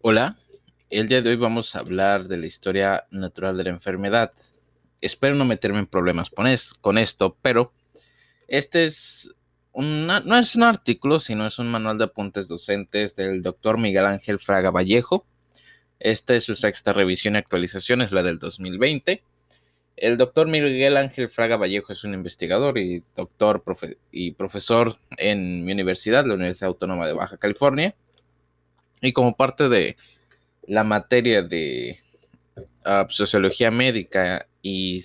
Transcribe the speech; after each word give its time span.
Hola, 0.00 0.36
el 0.90 1.08
día 1.08 1.22
de 1.22 1.30
hoy 1.30 1.36
vamos 1.36 1.74
a 1.74 1.80
hablar 1.80 2.28
de 2.28 2.36
la 2.36 2.46
historia 2.46 3.08
natural 3.10 3.56
de 3.56 3.64
la 3.64 3.70
enfermedad. 3.70 4.32
Espero 5.00 5.34
no 5.34 5.44
meterme 5.44 5.80
en 5.80 5.88
problemas 5.88 6.30
con, 6.30 6.46
esto, 6.98 7.36
pero 7.42 7.72
este 8.46 8.84
es 8.84 9.34
no 9.74 10.38
es 10.38 10.54
un 10.54 10.62
artículo, 10.62 11.18
sino 11.18 11.48
es 11.48 11.58
un 11.58 11.68
manual 11.68 11.98
de 11.98 12.04
apuntes 12.04 12.46
docentes 12.46 13.16
del 13.16 13.42
doctor 13.42 13.76
Miguel 13.76 14.06
Ángel 14.06 14.38
Fraga 14.38 14.70
Vallejo. 14.70 15.26
Esta 15.98 16.36
es 16.36 16.44
su 16.44 16.54
sexta 16.54 16.92
revisión 16.92 17.34
y 17.34 17.38
actualización, 17.38 18.00
es 18.00 18.12
la 18.12 18.22
del 18.22 18.38
2020. 18.38 19.24
El 19.96 20.16
doctor 20.16 20.46
Miguel 20.46 20.96
Ángel 20.96 21.28
Fraga 21.28 21.56
Vallejo 21.56 21.92
es 21.92 22.04
un 22.04 22.14
investigador 22.14 22.78
y 22.78 23.02
doctor 23.16 23.64
y 24.12 24.30
profesor 24.30 24.96
en 25.16 25.64
mi 25.64 25.72
universidad, 25.72 26.24
la 26.24 26.34
Universidad 26.34 26.68
Autónoma 26.68 27.08
de 27.08 27.14
Baja 27.14 27.36
California 27.36 27.96
y 29.00 29.12
como 29.12 29.36
parte 29.36 29.68
de 29.68 29.96
la 30.66 30.84
materia 30.84 31.42
de 31.42 31.98
ah, 32.84 33.06
sociología 33.08 33.70
médica 33.70 34.46
y 34.62 35.02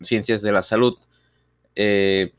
ciencias 0.00 0.42
de 0.42 0.52
la 0.52 0.62
salud, 0.62 0.98
eh, 1.74 2.32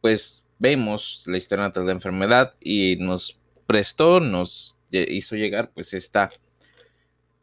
pues 0.00 0.44
vemos 0.58 1.24
la 1.26 1.36
historia 1.36 1.64
natural 1.64 1.86
de 1.86 1.92
la 1.92 1.96
enfermedad 1.96 2.54
y 2.60 2.96
nos 2.96 3.38
prestó, 3.66 4.20
nos 4.20 4.76
hizo 4.90 5.36
llegar 5.36 5.70
pues 5.74 5.92
esta, 5.92 6.30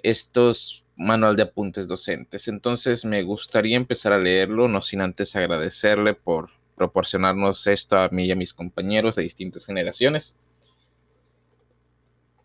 estos 0.01 0.85
manual 0.95 1.35
de 1.35 1.43
apuntes 1.43 1.87
docentes. 1.87 2.47
Entonces 2.47 3.05
me 3.05 3.23
gustaría 3.23 3.77
empezar 3.77 4.13
a 4.13 4.17
leerlo, 4.17 4.67
no 4.67 4.81
sin 4.81 5.01
antes 5.01 5.35
agradecerle 5.35 6.13
por 6.13 6.49
proporcionarnos 6.75 7.67
esto 7.67 7.97
a 7.97 8.09
mí 8.09 8.25
y 8.25 8.31
a 8.31 8.35
mis 8.35 8.53
compañeros 8.53 9.15
de 9.15 9.23
distintas 9.23 9.65
generaciones 9.65 10.37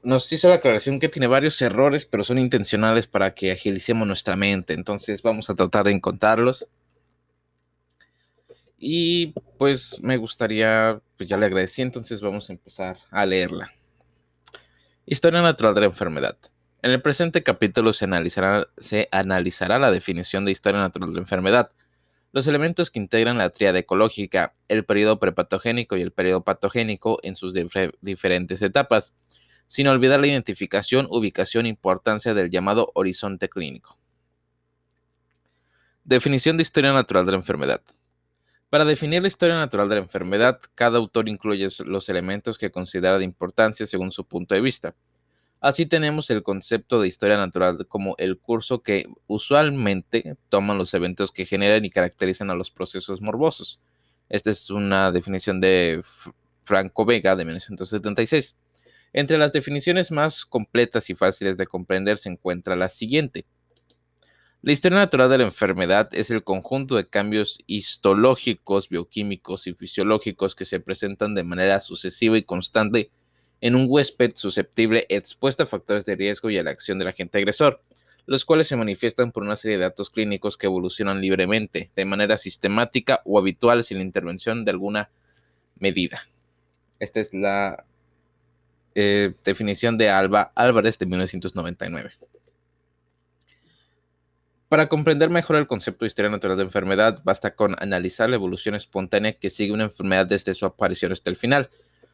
nos 0.09 0.33
hizo 0.33 0.49
la 0.49 0.55
aclaración 0.55 0.99
que 0.99 1.11
tiene 1.11 1.27
varios 1.27 1.61
errores, 1.61 2.07
pero 2.07 2.25
son 2.25 2.39
intencionales 2.39 3.07
para 3.07 3.35
que 3.35 3.53
agilicemos 3.53 4.09
nuestra 4.09 4.37
mente. 4.37 4.73
Entonces 4.73 5.21
vamos 5.21 5.51
a 5.51 5.55
tratar 5.55 5.85
de 5.85 5.91
encontrarlos. 5.91 6.67
Y 8.79 9.35
pues 9.59 10.01
me 10.01 10.17
gustaría, 10.17 10.99
pues 11.19 11.29
ya 11.29 11.37
le 11.37 11.45
agradecí, 11.45 11.83
entonces 11.83 12.23
vamos 12.23 12.49
a 12.49 12.55
empezar 12.55 12.97
a 13.11 13.27
leerla. 13.27 13.71
Historia 15.05 15.43
natural 15.43 15.75
de 15.75 15.81
la 15.83 15.87
enfermedad. 15.89 16.39
En 16.81 16.91
el 16.91 17.03
presente 17.03 17.43
capítulo 17.43 17.93
se 17.93 18.07
analizará, 18.07 18.67
se 18.79 19.11
analizará 19.13 19.79
la 19.79 19.91
definición 19.91 20.47
de 20.47 20.53
historia 20.53 20.81
natural 20.81 21.11
de 21.11 21.17
la 21.17 21.21
enfermedad, 21.21 21.71
los 22.33 22.47
elementos 22.47 22.91
que 22.91 22.99
integran 22.99 23.37
la 23.37 23.51
tríada 23.51 23.79
ecológica, 23.79 24.55
el 24.69 24.87
periodo 24.87 25.19
prepatogénico 25.19 25.99
y 25.99 26.03
el 26.03 26.13
periodo 26.13 26.45
patogénico 26.45 27.19
en 27.23 27.37
sus 27.37 27.55
diferentes 28.01 28.63
etapas, 28.63 29.15
sin 29.69 29.87
olvidar 29.87 30.19
la 30.19 30.27
identificación, 30.27 31.07
ubicación 31.11 31.67
e 31.67 31.69
importancia 31.69 32.35
del 32.35 32.51
llamado 32.51 32.91
horizonte 32.95 33.49
clínico. 33.49 33.97
Definición 36.05 36.57
de 36.57 36.63
historia 36.63 36.93
natural 36.93 37.27
de 37.27 37.33
la 37.33 37.39
enfermedad. 37.39 37.83
Para 38.71 38.85
definir 38.85 39.23
la 39.23 39.29
historia 39.29 39.57
natural 39.57 39.89
de 39.89 39.97
la 39.97 40.03
enfermedad, 40.03 40.61
cada 40.75 40.99
autor 40.99 41.29
incluye 41.29 41.69
los 41.87 42.09
elementos 42.09 42.59
que 42.59 42.71
considera 42.71 43.19
de 43.19 43.25
importancia 43.25 43.87
según 43.87 44.11
su 44.11 44.27
punto 44.27 44.55
de 44.55 44.61
vista. 44.61 44.95
Así 45.61 45.87
tenemos 45.87 46.31
el 46.31 46.43
concepto 46.43 47.01
de 47.01 47.09
historia 47.09 47.37
natural 47.37 47.87
como 47.89 48.15
el 48.19 48.39
curso 48.39 48.83
que 48.83 49.07
usualmente 49.27 50.37
toman 50.49 50.79
los 50.79 50.95
eventos 50.95 51.33
que 51.33 51.47
generan 51.47 51.85
y 51.85 51.91
caracterizan 51.91 52.51
a 52.51 52.55
los 52.55 52.71
procesos 52.71 53.21
morbosos. 53.21 53.81
Esta 54.29 54.51
es 54.51 54.71
una 54.71 55.11
definición 55.11 55.61
de 55.61 56.03
Franco 56.65 57.05
Vega 57.05 57.35
de 57.35 57.45
1976. 57.45 58.55
Entre 59.13 59.39
las 59.39 59.53
definiciones 59.53 60.11
más 60.11 60.45
completas 60.45 61.09
y 61.11 61.15
fáciles 61.15 61.57
de 61.57 61.67
comprender 61.67 62.19
se 62.19 62.29
encuentra 62.29 62.77
la 62.77 62.89
siguiente. 62.89 63.47
La 64.61 64.73
historia 64.73 64.99
natural 64.99 65.31
de 65.31 65.39
la 65.39 65.45
enfermedad 65.45 66.09
es 66.13 66.31
el 66.31 66.43
conjunto 66.43 66.97
de 66.97 67.09
cambios 67.09 67.61
histológicos, 67.67 68.89
bioquímicos 68.89 69.67
y 69.69 69.75
fisiológicos 69.75 70.55
que 70.55 70.65
se 70.65 70.81
presentan 70.81 71.35
de 71.35 71.45
manera 71.45 71.81
sucesiva 71.81 72.37
y 72.37 72.43
constante 72.43 73.11
en 73.61 73.77
un 73.77 73.87
huésped 73.89 74.33
susceptible 74.35 75.07
expuesto 75.09 75.63
a 75.63 75.67
factores 75.67 76.05
de 76.05 76.17
riesgo 76.17 76.51
y 76.51 76.59
a 76.59 76.63
la 76.63 76.71
acción 76.71 76.99
del 76.99 77.09
agente 77.09 77.39
agresor, 77.39 77.83
los 78.27 78.45
cuales 78.45 78.67
se 78.67 78.77
manifiestan 78.77 79.33
por 79.33 79.43
una 79.43 79.57
serie 79.57 79.79
de 79.79 79.85
datos 79.85 80.11
clínicos 80.11 80.57
que 80.57 80.67
evolucionan 80.67 81.21
libremente, 81.21 81.91
de 81.95 82.05
manera 82.05 82.37
sistemática 82.37 83.23
o 83.25 83.39
habitual 83.39 83.85
sin 83.85 83.99
la 83.99 84.05
intervención 84.05 84.65
de 84.65 84.73
alguna 84.73 85.11
medida. 85.77 86.29
Esta 86.99 87.21
es 87.21 87.33
la 87.33 87.85
eh, 88.95 89.35
definición 89.45 89.99
de 89.99 90.11
Alba 90.11 90.53
Álvarez 90.55 90.99
de 90.99 91.07
1999. 91.07 92.11
Para 94.69 94.89
comprender 94.89 95.31
mejor 95.31 95.57
el 95.57 95.67
concepto 95.67 96.05
de 96.05 96.09
historia 96.09 96.31
natural 96.31 96.59
de 96.59 96.65
enfermedad, 96.65 97.23
basta 97.25 97.55
con 97.55 97.75
analizar 97.79 98.29
la 98.29 98.37
evolución 98.37 98.75
espontánea 98.75 99.33
que 99.33 99.49
sigue 99.49 99.73
una 99.73 99.85
enfermedad 99.85 100.27
desde 100.27 100.55
su 100.55 100.67
aparición 100.67 101.11
hasta 101.13 101.31
el 101.31 101.37
final, 101.37 101.71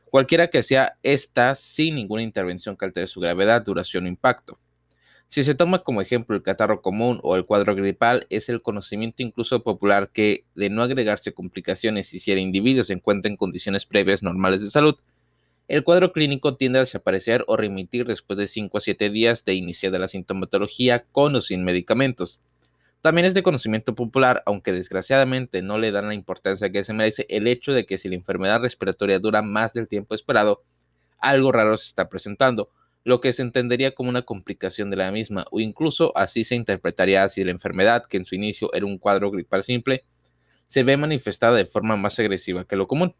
cualquiera 0.09 0.47
que 0.47 0.62
sea 0.62 0.97
esta 1.03 1.57
sin 1.57 1.97
ninguna 1.97 2.23
intervención 2.23 2.77
que 2.77 2.85
altere 2.85 3.09
su 3.09 3.19
gravedad, 3.19 3.65
duración 3.65 4.05
o 4.05 4.09
impacto. 4.09 4.61
Si 5.27 5.43
se 5.43 5.56
toma 5.56 5.81
como 5.83 6.01
ejemplo 6.01 6.37
el 6.37 6.43
catarro 6.43 6.81
común 6.81 7.19
o 7.25 7.35
el 7.35 7.45
cuadro 7.45 7.75
gripal, 7.75 8.25
es 8.31 8.49
el 8.49 8.62
conocimiento 8.62 9.25
incluso 9.25 9.65
popular 9.65 10.11
que, 10.12 10.45
de 10.55 10.71
no 10.71 10.83
agregarse 10.83 11.33
complicaciones 11.33 12.15
y 12.15 12.21
si 12.21 12.31
el 12.31 12.39
individuo 12.39 12.85
se 12.85 12.93
encuentra 12.93 13.29
en 13.29 13.37
condiciones 13.37 13.85
previas 13.85 14.23
normales 14.23 14.61
de 14.61 14.71
salud, 14.71 14.95
el 15.66 15.82
cuadro 15.82 16.12
clínico 16.12 16.56
tiende 16.56 16.78
a 16.78 16.82
desaparecer 16.82 17.44
o 17.47 17.56
remitir 17.56 18.06
después 18.06 18.38
de 18.38 18.47
5 18.47 18.76
a 18.76 18.80
7 18.80 19.08
días 19.10 19.44
de 19.44 19.54
iniciada 19.54 19.98
la 19.98 20.08
sintomatología 20.08 21.04
con 21.10 21.34
o 21.36 21.41
sin 21.41 21.64
medicamentos. 21.64 22.41
También 23.00 23.26
es 23.26 23.34
de 23.34 23.42
conocimiento 23.42 23.94
popular, 23.94 24.42
aunque 24.47 24.72
desgraciadamente 24.72 25.62
no 25.62 25.78
le 25.78 25.91
dan 25.91 26.08
la 26.08 26.14
importancia 26.14 26.70
que 26.70 26.84
se 26.84 26.92
merece, 26.92 27.26
el 27.28 27.47
hecho 27.47 27.72
de 27.72 27.86
que 27.86 27.98
si 27.98 28.08
la 28.08 28.14
enfermedad 28.14 28.60
respiratoria 28.60 29.19
dura 29.19 29.42
más 29.42 29.72
del 29.72 29.88
tiempo 29.88 30.14
esperado, 30.14 30.62
algo 31.19 31.52
raro 31.52 31.76
se 31.76 31.88
está 31.88 32.08
presentando, 32.08 32.70
lo 33.02 33.20
que 33.20 33.32
se 33.32 33.42
entendería 33.42 33.94
como 33.94 34.08
una 34.08 34.22
complicación 34.22 34.91
de 34.91 34.96
la 34.96 35.12
misma, 35.12 35.46
o 35.50 35.60
incluso 35.60 36.16
así 36.16 36.44
se 36.44 36.56
interpretaría 36.56 37.28
si 37.28 37.44
la 37.44 37.50
enfermedad, 37.50 38.04
que 38.06 38.16
en 38.16 38.25
su 38.25 38.34
inicio 38.34 38.72
era 38.72 38.86
un 38.86 38.98
cuadro 38.98 39.31
gripal 39.31 39.62
simple, 39.62 40.04
se 40.66 40.82
ve 40.82 40.96
manifestada 40.96 41.56
de 41.56 41.66
forma 41.66 41.96
más 41.96 42.19
agresiva 42.19 42.64
que 42.64 42.76
lo 42.76 42.86
común. 42.86 43.14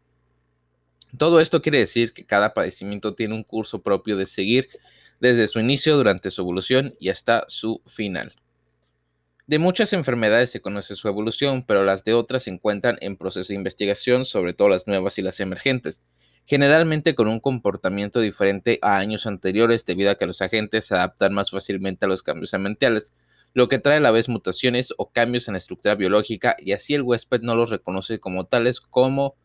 Todo 1.17 1.39
esto 1.39 1.61
quiere 1.61 1.79
decir 1.79 2.13
que 2.13 2.25
cada 2.25 2.53
padecimiento 2.53 3.15
tiene 3.15 3.35
un 3.35 3.43
curso 3.43 3.81
propio 3.81 4.17
de 4.17 4.27
seguir 4.27 4.69
desde 5.19 5.47
su 5.47 5.59
inicio, 5.59 5.95
durante 5.95 6.31
su 6.31 6.41
evolución 6.41 6.95
y 6.99 7.09
hasta 7.09 7.45
su 7.47 7.81
final. 7.85 8.33
De 9.47 9.59
muchas 9.59 9.93
enfermedades 9.93 10.49
se 10.49 10.59
conoce 10.59 10.95
su 10.95 11.07
evolución, 11.07 11.63
pero 11.63 11.83
las 11.83 12.03
de 12.03 12.13
otras 12.13 12.43
se 12.43 12.49
encuentran 12.49 12.97
en 13.01 13.15
proceso 13.15 13.49
de 13.49 13.55
investigación, 13.55 14.25
sobre 14.25 14.53
todo 14.53 14.69
las 14.69 14.87
nuevas 14.87 15.19
y 15.19 15.21
las 15.21 15.39
emergentes, 15.39 16.03
generalmente 16.47 17.13
con 17.13 17.27
un 17.27 17.39
comportamiento 17.39 18.19
diferente 18.19 18.79
a 18.81 18.97
años 18.97 19.27
anteriores 19.27 19.85
debido 19.85 20.09
a 20.09 20.15
que 20.15 20.25
los 20.25 20.41
agentes 20.41 20.85
se 20.85 20.95
adaptan 20.95 21.33
más 21.33 21.51
fácilmente 21.51 22.05
a 22.05 22.09
los 22.09 22.23
cambios 22.23 22.55
ambientales, 22.55 23.13
lo 23.53 23.67
que 23.67 23.79
trae 23.79 23.97
a 23.97 24.01
la 24.01 24.11
vez 24.11 24.29
mutaciones 24.29 24.93
o 24.97 25.11
cambios 25.11 25.47
en 25.47 25.53
la 25.53 25.59
estructura 25.59 25.95
biológica 25.95 26.55
y 26.59 26.73
así 26.73 26.93
el 26.93 27.03
huésped 27.03 27.41
no 27.41 27.55
los 27.55 27.69
reconoce 27.69 28.19
como 28.19 28.43
tales 28.43 28.81
como 28.81 29.35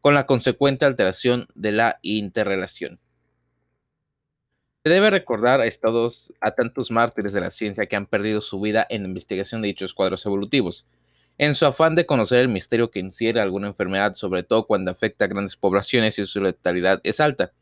con 0.00 0.14
la 0.14 0.26
consecuente 0.26 0.84
alteración 0.84 1.46
de 1.54 1.72
la 1.72 1.98
interrelación. 2.02 3.00
Se 4.84 4.92
debe 4.92 5.10
recordar 5.10 5.60
a, 5.60 5.66
estos, 5.66 6.32
a 6.40 6.52
tantos 6.52 6.90
mártires 6.90 7.32
de 7.32 7.40
la 7.40 7.50
ciencia 7.50 7.86
que 7.86 7.96
han 7.96 8.06
perdido 8.06 8.40
su 8.40 8.60
vida 8.60 8.86
en 8.88 9.02
la 9.02 9.08
investigación 9.08 9.60
de 9.60 9.68
dichos 9.68 9.92
cuadros 9.92 10.24
evolutivos, 10.24 10.88
en 11.36 11.54
su 11.54 11.66
afán 11.66 11.94
de 11.94 12.06
conocer 12.06 12.40
el 12.40 12.48
misterio 12.48 12.90
que 12.90 13.00
encierra 13.00 13.42
alguna 13.42 13.68
enfermedad, 13.68 14.14
sobre 14.14 14.42
todo 14.42 14.66
cuando 14.66 14.90
afecta 14.90 15.24
a 15.24 15.28
grandes 15.28 15.56
poblaciones 15.56 16.18
y 16.18 16.26
su 16.26 16.40
letalidad 16.40 17.00
es 17.04 17.20
alta. 17.20 17.52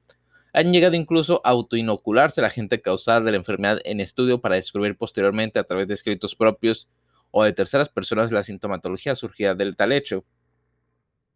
Han 0.52 0.72
llegado 0.72 0.96
incluso 0.96 1.42
a 1.44 1.50
autoinocularse 1.50 2.40
la 2.40 2.50
gente 2.50 2.80
causal 2.80 3.24
de 3.24 3.32
la 3.32 3.36
enfermedad 3.36 3.78
en 3.84 4.00
estudio 4.00 4.40
para 4.40 4.56
descubrir 4.56 4.96
posteriormente 4.96 5.58
a 5.58 5.64
través 5.64 5.88
de 5.88 5.94
escritos 5.94 6.34
propios 6.34 6.88
o 7.30 7.44
de 7.44 7.52
terceras 7.52 7.90
personas 7.90 8.32
la 8.32 8.42
sintomatología 8.42 9.14
surgida 9.14 9.54
del 9.54 9.76
tal 9.76 9.92
hecho. 9.92 10.24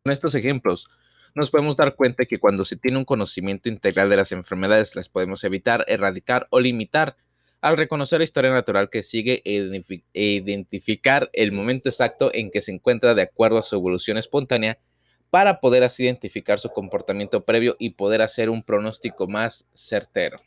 Con 0.03 0.15
estos 0.15 0.35
ejemplos, 0.35 0.89
nos 1.35 1.51
podemos 1.51 1.77
dar 1.77 1.95
cuenta 1.95 2.25
que 2.25 2.39
cuando 2.39 2.65
se 2.65 2.77
tiene 2.77 2.97
un 2.97 3.05
conocimiento 3.05 3.69
integral 3.69 4.09
de 4.09 4.17
las 4.17 4.33
enfermedades, 4.33 4.97
las 4.97 5.11
podemos 5.11 5.45
evitar, 5.45 5.85
erradicar 5.89 6.47
o 6.49 6.59
limitar 6.59 7.17
al 7.61 7.77
reconocer 7.77 8.21
la 8.21 8.25
historia 8.25 8.51
natural 8.51 8.89
que 8.89 9.03
sigue 9.03 9.43
e, 9.45 10.03
identificar 10.15 11.29
el 11.35 11.53
momento 11.53 11.91
exacto 11.91 12.31
en 12.33 12.51
que 12.51 12.63
se 12.63 12.73
encuentra 12.73 13.15
de 13.15 13.21
acuerdo 13.21 13.59
a 13.59 13.63
su 13.63 13.77
evolución 13.77 14.17
espontánea 14.17 14.79
para 15.29 15.61
poder 15.61 15.85
así 15.85 16.05
identificar 16.05 16.59
su 16.59 16.71
comportamiento 16.71 17.45
previo 17.45 17.77
y 17.79 17.91
poder 17.91 18.23
hacer 18.23 18.49
un 18.49 18.63
pronóstico 18.63 19.29
más 19.29 19.69
certero. 19.75 20.41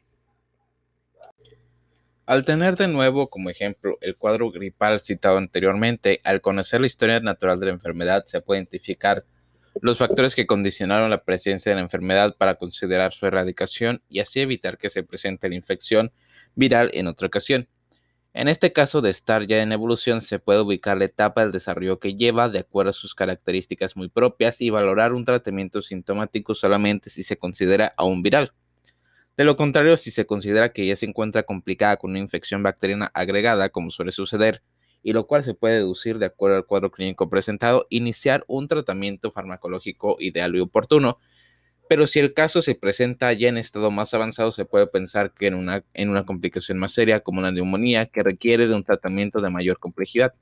Al 2.26 2.44
tener 2.44 2.76
de 2.76 2.88
nuevo 2.88 3.30
como 3.30 3.52
ejemplo 3.52 4.00
el 4.02 4.18
cuadro 4.18 4.50
gripal 4.50 5.00
citado 5.00 5.38
anteriormente, 5.38 6.22
al 6.24 6.42
conocer 6.42 6.82
la 6.82 6.88
historia 6.88 7.20
natural 7.20 7.60
de 7.60 7.68
la 7.68 7.74
enfermedad 7.74 8.26
se 8.26 8.42
puede 8.42 8.62
identificar 8.62 9.24
los 9.82 9.98
factores 9.98 10.36
que 10.36 10.48
condicionaron 10.48 11.10
la 11.10 11.24
presencia 11.24 11.72
de 11.72 11.76
la 11.76 11.82
enfermedad 11.82 12.36
para 12.38 12.56
considerar 12.56 13.14
su 13.14 13.26
erradicación 13.26 14.02
y 14.10 14.20
así 14.20 14.40
evitar 14.40 14.78
que 14.78 14.90
se 14.90 15.04
presente 15.04 15.50
la 15.50 15.56
infección 15.56 16.12
viral 16.56 16.92
en 16.94 17.08
otra 17.08 17.28
ocasión. 17.28 17.68
En 18.36 18.48
este 18.48 18.74
caso 18.74 19.02
de 19.02 19.12
estar 19.12 19.46
ya 19.46 19.62
en 19.62 19.72
evolución, 19.72 20.20
se 20.20 20.40
puede 20.40 20.62
ubicar 20.62 20.98
la 20.98 21.06
etapa 21.06 21.42
del 21.42 21.52
desarrollo 21.52 22.00
que 22.00 22.16
lleva 22.16 22.50
de 22.50 22.60
acuerdo 22.60 22.90
a 22.90 22.94
sus 22.94 23.14
características 23.14 23.96
muy 23.96 24.10
propias 24.10 24.60
y 24.60 24.72
valorar 24.72 25.14
un 25.14 25.24
tratamiento 25.24 25.84
sintomático 25.84 26.56
solamente 26.56 27.12
si 27.12 27.24
se 27.24 27.38
considera 27.38 27.94
aún 27.96 28.24
viral. 28.24 28.54
De 29.38 29.44
lo 29.44 29.56
contrario, 29.56 29.98
si 29.98 30.10
se 30.10 30.26
considera 30.26 30.72
que 30.72 30.86
ya 30.86 30.96
se 30.96 31.06
encuentra 31.06 31.44
complicada 31.44 31.98
con 31.98 32.12
una 32.12 32.20
infección 32.20 32.64
bacteriana 32.64 33.12
agregada, 33.14 33.70
como 33.70 33.92
suele 33.92 34.12
suceder, 34.12 34.64
y 35.04 35.14
lo 35.14 35.28
cual 35.28 35.44
se 35.44 35.54
puede 35.54 35.76
deducir 35.76 36.18
de 36.18 36.26
acuerdo 36.26 36.58
al 36.58 36.66
cuadro 36.66 36.90
clínico 36.90 37.30
presentado, 37.30 37.86
iniciar 37.90 38.44
un 38.48 38.68
tratamiento 38.68 39.32
farmacológico 39.32 40.16
ideal 40.20 40.56
y 40.56 40.62
oportuno, 40.62 41.20
pero 41.88 42.08
si 42.08 42.20
el 42.20 42.34
caso 42.34 42.64
se 42.64 42.74
presenta 42.74 43.32
ya 43.34 43.50
en 43.50 43.58
estado 43.58 43.92
más 43.92 44.16
avanzado, 44.16 44.52
se 44.52 44.66
puede 44.66 44.88
pensar 44.88 45.32
que 45.32 45.46
en 45.46 45.54
una, 45.54 45.84
en 45.94 46.10
una 46.10 46.26
complicación 46.26 46.80
más 46.80 46.94
seria, 46.94 47.20
como 47.20 47.38
una 47.38 47.52
neumonía, 47.52 48.08
que 48.08 48.24
requiere 48.24 48.66
de 48.66 48.74
un 48.74 48.84
tratamiento 48.84 49.42
de 49.42 49.52
mayor 49.52 49.78
complejidad. 49.78 50.34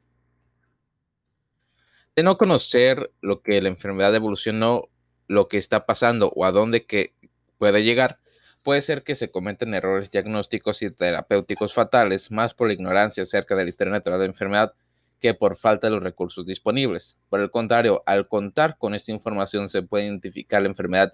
De 2.15 2.23
no 2.23 2.37
conocer 2.37 3.11
lo 3.19 3.41
que 3.41 3.61
la 3.61 3.67
enfermedad 3.67 4.15
evolucionó, 4.15 4.87
lo 5.27 5.49
que 5.49 5.57
está 5.57 5.85
pasando 5.85 6.31
o 6.35 6.45
a 6.45 6.53
dónde 6.53 6.85
que 6.85 7.15
puede 7.57 7.83
llegar, 7.83 8.20
puede 8.63 8.81
ser 8.81 9.03
que 9.03 9.15
se 9.15 9.31
cometen 9.31 9.73
errores 9.73 10.11
diagnósticos 10.11 10.81
y 10.81 10.89
terapéuticos 10.89 11.73
fatales, 11.73 12.31
más 12.31 12.53
por 12.53 12.67
la 12.67 12.73
ignorancia 12.73 13.23
acerca 13.23 13.55
de 13.55 13.63
la 13.63 13.69
historia 13.69 13.91
natural 13.91 14.19
de 14.19 14.25
la 14.25 14.31
enfermedad 14.31 14.73
que 15.19 15.33
por 15.33 15.55
falta 15.55 15.87
de 15.87 15.93
los 15.93 16.03
recursos 16.03 16.45
disponibles. 16.45 17.17
Por 17.29 17.41
el 17.41 17.51
contrario, 17.51 18.03
al 18.05 18.27
contar 18.27 18.77
con 18.77 18.95
esta 18.95 19.11
información 19.11 19.69
se 19.69 19.83
puede 19.83 20.05
identificar 20.05 20.61
la 20.61 20.67
enfermedad 20.67 21.13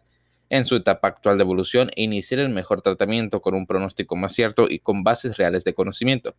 en 0.50 0.64
su 0.64 0.78
etapa 0.78 1.10
actual 1.10 1.38
de 1.38 1.44
evolución 1.44 1.92
e 1.96 2.04
iniciar 2.04 2.40
el 2.40 2.50
mejor 2.50 2.82
tratamiento 2.82 3.42
con 3.42 3.54
un 3.54 3.68
pronóstico 3.68 4.16
más 4.16 4.34
cierto 4.34 4.68
y 4.70 4.80
con 4.80 5.04
bases 5.04 5.38
reales 5.38 5.66
de 5.66 5.74
conocimiento. 5.74 6.36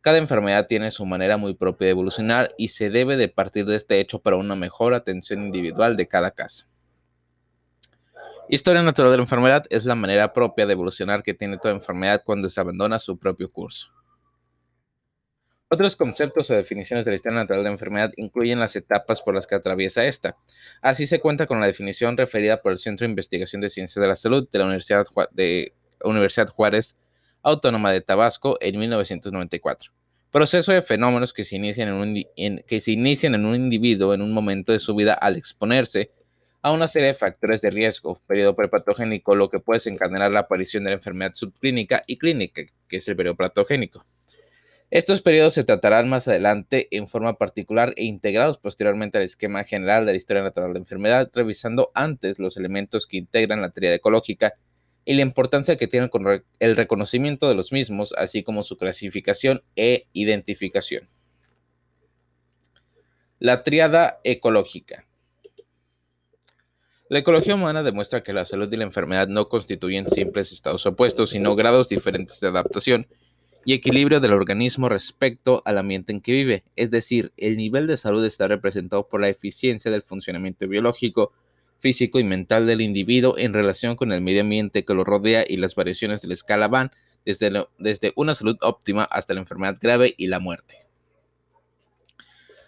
Cada 0.00 0.18
enfermedad 0.18 0.66
tiene 0.66 0.90
su 0.90 1.06
manera 1.06 1.36
muy 1.36 1.54
propia 1.54 1.86
de 1.86 1.92
evolucionar 1.92 2.52
y 2.58 2.68
se 2.68 2.90
debe 2.90 3.16
de 3.16 3.28
partir 3.28 3.64
de 3.64 3.76
este 3.76 4.00
hecho 4.00 4.20
para 4.20 4.36
una 4.36 4.56
mejor 4.56 4.92
atención 4.92 5.44
individual 5.44 5.96
de 5.96 6.08
cada 6.08 6.32
caso. 6.32 6.66
Historia 8.48 8.82
natural 8.82 9.10
de 9.10 9.16
la 9.16 9.22
enfermedad 9.22 9.64
es 9.70 9.86
la 9.86 9.94
manera 9.94 10.34
propia 10.34 10.66
de 10.66 10.74
evolucionar 10.74 11.22
que 11.22 11.32
tiene 11.32 11.56
toda 11.56 11.72
enfermedad 11.72 12.22
cuando 12.26 12.50
se 12.50 12.60
abandona 12.60 12.98
su 12.98 13.18
propio 13.18 13.50
curso. 13.50 13.88
Otros 15.68 15.96
conceptos 15.96 16.50
o 16.50 16.54
definiciones 16.54 17.06
de 17.06 17.12
la 17.12 17.16
historia 17.16 17.38
natural 17.38 17.62
de 17.62 17.70
la 17.70 17.72
enfermedad 17.72 18.12
incluyen 18.16 18.60
las 18.60 18.76
etapas 18.76 19.22
por 19.22 19.34
las 19.34 19.46
que 19.46 19.54
atraviesa 19.54 20.04
esta. 20.04 20.36
Así 20.82 21.06
se 21.06 21.20
cuenta 21.20 21.46
con 21.46 21.58
la 21.58 21.66
definición 21.66 22.18
referida 22.18 22.60
por 22.60 22.72
el 22.72 22.78
Centro 22.78 23.06
de 23.06 23.10
Investigación 23.10 23.62
de 23.62 23.70
Ciencias 23.70 24.00
de 24.00 24.08
la 24.08 24.14
Salud 24.14 24.46
de 24.52 24.58
la 24.58 24.66
Universidad, 24.66 26.48
Juárez 26.48 26.96
Autónoma 27.42 27.92
de 27.92 28.02
Tabasco 28.02 28.58
en 28.60 28.78
1994. 28.78 29.90
Proceso 30.30 30.70
de 30.70 30.82
fenómenos 30.82 31.32
que 31.32 31.44
se, 31.44 31.56
inician 31.56 31.88
en 31.88 31.94
un, 31.94 32.62
que 32.66 32.80
se 32.80 32.92
inician 32.92 33.34
en 33.34 33.46
un 33.46 33.54
individuo 33.54 34.12
en 34.12 34.20
un 34.20 34.32
momento 34.32 34.72
de 34.72 34.80
su 34.80 34.94
vida 34.94 35.14
al 35.14 35.36
exponerse 35.36 36.10
a 36.64 36.72
una 36.72 36.88
serie 36.88 37.08
de 37.08 37.14
factores 37.14 37.60
de 37.60 37.70
riesgo, 37.70 38.22
periodo 38.26 38.56
prepatogénico, 38.56 39.34
lo 39.34 39.50
que 39.50 39.60
puede 39.60 39.76
desencadenar 39.76 40.30
la 40.30 40.40
aparición 40.40 40.82
de 40.82 40.90
la 40.90 40.96
enfermedad 40.96 41.34
subclínica 41.34 42.04
y 42.06 42.16
clínica, 42.16 42.62
que 42.88 42.96
es 42.96 43.06
el 43.06 43.16
periodo 43.16 43.36
patogénico. 43.36 44.02
Estos 44.90 45.20
periodos 45.20 45.52
se 45.52 45.64
tratarán 45.64 46.08
más 46.08 46.26
adelante 46.26 46.88
en 46.90 47.06
forma 47.06 47.36
particular 47.36 47.92
e 47.98 48.04
integrados 48.04 48.56
posteriormente 48.56 49.18
al 49.18 49.24
esquema 49.24 49.64
general 49.64 50.06
de 50.06 50.12
la 50.12 50.16
historia 50.16 50.42
natural 50.42 50.70
de 50.70 50.74
la 50.74 50.78
enfermedad, 50.78 51.30
revisando 51.34 51.90
antes 51.92 52.38
los 52.38 52.56
elementos 52.56 53.06
que 53.06 53.18
integran 53.18 53.60
la 53.60 53.68
teoría 53.68 53.92
ecológica 53.92 54.54
y 55.04 55.12
la 55.12 55.20
importancia 55.20 55.76
que 55.76 55.86
tienen 55.86 56.08
con 56.08 56.42
el 56.60 56.76
reconocimiento 56.76 57.46
de 57.46 57.56
los 57.56 57.72
mismos, 57.72 58.14
así 58.16 58.42
como 58.42 58.62
su 58.62 58.78
clasificación 58.78 59.62
e 59.76 60.06
identificación. 60.14 61.10
La 63.38 63.62
triada 63.62 64.18
ecológica. 64.24 65.04
La 67.14 67.20
ecología 67.20 67.54
humana 67.54 67.84
demuestra 67.84 68.24
que 68.24 68.32
la 68.32 68.44
salud 68.44 68.68
y 68.72 68.76
la 68.76 68.82
enfermedad 68.82 69.28
no 69.28 69.48
constituyen 69.48 70.04
simples 70.04 70.50
estados 70.50 70.84
opuestos, 70.84 71.30
sino 71.30 71.54
grados 71.54 71.88
diferentes 71.88 72.40
de 72.40 72.48
adaptación 72.48 73.06
y 73.64 73.74
equilibrio 73.74 74.18
del 74.18 74.32
organismo 74.32 74.88
respecto 74.88 75.62
al 75.64 75.78
ambiente 75.78 76.12
en 76.12 76.20
que 76.20 76.32
vive, 76.32 76.64
es 76.74 76.90
decir, 76.90 77.32
el 77.36 77.56
nivel 77.56 77.86
de 77.86 77.98
salud 77.98 78.24
está 78.24 78.48
representado 78.48 79.06
por 79.06 79.20
la 79.20 79.28
eficiencia 79.28 79.92
del 79.92 80.02
funcionamiento 80.02 80.66
biológico, 80.66 81.30
físico 81.78 82.18
y 82.18 82.24
mental 82.24 82.66
del 82.66 82.80
individuo 82.80 83.38
en 83.38 83.52
relación 83.52 83.94
con 83.94 84.10
el 84.10 84.20
medio 84.20 84.40
ambiente 84.40 84.84
que 84.84 84.94
lo 84.94 85.04
rodea 85.04 85.44
y 85.46 85.58
las 85.58 85.76
variaciones 85.76 86.20
de 86.20 86.26
la 86.26 86.34
escala 86.34 86.66
van 86.66 86.90
desde, 87.24 88.12
una 88.16 88.34
salud 88.34 88.56
óptima 88.60 89.04
hasta 89.04 89.34
la 89.34 89.40
enfermedad 89.40 89.76
grave 89.80 90.14
y 90.16 90.26
la 90.26 90.40
muerte. 90.40 90.84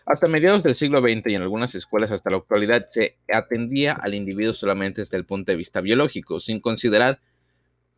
Hasta 0.07 0.29
mediados 0.29 0.63
del 0.63 0.77
siglo 0.77 1.01
XX 1.01 1.27
y 1.27 1.35
en 1.35 1.43
algunas 1.43 1.75
escuelas 1.75 2.13
hasta 2.13 2.31
la 2.31 2.37
actualidad 2.37 2.87
se 2.87 3.17
atendía 3.29 3.93
al 3.93 4.15
individuo 4.15 4.55
solamente 4.55 5.01
desde 5.01 5.17
el 5.17 5.27
punto 5.27 5.51
de 5.51 5.59
vista 5.59 5.81
biológico, 5.81 6.39
sin 6.39 6.61
considerar 6.61 7.19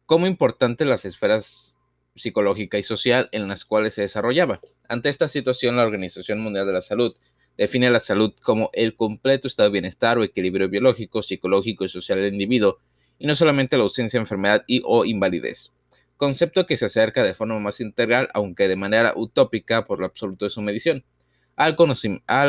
cómo 0.06 0.26
importante 0.26 0.86
las 0.86 1.04
esferas 1.04 1.78
psicológica 2.16 2.78
y 2.78 2.82
social 2.82 3.28
en 3.32 3.46
las 3.46 3.66
cuales 3.66 3.92
se 3.92 4.00
desarrollaba. 4.00 4.58
Ante 4.88 5.10
esta 5.10 5.28
situación, 5.28 5.76
la 5.76 5.82
Organización 5.82 6.40
Mundial 6.40 6.66
de 6.66 6.72
la 6.72 6.80
Salud 6.80 7.14
define 7.58 7.90
la 7.90 8.00
salud 8.00 8.32
como 8.40 8.70
el 8.72 8.96
completo 8.96 9.46
estado 9.46 9.68
de 9.68 9.74
bienestar 9.74 10.16
o 10.16 10.24
equilibrio 10.24 10.70
biológico, 10.70 11.22
psicológico 11.22 11.84
y 11.84 11.90
social 11.90 12.22
del 12.22 12.32
individuo, 12.32 12.78
y 13.18 13.26
no 13.26 13.34
solamente 13.34 13.76
la 13.76 13.82
ausencia 13.82 14.18
de 14.18 14.22
enfermedad 14.22 14.64
y 14.66 14.80
o 14.86 15.04
invalidez. 15.04 15.72
Concepto 16.16 16.64
que 16.64 16.78
se 16.78 16.86
acerca 16.86 17.22
de 17.22 17.34
forma 17.34 17.58
más 17.58 17.82
integral, 17.82 18.30
aunque 18.32 18.66
de 18.66 18.76
manera 18.76 19.12
utópica 19.14 19.84
por 19.84 20.00
lo 20.00 20.06
absoluto 20.06 20.46
de 20.46 20.50
su 20.50 20.62
medición, 20.62 21.04
al, 21.58 21.76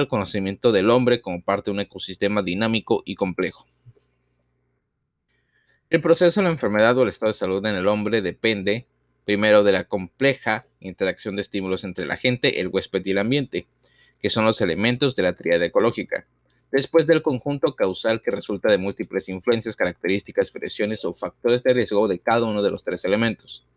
conocimiento 0.08 0.72
del 0.72 0.90
hombre 0.90 1.22
como 1.22 1.42
parte 1.42 1.72
de 1.72 1.76
un 1.76 1.80
ecosistema 1.82 2.42
dinámico 2.42 3.04
y 3.06 3.16
complejo. 3.16 3.66
El 5.90 6.02
proceso 6.02 6.40
de 6.40 6.46
la 6.46 6.52
enfermedad 6.52 6.98
o 6.98 7.04
el 7.04 7.10
estado 7.10 7.32
de 7.32 7.38
salud 7.38 7.66
en 7.66 7.76
el 7.76 7.88
hombre 7.88 8.22
depende 8.22 8.88
Primero, 9.30 9.64
de 9.64 9.72
la 9.72 9.84
compleja 9.84 10.66
interacción 10.80 11.36
de 11.36 11.44
estímulos 11.44 11.84
entre 11.84 12.08
la 12.08 12.18
gente, 12.18 12.62
el 12.62 12.70
huésped 12.70 13.06
y 13.06 13.12
el 13.12 13.20
ambiente, 13.20 13.68
que 14.20 14.32
son 14.32 14.44
los 14.44 14.60
elementos 14.60 15.16
de 15.16 15.22
la 15.22 15.34
triada 15.34 15.64
ecológica. 15.66 16.26
Después 16.72 17.06
del 17.06 17.22
conjunto 17.22 17.76
causal 17.76 18.24
que 18.24 18.32
resulta 18.32 18.72
de 18.72 18.80
múltiples 18.80 19.30
influencias, 19.30 19.76
características, 19.76 20.50
presiones 20.50 21.06
o 21.06 21.14
factores 21.14 21.62
de 21.62 21.74
riesgo 21.74 22.08
de 22.08 22.18
cada 22.18 22.48
uno 22.48 22.64
de 22.64 22.72
los 22.72 22.84
tres 22.84 23.06
elementos. 23.06 23.68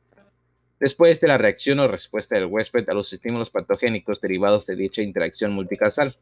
Después 0.82 1.20
de 1.20 1.29
la 1.29 1.38
reacción 1.38 1.79
o 1.79 1.86
respuesta 1.86 2.34
del 2.34 2.46
huésped 2.46 2.91
a 2.91 2.93
los 2.93 3.12
estímulos 3.12 3.51
patogénicos 3.51 4.20
derivados 4.20 4.67
de 4.67 4.74
dicha 4.74 5.01
interacción 5.01 5.53
multicasal. 5.53 6.17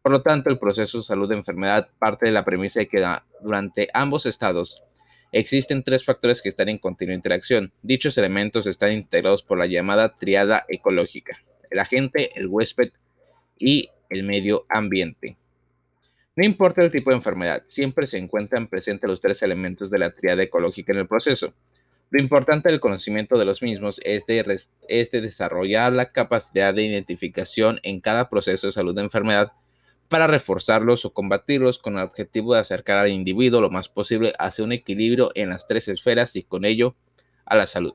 Por 0.00 0.10
lo 0.10 0.22
tanto, 0.22 0.48
el 0.48 0.58
proceso 0.58 0.96
de 0.96 1.04
salud-enfermedad 1.04 1.90
parte 1.98 2.24
de 2.24 2.32
la 2.32 2.46
premisa 2.46 2.80
de 2.80 2.88
que 2.88 3.04
durante 3.42 3.90
ambos 3.92 4.24
estados 4.24 4.82
Existen 5.32 5.82
tres 5.82 6.02
factores 6.02 6.40
que 6.40 6.48
están 6.48 6.70
en 6.70 6.78
continua 6.78 7.14
interacción. 7.14 7.70
Dichos 7.82 8.16
elementos 8.16 8.66
están 8.66 8.92
integrados 8.92 9.42
por 9.42 9.58
la 9.58 9.66
llamada 9.66 10.16
triada 10.16 10.64
ecológica, 10.66 11.36
el 11.68 11.78
agente, 11.78 12.30
el 12.38 12.46
huésped 12.46 12.92
y 13.58 13.90
el 14.08 14.22
medio 14.22 14.64
ambiente. 14.70 15.36
No 16.36 16.46
importa 16.46 16.82
el 16.82 16.90
tipo 16.90 17.10
de 17.10 17.16
enfermedad, 17.16 17.64
siempre 17.66 18.06
se 18.06 18.16
encuentran 18.16 18.68
presentes 18.68 19.10
los 19.10 19.20
tres 19.20 19.42
elementos 19.42 19.90
de 19.90 19.98
la 19.98 20.14
triada 20.14 20.42
ecológica 20.42 20.94
en 20.94 21.00
el 21.00 21.06
proceso. 21.06 21.52
Lo 22.10 22.20
importante 22.20 22.68
del 22.68 22.80
conocimiento 22.80 23.36
de 23.36 23.44
los 23.44 23.62
mismos 23.62 24.00
es 24.04 24.26
de, 24.26 24.58
es 24.88 25.10
de 25.10 25.20
desarrollar 25.20 25.92
la 25.92 26.12
capacidad 26.12 26.72
de 26.72 26.84
identificación 26.84 27.80
en 27.82 28.00
cada 28.00 28.30
proceso 28.30 28.68
de 28.68 28.72
salud 28.72 28.94
de 28.94 29.02
enfermedad 29.02 29.52
para 30.08 30.28
reforzarlos 30.28 31.04
o 31.04 31.12
combatirlos 31.12 31.78
con 31.78 31.98
el 31.98 32.04
objetivo 32.04 32.54
de 32.54 32.60
acercar 32.60 32.98
al 32.98 33.08
individuo 33.08 33.60
lo 33.60 33.70
más 33.70 33.88
posible 33.88 34.32
hacia 34.38 34.64
un 34.64 34.72
equilibrio 34.72 35.32
en 35.34 35.48
las 35.48 35.66
tres 35.66 35.88
esferas 35.88 36.36
y 36.36 36.44
con 36.44 36.64
ello 36.64 36.94
a 37.44 37.56
la 37.56 37.66
salud. 37.66 37.94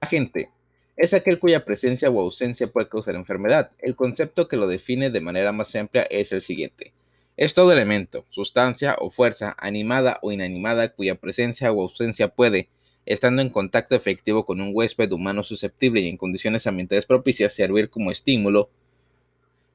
Agente 0.00 0.50
es 0.96 1.14
aquel 1.14 1.38
cuya 1.38 1.64
presencia 1.64 2.10
o 2.10 2.20
ausencia 2.20 2.66
puede 2.66 2.88
causar 2.88 3.14
enfermedad. 3.14 3.70
El 3.78 3.94
concepto 3.94 4.48
que 4.48 4.56
lo 4.56 4.66
define 4.66 5.10
de 5.10 5.20
manera 5.20 5.52
más 5.52 5.74
amplia 5.76 6.02
es 6.02 6.32
el 6.32 6.40
siguiente. 6.40 6.92
Es 7.38 7.54
todo 7.54 7.70
elemento, 7.70 8.26
sustancia 8.30 8.96
o 8.98 9.10
fuerza 9.10 9.54
animada 9.60 10.18
o 10.22 10.32
inanimada 10.32 10.92
cuya 10.92 11.14
presencia 11.14 11.70
o 11.70 11.82
ausencia 11.82 12.26
puede, 12.26 12.68
estando 13.06 13.42
en 13.42 13.50
contacto 13.50 13.94
efectivo 13.94 14.44
con 14.44 14.60
un 14.60 14.72
huésped 14.74 15.12
humano 15.12 15.44
susceptible 15.44 16.00
y 16.00 16.08
en 16.08 16.16
condiciones 16.16 16.66
ambientales 16.66 17.06
propicias, 17.06 17.54
servir 17.54 17.90
como 17.90 18.10
estímulo, 18.10 18.70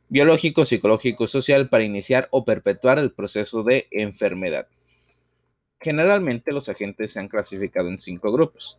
biológico, 0.10 0.66
psicológico, 0.66 1.26
social 1.26 1.70
para 1.70 1.86
iniciar 1.86 2.28
o 2.32 2.44
perpetuar 2.44 3.00
el 3.00 3.14
proceso 3.14 3.64
de 3.64 3.88
enfermedad. 3.92 4.68
Generalmente 5.80 6.52
los 6.52 6.68
agentes 6.68 7.14
se 7.14 7.22
han 7.22 7.30
clasificado 7.30 7.88
en 7.88 7.98
cinco 7.98 8.34
grupos. 8.34 8.78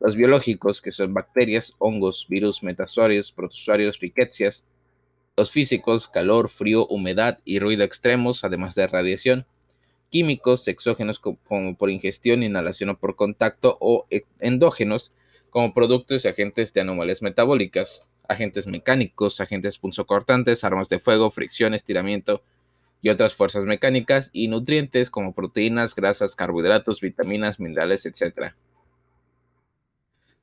Los 0.00 0.16
biológicos, 0.16 0.82
que 0.82 0.90
son 0.90 1.14
bacterias, 1.14 1.74
hongos, 1.78 2.26
virus, 2.28 2.64
metazoarios, 2.64 3.30
protozoarios, 3.30 4.00
riquecias. 4.00 4.66
Los 5.36 5.50
físicos, 5.50 6.06
calor, 6.06 6.48
frío, 6.48 6.86
humedad 6.86 7.40
y 7.44 7.58
ruido 7.58 7.82
extremos, 7.82 8.44
además 8.44 8.76
de 8.76 8.86
radiación. 8.86 9.46
químicos 10.08 10.68
exógenos 10.68 11.18
como 11.18 11.76
por 11.76 11.90
ingestión, 11.90 12.44
inhalación 12.44 12.90
o 12.90 12.98
por 12.98 13.16
contacto, 13.16 13.76
o 13.80 14.06
e, 14.10 14.22
endógenos 14.38 15.12
como 15.50 15.74
productos 15.74 16.24
y 16.24 16.28
agentes 16.28 16.72
de 16.72 16.82
anomalías 16.82 17.20
metabólicas, 17.20 18.06
agentes 18.28 18.68
mecánicos, 18.68 19.40
agentes 19.40 19.78
punzocortantes, 19.78 20.62
armas 20.62 20.88
de 20.88 21.00
fuego, 21.00 21.32
fricción, 21.32 21.74
estiramiento 21.74 22.42
y 23.02 23.08
otras 23.08 23.34
fuerzas 23.34 23.64
mecánicas, 23.64 24.30
y 24.32 24.46
nutrientes 24.46 25.10
como 25.10 25.34
proteínas, 25.34 25.96
grasas, 25.96 26.36
carbohidratos, 26.36 27.00
vitaminas, 27.00 27.58
minerales, 27.58 28.06
etc. 28.06 28.54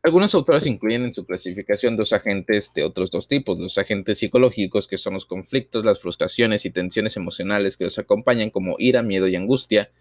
Algunos 0.03 0.33
autores 0.33 0.65
incluyen 0.65 1.03
en 1.03 1.13
su 1.13 1.27
clasificación 1.27 1.95
dos 1.95 2.11
agentes 2.11 2.73
de 2.73 2.83
otros 2.83 3.11
dos 3.11 3.27
tipos, 3.27 3.59
los 3.59 3.77
agentes 3.77 4.17
psicológicos, 4.17 4.87
que 4.87 4.97
son 4.97 5.13
los 5.13 5.27
conflictos, 5.27 5.85
las 5.85 5.99
frustraciones 5.99 6.65
y 6.65 6.71
tensiones 6.71 7.17
emocionales 7.17 7.77
que 7.77 7.83
los 7.83 7.99
acompañan 7.99 8.49
como 8.49 8.77
ira, 8.79 9.03
miedo 9.03 9.27
y 9.27 9.35
angustia, 9.35 9.91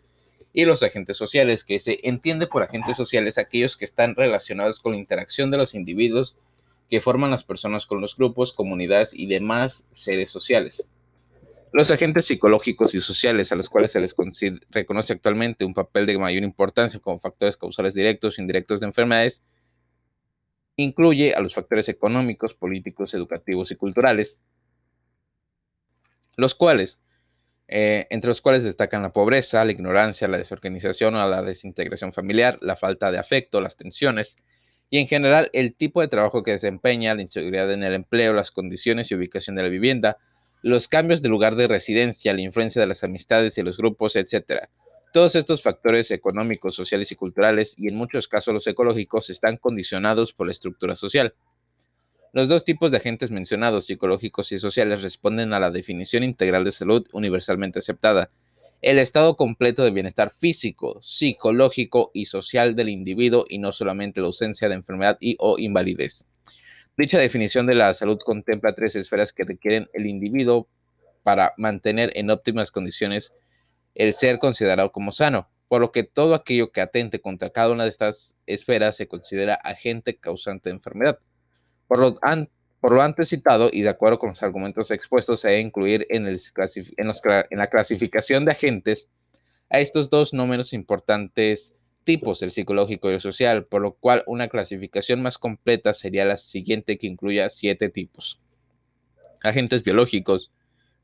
y 0.54 0.64
los 0.64 0.82
agentes 0.82 1.18
sociales, 1.18 1.64
que 1.64 1.78
se 1.78 2.00
entiende 2.02 2.46
por 2.46 2.62
agentes 2.62 2.96
sociales 2.96 3.36
aquellos 3.36 3.76
que 3.76 3.84
están 3.84 4.14
relacionados 4.16 4.80
con 4.80 4.92
la 4.92 4.98
interacción 4.98 5.50
de 5.50 5.58
los 5.58 5.74
individuos 5.74 6.38
que 6.88 7.02
forman 7.02 7.30
las 7.30 7.44
personas 7.44 7.84
con 7.84 8.00
los 8.00 8.16
grupos, 8.16 8.54
comunidades 8.54 9.12
y 9.12 9.26
demás 9.26 9.86
seres 9.90 10.30
sociales. 10.30 10.88
Los 11.72 11.90
agentes 11.90 12.24
psicológicos 12.24 12.94
y 12.94 13.02
sociales 13.02 13.52
a 13.52 13.56
los 13.56 13.68
cuales 13.68 13.92
se 13.92 14.00
les 14.00 14.16
reconoce 14.70 15.12
actualmente 15.12 15.66
un 15.66 15.74
papel 15.74 16.06
de 16.06 16.16
mayor 16.16 16.42
importancia 16.42 16.98
como 16.98 17.20
factores 17.20 17.58
causales 17.58 17.92
directos 17.92 18.38
e 18.38 18.42
indirectos 18.42 18.80
de 18.80 18.86
enfermedades 18.86 19.42
incluye 20.82 21.34
a 21.34 21.40
los 21.40 21.54
factores 21.54 21.88
económicos, 21.88 22.54
políticos, 22.54 23.14
educativos 23.14 23.70
y 23.70 23.76
culturales, 23.76 24.40
los 26.36 26.54
cuales 26.54 27.00
eh, 27.72 28.08
entre 28.10 28.26
los 28.26 28.40
cuales 28.40 28.64
destacan 28.64 29.00
la 29.00 29.12
pobreza, 29.12 29.64
la 29.64 29.70
ignorancia, 29.70 30.26
la 30.26 30.38
desorganización 30.38 31.14
o 31.14 31.28
la 31.28 31.40
desintegración 31.40 32.12
familiar, 32.12 32.58
la 32.62 32.74
falta 32.74 33.12
de 33.12 33.18
afecto, 33.18 33.60
las 33.60 33.76
tensiones 33.76 34.34
y 34.90 34.98
en 34.98 35.06
general 35.06 35.50
el 35.52 35.76
tipo 35.76 36.00
de 36.00 36.08
trabajo 36.08 36.42
que 36.42 36.50
desempeña, 36.50 37.14
la 37.14 37.22
inseguridad 37.22 37.72
en 37.72 37.84
el 37.84 37.94
empleo, 37.94 38.32
las 38.32 38.50
condiciones 38.50 39.08
y 39.10 39.14
ubicación 39.14 39.54
de 39.54 39.62
la 39.62 39.68
vivienda, 39.68 40.18
los 40.62 40.88
cambios 40.88 41.22
de 41.22 41.28
lugar 41.28 41.54
de 41.54 41.68
residencia, 41.68 42.34
la 42.34 42.40
influencia 42.40 42.80
de 42.80 42.88
las 42.88 43.04
amistades 43.04 43.56
y 43.56 43.62
los 43.62 43.76
grupos, 43.76 44.16
etc. 44.16 44.68
Todos 45.12 45.34
estos 45.34 45.60
factores 45.60 46.12
económicos, 46.12 46.76
sociales 46.76 47.10
y 47.10 47.16
culturales, 47.16 47.74
y 47.76 47.88
en 47.88 47.96
muchos 47.96 48.28
casos 48.28 48.54
los 48.54 48.66
ecológicos, 48.68 49.28
están 49.28 49.56
condicionados 49.56 50.32
por 50.32 50.46
la 50.46 50.52
estructura 50.52 50.94
social. 50.94 51.34
Los 52.32 52.48
dos 52.48 52.62
tipos 52.62 52.92
de 52.92 52.98
agentes 52.98 53.32
mencionados, 53.32 53.86
psicológicos 53.86 54.52
y 54.52 54.60
sociales, 54.60 55.02
responden 55.02 55.52
a 55.52 55.58
la 55.58 55.72
definición 55.72 56.22
integral 56.22 56.62
de 56.62 56.70
salud 56.70 57.04
universalmente 57.12 57.80
aceptada, 57.80 58.30
el 58.82 59.00
estado 59.00 59.34
completo 59.34 59.82
de 59.82 59.90
bienestar 59.90 60.30
físico, 60.30 61.00
psicológico 61.02 62.12
y 62.14 62.26
social 62.26 62.76
del 62.76 62.88
individuo 62.88 63.46
y 63.48 63.58
no 63.58 63.72
solamente 63.72 64.20
la 64.20 64.28
ausencia 64.28 64.68
de 64.68 64.76
enfermedad 64.76 65.18
y 65.20 65.34
o 65.40 65.58
invalidez. 65.58 66.24
Dicha 66.96 67.18
definición 67.18 67.66
de 67.66 67.74
la 67.74 67.94
salud 67.94 68.18
contempla 68.24 68.76
tres 68.76 68.94
esferas 68.94 69.32
que 69.32 69.42
requieren 69.42 69.88
el 69.92 70.06
individuo 70.06 70.68
para 71.24 71.52
mantener 71.56 72.12
en 72.14 72.30
óptimas 72.30 72.70
condiciones 72.70 73.32
el 73.94 74.12
ser 74.12 74.38
considerado 74.38 74.92
como 74.92 75.12
sano, 75.12 75.48
por 75.68 75.80
lo 75.80 75.92
que 75.92 76.02
todo 76.02 76.34
aquello 76.34 76.72
que 76.72 76.80
atente 76.80 77.20
contra 77.20 77.50
cada 77.50 77.70
una 77.70 77.84
de 77.84 77.90
estas 77.90 78.36
esferas 78.46 78.96
se 78.96 79.06
considera 79.06 79.54
agente 79.54 80.16
causante 80.16 80.68
de 80.68 80.74
enfermedad. 80.74 81.18
Por 81.86 81.98
lo, 81.98 82.18
antes 83.02 83.28
citado 83.28 83.70
y 83.72 83.82
de 83.82 83.88
acuerdo 83.88 84.18
con 84.18 84.30
los 84.30 84.42
argumentos 84.42 84.90
expuestos, 84.90 85.40
se 85.40 85.48
debe 85.48 85.60
incluir 85.60 86.06
en, 86.10 86.24
la 87.50 87.66
clasificación 87.68 88.44
de 88.44 88.52
agentes 88.52 89.08
a 89.68 89.80
estos 89.80 90.10
dos 90.10 90.32
no 90.32 90.46
menos 90.46 90.72
importantes 90.72 91.74
tipos, 92.04 92.42
el 92.42 92.50
psicológico 92.50 93.10
y 93.10 93.14
el 93.14 93.20
social, 93.20 93.66
por 93.66 93.82
lo 93.82 93.92
cual 93.94 94.24
una 94.26 94.48
clasificación 94.48 95.22
más 95.22 95.38
completa 95.38 95.94
sería 95.94 96.24
la 96.24 96.36
siguiente 96.36 96.98
que 96.98 97.06
incluya 97.06 97.50
siete 97.50 97.88
tipos. 97.88 98.40
Agentes 99.42 99.84
biológicos, 99.84 100.50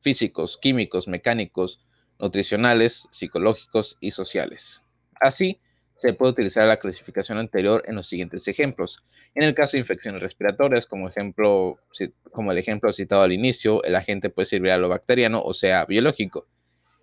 físicos, 0.00 0.58
químicos, 0.58 1.06
mecánicos, 1.06 1.80
nutricionales, 2.18 3.08
psicológicos 3.10 3.96
y 4.00 4.10
sociales. 4.10 4.82
Así, 5.20 5.60
se 5.96 6.12
puede 6.12 6.32
utilizar 6.32 6.66
la 6.66 6.78
clasificación 6.78 7.38
anterior 7.38 7.82
en 7.86 7.96
los 7.96 8.06
siguientes 8.06 8.46
ejemplos. 8.48 9.02
En 9.34 9.44
el 9.44 9.54
caso 9.54 9.72
de 9.72 9.80
infecciones 9.80 10.22
respiratorias, 10.22 10.86
como, 10.86 11.08
ejemplo, 11.08 11.78
como 12.32 12.52
el 12.52 12.58
ejemplo 12.58 12.92
citado 12.92 13.22
al 13.22 13.32
inicio, 13.32 13.82
el 13.82 13.96
agente 13.96 14.28
puede 14.28 14.46
ser 14.46 14.60
viral 14.60 14.84
o 14.84 14.88
bacteriano, 14.90 15.42
o 15.42 15.54
sea, 15.54 15.86
biológico. 15.86 16.46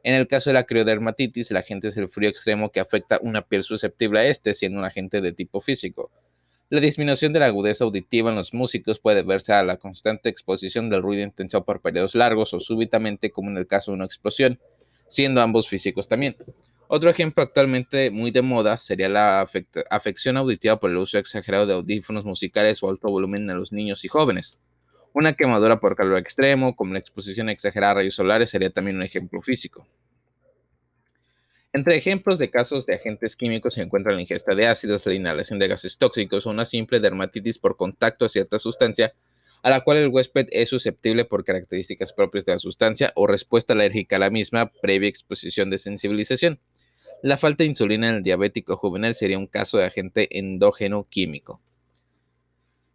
En 0.04 0.14
el 0.14 0.28
caso 0.28 0.50
de 0.50 0.56
la 0.56 0.66
criodermatitis, 0.66 1.50
el 1.50 1.58
agente 1.58 1.88
es 1.88 1.98
el 1.98 2.08
frío 2.08 2.30
extremo 2.30 2.72
que 2.72 2.80
afecta 2.80 3.20
una 3.22 3.42
piel 3.42 3.64
susceptible 3.64 4.20
a 4.20 4.26
este, 4.26 4.54
siendo 4.54 4.78
un 4.78 4.86
agente 4.86 5.22
de 5.22 5.32
tipo 5.32 5.60
físico. 5.60 6.12
La 6.70 6.82
disminución 6.82 7.34
de 7.34 7.40
la 7.40 7.46
agudeza 7.48 7.86
auditiva 7.86 8.30
en 8.30 8.36
los 8.36 8.54
músicos 8.54 9.00
puede 9.00 9.24
verse 9.24 9.54
a 9.54 9.64
la 9.64 9.78
constante 9.78 10.30
exposición 10.30 10.90
del 10.90 11.02
ruido 11.02 11.24
intenso 11.24 11.64
por 11.64 11.82
periodos 11.82 12.16
largos 12.16 12.54
o 12.54 12.60
súbitamente, 12.60 13.32
como 13.32 13.50
en 13.50 13.58
el 13.58 13.68
caso 13.68 13.92
de 13.92 13.96
una 13.96 14.06
explosión, 14.06 14.60
siendo 15.08 15.42
ambos 15.42 15.68
físicos 15.68 16.08
también. 16.08 16.36
Otro 16.88 17.10
ejemplo 17.10 17.42
actualmente 17.42 18.12
muy 18.12 18.32
de 18.32 18.42
moda 18.42 18.78
sería 18.78 19.10
la 19.10 19.48
afección 19.90 20.38
auditiva 20.38 20.80
por 20.80 20.92
el 20.92 20.98
uso 20.98 21.18
exagerado 21.18 21.66
de 21.66 21.74
audífonos 21.74 22.24
musicales 22.24 22.84
o 22.84 22.90
alto 22.90 23.10
volumen 23.10 23.50
en 23.50 23.58
los 23.58 23.72
niños 23.72 24.06
y 24.06 24.10
jóvenes. 24.10 24.60
Una 25.14 25.34
quemadura 25.34 25.80
por 25.80 25.96
calor 25.96 26.18
extremo, 26.18 26.76
como 26.76 26.94
la 26.94 27.00
exposición 27.00 27.50
exagerada 27.50 27.92
a 27.92 27.96
rayos 27.96 28.16
solares, 28.16 28.50
sería 28.50 28.70
también 28.70 28.98
un 28.98 29.04
ejemplo 29.04 29.42
físico. 29.42 29.88
Entre 31.72 31.96
ejemplos 31.96 32.38
de 32.38 32.52
casos 32.52 32.86
de 32.86 32.94
agentes 32.94 33.36
químicos 33.36 33.74
se 33.74 33.82
encuentra 33.82 34.14
la 34.14 34.22
ingesta 34.22 34.54
de 34.54 34.68
ácidos, 34.68 35.08
la 35.08 35.16
inhalación 35.16 35.58
de 35.58 35.68
gases 35.68 35.98
tóxicos 35.98 36.46
o 36.46 36.52
una 36.52 36.66
simple 36.66 37.00
dermatitis 37.00 37.58
por 37.58 37.76
contacto 37.78 38.26
a 38.26 38.30
cierta 38.30 38.60
sustancia 38.60 39.14
a 39.64 39.70
la 39.70 39.82
cual 39.82 39.98
el 39.98 40.10
huésped 40.10 40.48
es 40.52 40.70
susceptible 40.70 41.24
por 41.24 41.46
características 41.46 42.12
propias 42.12 42.46
de 42.46 42.52
la 42.52 42.60
sustancia 42.60 43.14
o 43.16 43.28
respuesta 43.28 43.74
alérgica 43.74 44.18
a 44.18 44.20
la 44.20 44.30
misma 44.30 44.72
previa 44.82 45.08
exposición 45.08 45.70
de 45.70 45.78
sensibilización. 45.78 46.60
La 47.22 47.38
falta 47.38 47.64
de 47.64 47.70
insulina 47.70 48.10
en 48.10 48.16
el 48.16 48.24
diabético 48.24 48.76
juvenil 48.76 49.16
sería 49.16 49.38
un 49.38 49.48
caso 49.48 49.78
de 49.78 49.86
agente 49.86 50.38
endógeno 50.38 51.08
químico. 51.10 51.62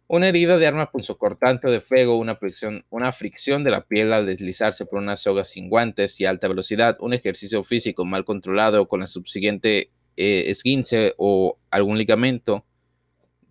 Una 0.05 0.27
herida 0.27 0.59
de 0.59 0.67
arma 0.67 0.91
punzocortante 0.91 1.67
o 1.67 1.71
de 1.71 1.81
fuego, 1.81 2.17
una 2.17 2.35
fricción, 2.35 2.85
una 2.91 3.11
fricción 3.11 3.63
de 3.63 3.71
la 3.71 3.87
piel 3.87 4.13
al 4.13 4.27
deslizarse 4.27 4.85
por 4.85 4.99
una 4.99 5.17
soga 5.17 5.45
sin 5.45 5.69
guantes 5.69 6.21
y 6.21 6.25
alta 6.25 6.47
velocidad, 6.47 6.97
un 6.99 7.13
ejercicio 7.13 7.63
físico 7.63 8.05
mal 8.05 8.25
controlado 8.25 8.87
con 8.87 8.99
la 8.99 9.07
subsiguiente 9.07 9.91
eh, 10.17 10.43
esguince 10.47 11.15
o 11.17 11.57
algún 11.71 11.97
ligamento, 11.97 12.65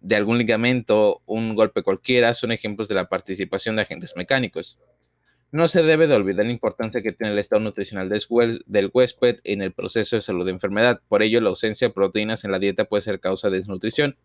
de 0.01 0.17
algún 0.17 0.39
ligamento, 0.39 1.23
un 1.27 1.55
golpe 1.55 1.83
cualquiera, 1.83 2.35
son 2.35 2.53
ejemplos 2.53 2.89
de 2.89 2.95
la 2.95 3.09
participación 3.09 3.77
de 3.77 3.83
agentes 3.83 4.15
mecánicos. 4.17 4.79
No 5.51 5.67
se 5.67 5.83
debe 5.83 6.07
de 6.07 6.15
olvidar 6.15 6.45
la 6.45 6.53
importancia 6.53 7.01
que 7.01 7.13
tiene 7.13 7.33
el 7.33 7.39
estado 7.39 7.61
nutricional 7.61 8.09
del 8.09 8.91
huésped 8.93 9.39
en 9.45 9.63
el 9.63 9.73
proceso 9.73 10.17
de 10.17 10.23
salud 10.23 10.45
de 10.45 10.53
enfermedad. 10.53 11.01
Por 11.09 11.23
ello, 11.23 11.41
la 11.41 11.49
ausencia 11.49 11.89
de 11.89 11.95
proteínas 11.95 12.45
en 12.45 12.51
la 12.51 12.59
dieta 12.59 12.85
puede 12.85 13.03
ser 13.03 13.19
causa 13.19 13.49
de 13.49 13.57
desnutrición, 13.57 14.17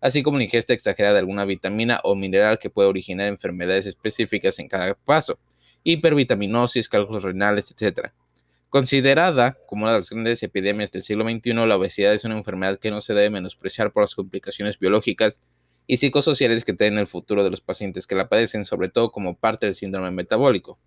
así 0.00 0.22
como 0.22 0.38
la 0.38 0.44
ingesta 0.44 0.72
exagerada 0.72 1.14
de 1.14 1.20
alguna 1.20 1.44
vitamina 1.44 2.00
o 2.02 2.14
mineral 2.14 2.58
que 2.58 2.70
puede 2.70 2.88
originar 2.88 3.28
enfermedades 3.28 3.84
específicas 3.84 4.58
en 4.58 4.68
cada 4.68 4.94
paso, 4.94 5.38
hipervitaminosis, 5.84 6.88
cálculos 6.88 7.24
renales, 7.24 7.74
etc. 7.78 8.12
Considerada 8.70 9.58
como 9.66 9.82
una 9.82 9.92
de 9.94 9.98
las 9.98 10.10
grandes 10.10 10.44
epidemias 10.44 10.92
del 10.92 11.02
siglo 11.02 11.28
XXI, 11.28 11.54
la 11.54 11.76
obesidad 11.76 12.14
es 12.14 12.24
una 12.24 12.38
enfermedad 12.38 12.78
que 12.78 12.92
no 12.92 13.00
se 13.00 13.14
debe 13.14 13.28
menospreciar 13.28 13.92
por 13.92 14.04
las 14.04 14.14
complicaciones 14.14 14.78
biológicas 14.78 15.42
y 15.88 15.96
psicosociales 15.96 16.64
que 16.64 16.72
tienen 16.72 17.00
el 17.00 17.08
futuro 17.08 17.42
de 17.42 17.50
los 17.50 17.60
pacientes 17.60 18.06
que 18.06 18.14
la 18.14 18.28
padecen, 18.28 18.64
sobre 18.64 18.88
todo 18.88 19.10
como 19.10 19.36
parte 19.36 19.66
del 19.66 19.74
síndrome 19.74 20.12
metabólico. 20.12 20.78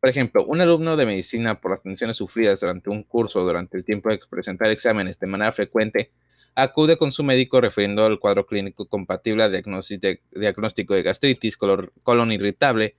Por 0.00 0.10
ejemplo, 0.10 0.44
un 0.44 0.60
alumno 0.60 0.96
de 0.96 1.06
medicina 1.06 1.60
por 1.60 1.70
las 1.70 1.82
tensiones 1.82 2.16
sufridas 2.16 2.58
durante 2.58 2.90
un 2.90 3.04
curso 3.04 3.40
o 3.40 3.44
durante 3.44 3.76
el 3.76 3.84
tiempo 3.84 4.10
de 4.10 4.18
presentar 4.28 4.72
exámenes 4.72 5.20
de 5.20 5.28
manera 5.28 5.52
frecuente 5.52 6.10
acude 6.56 6.96
con 6.96 7.12
su 7.12 7.22
médico 7.22 7.60
refiriendo 7.60 8.04
al 8.04 8.18
cuadro 8.18 8.46
clínico 8.46 8.88
compatible 8.88 9.44
a 9.44 9.48
diagnóstico 9.48 10.94
de 10.94 11.02
gastritis, 11.02 11.56
colon 11.56 12.32
irritable, 12.32 12.96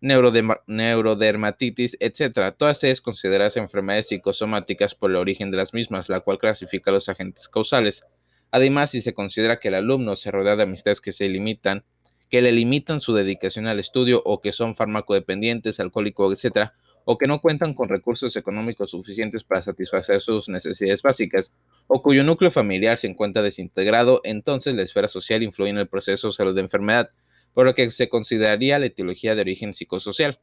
neurodermatitis, 0.00 1.96
etc. 2.00 2.54
Todas 2.56 2.84
ellas 2.84 3.00
consideradas 3.00 3.56
enfermedades 3.56 4.08
psicosomáticas 4.08 4.94
por 4.94 5.10
el 5.10 5.16
origen 5.16 5.50
de 5.50 5.56
las 5.56 5.74
mismas, 5.74 6.08
la 6.08 6.20
cual 6.20 6.38
clasifica 6.38 6.90
los 6.90 7.08
agentes 7.08 7.48
causales. 7.48 8.04
Además, 8.50 8.90
si 8.92 9.00
se 9.00 9.14
considera 9.14 9.58
que 9.58 9.68
el 9.68 9.74
alumno 9.74 10.16
se 10.16 10.30
rodea 10.30 10.56
de 10.56 10.62
amistades 10.62 11.00
que 11.00 11.12
se 11.12 11.28
limitan, 11.28 11.84
que 12.30 12.42
le 12.42 12.52
limitan 12.52 13.00
su 13.00 13.14
dedicación 13.14 13.66
al 13.66 13.80
estudio 13.80 14.22
o 14.24 14.40
que 14.40 14.52
son 14.52 14.74
farmacodependientes, 14.74 15.80
alcohólicos, 15.80 16.44
etc., 16.44 16.70
o 17.10 17.16
que 17.16 17.26
no 17.26 17.40
cuentan 17.40 17.72
con 17.72 17.88
recursos 17.88 18.36
económicos 18.36 18.90
suficientes 18.90 19.42
para 19.42 19.62
satisfacer 19.62 20.20
sus 20.20 20.50
necesidades 20.50 21.00
básicas, 21.00 21.54
o 21.86 22.02
cuyo 22.02 22.22
núcleo 22.22 22.50
familiar 22.50 22.98
se 22.98 23.06
encuentra 23.06 23.40
desintegrado, 23.40 24.20
entonces 24.24 24.74
la 24.74 24.82
esfera 24.82 25.08
social 25.08 25.42
influye 25.42 25.70
en 25.70 25.78
el 25.78 25.88
proceso 25.88 26.28
de 26.28 26.34
salud 26.34 26.54
de 26.54 26.60
enfermedad, 26.60 27.08
por 27.58 27.66
lo 27.66 27.74
que 27.74 27.90
se 27.90 28.08
consideraría 28.08 28.78
la 28.78 28.86
etiología 28.86 29.34
de 29.34 29.40
origen 29.40 29.74
psicosocial. 29.74 30.38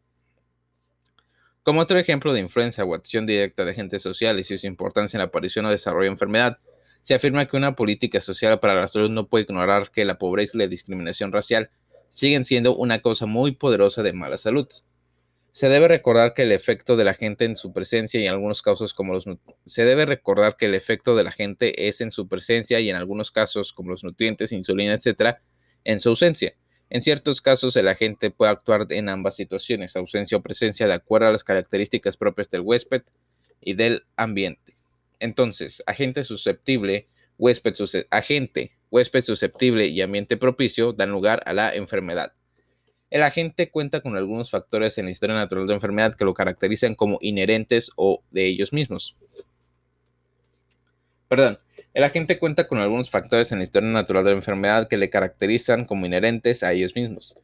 Como 1.64 1.80
otro 1.80 1.98
ejemplo 1.98 2.34
de 2.34 2.42
influencia 2.42 2.84
o 2.84 2.94
acción 2.94 3.26
directa 3.26 3.64
de 3.64 3.72
agentes 3.72 4.02
sociales 4.02 4.52
y 4.52 4.58
su 4.58 4.68
importancia 4.68 5.16
en 5.16 5.20
la 5.20 5.28
aparición 5.28 5.66
o 5.66 5.70
desarrollo 5.70 6.10
de 6.10 6.12
enfermedad, 6.12 6.58
se 7.04 7.16
afirma 7.16 7.46
que 7.46 7.56
una 7.56 7.74
política 7.74 8.20
social 8.20 8.60
para 8.60 8.76
la 8.76 8.90
salud 8.90 9.10
no 9.12 9.30
puede 9.30 9.46
ignorar 9.46 9.92
que 9.92 10.04
la 10.04 10.18
pobreza 10.18 10.58
y 10.58 10.60
la 10.60 10.68
discriminación 10.68 11.32
racial 11.32 11.70
siguen 12.10 12.44
siendo 12.44 12.76
una 12.76 13.02
causa 13.02 13.26
muy 13.26 13.54
poderosa 13.54 14.04
de 14.04 14.12
mala 14.12 14.36
salud. 14.36 14.68
Se 15.54 15.70
debe 15.70 15.88
recordar 15.88 16.34
que 16.34 16.42
el 16.42 16.52
efecto 16.52 16.98
de 16.98 17.06
la 17.06 17.14
gente 17.14 17.46
en 17.46 17.56
su 17.56 17.72
presencia 17.72 18.20
y 18.20 18.26
en 18.26 18.34
algunos 18.34 18.62
casos 18.62 18.94
como 18.94 19.14
los 19.14 19.26
se 19.66 19.86
debe 19.86 20.06
recordar 20.06 20.58
que 20.58 20.66
el 20.66 20.76
efecto 20.76 21.16
de 21.16 21.24
la 21.24 21.32
gente 21.32 21.88
es 21.88 22.02
en 22.02 22.12
su 22.12 22.28
presencia 22.28 22.82
y 22.82 22.90
en 22.90 22.98
algunos 22.98 23.32
casos 23.32 23.72
como 23.72 23.92
los 23.92 24.04
nutrientes, 24.04 24.52
insulina, 24.52 24.96
etcétera, 24.96 25.42
en 25.86 26.02
su 26.02 26.10
ausencia. 26.10 26.58
En 26.90 27.02
ciertos 27.02 27.42
casos 27.42 27.76
el 27.76 27.88
agente 27.88 28.30
puede 28.32 28.52
actuar 28.52 28.86
en 28.90 29.10
ambas 29.10 29.36
situaciones, 29.36 29.96
ausencia 29.96 30.38
o 30.38 30.42
presencia, 30.42 30.88
de 30.88 30.94
acuerdo 30.94 31.28
a 31.28 31.32
las 31.32 31.44
características 31.44 32.16
propias 32.18 32.50
del 32.50 32.62
huésped 32.62 33.02
y 33.62 33.74
del 33.74 34.06
ambiente. 34.16 34.78
Entonces, 35.20 35.82
agente 35.88 36.24
susceptible, 36.24 37.08
huésped 37.38 37.74
agente, 38.12 38.72
huésped 38.92 39.22
susceptible 39.22 39.88
y 39.88 40.02
ambiente 40.02 40.38
propicio 40.38 40.94
dan 40.94 41.12
lugar 41.12 41.42
a 41.46 41.54
la 41.54 41.74
enfermedad. 41.74 42.34
El 43.10 43.24
agente 43.24 43.70
cuenta 43.70 44.02
con 44.02 44.18
algunos 44.18 44.52
factores 44.52 44.98
en 44.98 45.06
la 45.06 45.12
historia 45.12 45.36
natural 45.36 45.66
de 45.66 45.72
la 45.72 45.78
enfermedad 45.78 46.16
que 46.16 46.26
lo 46.26 46.34
caracterizan 46.34 46.96
como 46.96 47.18
inherentes 47.22 47.92
o 47.96 48.24
de 48.32 48.46
ellos 48.46 48.74
mismos. 48.74 49.16
Perdón, 51.28 51.60
el 51.96 52.04
agente 52.04 52.38
cuenta 52.38 52.68
con 52.68 52.80
algunos 52.80 53.10
factores 53.10 53.54
en 53.54 53.60
la 53.60 53.64
historia 53.64 53.90
natural 53.90 54.26
de 54.26 54.32
la 54.32 54.36
enfermedad 54.36 54.90
que 54.90 54.98
le 54.98 55.10
caracterizan 55.10 55.86
como 55.86 56.06
inherentes 56.06 56.62
a 56.62 56.74
ellos 56.74 56.94
mismos. 56.94 57.38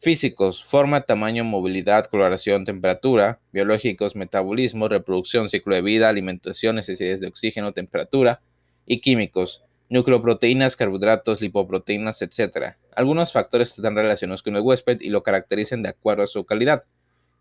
Físicos, 0.00 0.64
forma, 0.64 1.02
tamaño, 1.02 1.44
movilidad, 1.44 2.06
coloración, 2.06 2.64
temperatura. 2.64 3.38
Biológicos, 3.52 4.16
metabolismo, 4.16 4.88
reproducción, 4.88 5.48
ciclo 5.48 5.76
de 5.76 5.82
vida, 5.82 6.08
alimentación, 6.08 6.74
necesidades 6.74 7.20
de 7.20 7.28
oxígeno, 7.28 7.72
temperatura. 7.72 8.42
Y 8.84 9.00
químicos, 9.00 9.62
nucleoproteínas, 9.88 10.74
carbohidratos, 10.74 11.40
lipoproteínas, 11.40 12.20
etc. 12.20 12.74
Algunos 12.96 13.32
factores 13.32 13.78
están 13.78 13.94
relacionados 13.94 14.42
con 14.42 14.56
el 14.56 14.62
huésped 14.62 15.02
y 15.02 15.10
lo 15.10 15.22
caracterizan 15.22 15.84
de 15.84 15.90
acuerdo 15.90 16.24
a 16.24 16.26
su 16.26 16.44
calidad. 16.44 16.82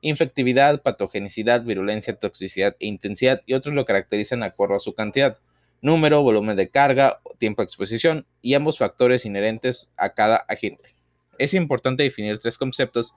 Infectividad, 0.02 0.84
patogenicidad, 0.84 1.64
virulencia, 1.64 2.14
toxicidad 2.14 2.76
e 2.80 2.86
intensidad 2.86 3.42
y 3.48 3.56
otros 3.56 3.74
lo 3.74 3.86
caracterizan 3.86 4.42
de 4.42 4.46
acuerdo 4.46 4.76
a 4.76 4.80
su 4.80 4.94
cantidad. 4.94 5.40
Número, 5.84 6.24
volumen 6.24 6.56
de 6.56 6.70
carga, 6.70 7.22
tiempo 7.38 7.62
de 7.62 7.66
exposición 7.66 8.26
y 8.42 8.56
ambos 8.56 8.80
factores 8.80 9.24
inherentes 9.24 9.92
a 9.96 10.16
cada 10.16 10.38
agente. 10.38 10.96
Es 11.38 11.54
importante 11.54 12.02
definir 12.02 12.40
tres 12.40 12.58
conceptos 12.58 13.14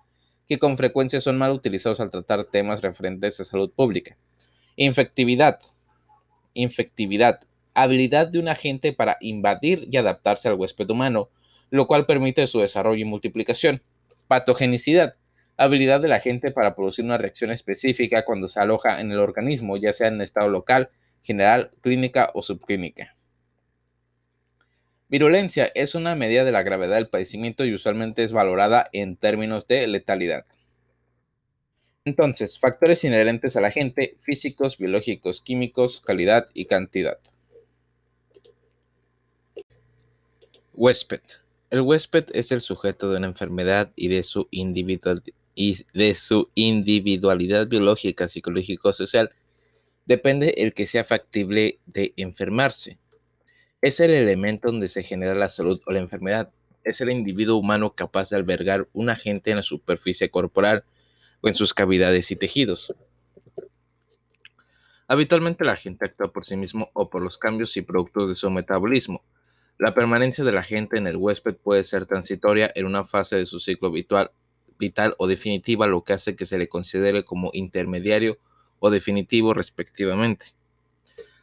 que 0.46 0.58
con 0.58 0.76
frecuencia 0.76 1.22
son 1.22 1.38
mal 1.38 1.52
utilizados 1.52 2.00
al 2.00 2.10
tratar 2.10 2.44
temas 2.44 2.82
referentes 2.82 3.40
a 3.40 3.44
salud 3.44 3.72
pública. 3.74 4.18
Infectividad. 4.76 5.60
Infectividad 6.52 7.40
habilidad 7.76 8.28
de 8.28 8.38
un 8.38 8.48
agente 8.48 8.94
para 8.94 9.18
invadir 9.20 9.86
y 9.90 9.98
adaptarse 9.98 10.48
al 10.48 10.54
huésped 10.54 10.88
humano, 10.88 11.28
lo 11.68 11.86
cual 11.86 12.06
permite 12.06 12.46
su 12.46 12.60
desarrollo 12.60 13.02
y 13.02 13.04
multiplicación. 13.04 13.82
Patogenicidad, 14.28 15.16
habilidad 15.58 16.00
del 16.00 16.12
agente 16.12 16.50
para 16.52 16.74
producir 16.74 17.04
una 17.04 17.18
reacción 17.18 17.50
específica 17.50 18.24
cuando 18.24 18.48
se 18.48 18.60
aloja 18.60 19.02
en 19.02 19.12
el 19.12 19.18
organismo, 19.18 19.76
ya 19.76 19.92
sea 19.92 20.08
en 20.08 20.22
estado 20.22 20.48
local, 20.48 20.88
general, 21.26 21.72
clínica 21.82 22.30
o 22.34 22.42
subclínica. 22.42 23.16
Virulencia 25.08 25.70
es 25.74 25.94
una 25.94 26.14
medida 26.14 26.44
de 26.44 26.52
la 26.52 26.62
gravedad 26.62 26.96
del 26.96 27.08
padecimiento 27.08 27.64
y 27.64 27.74
usualmente 27.74 28.24
es 28.24 28.32
valorada 28.32 28.88
en 28.92 29.16
términos 29.16 29.66
de 29.68 29.86
letalidad. 29.86 30.46
Entonces, 32.04 32.58
factores 32.58 33.04
inherentes 33.04 33.56
al 33.56 33.64
agente, 33.64 34.16
físicos, 34.20 34.78
biológicos, 34.78 35.40
químicos, 35.40 36.00
calidad 36.00 36.46
y 36.54 36.66
cantidad. 36.66 37.18
Huésped. 40.72 41.22
El 41.70 41.80
huésped 41.80 42.26
es 42.32 42.52
el 42.52 42.60
sujeto 42.60 43.10
de 43.10 43.18
una 43.18 43.26
enfermedad 43.26 43.92
y 43.96 44.06
de 44.08 44.22
su, 44.22 44.48
individualidad 46.54 47.66
biológica, 47.66 48.28
psicológico-social 48.28 49.30
depende 50.06 50.54
el 50.56 50.72
que 50.72 50.86
sea 50.86 51.04
factible 51.04 51.80
de 51.86 52.14
enfermarse. 52.16 52.98
Es 53.82 54.00
el 54.00 54.12
elemento 54.12 54.68
donde 54.68 54.88
se 54.88 55.02
genera 55.02 55.34
la 55.34 55.50
salud 55.50 55.80
o 55.86 55.92
la 55.92 56.00
enfermedad. 56.00 56.50
Es 56.84 57.00
el 57.00 57.10
individuo 57.10 57.56
humano 57.58 57.94
capaz 57.94 58.30
de 58.30 58.36
albergar 58.36 58.88
un 58.92 59.10
agente 59.10 59.50
en 59.50 59.56
la 59.56 59.62
superficie 59.62 60.30
corporal 60.30 60.84
o 61.42 61.48
en 61.48 61.54
sus 61.54 61.74
cavidades 61.74 62.30
y 62.30 62.36
tejidos. 62.36 62.94
Habitualmente 65.08 65.64
la 65.64 65.76
gente 65.76 66.06
actúa 66.06 66.32
por 66.32 66.44
sí 66.44 66.56
mismo 66.56 66.90
o 66.94 67.10
por 67.10 67.22
los 67.22 67.38
cambios 67.38 67.76
y 67.76 67.82
productos 67.82 68.28
de 68.28 68.34
su 68.34 68.50
metabolismo 68.50 69.22
la 69.78 69.92
permanencia 69.92 70.42
de 70.42 70.52
la 70.52 70.64
en 70.70 71.06
el 71.06 71.16
huésped 71.16 71.54
puede 71.56 71.84
ser 71.84 72.06
transitoria 72.06 72.72
en 72.74 72.86
una 72.86 73.04
fase 73.04 73.36
de 73.36 73.44
su 73.44 73.60
ciclo 73.60 73.90
vital, 73.90 74.30
vital 74.78 75.14
o 75.18 75.26
definitiva, 75.26 75.86
lo 75.86 76.02
que 76.02 76.14
hace 76.14 76.34
que 76.34 76.46
se 76.46 76.56
le 76.56 76.66
considere 76.66 77.24
como 77.24 77.50
intermediario 77.52 78.38
o 78.78 78.90
definitivo 78.90 79.54
respectivamente. 79.54 80.54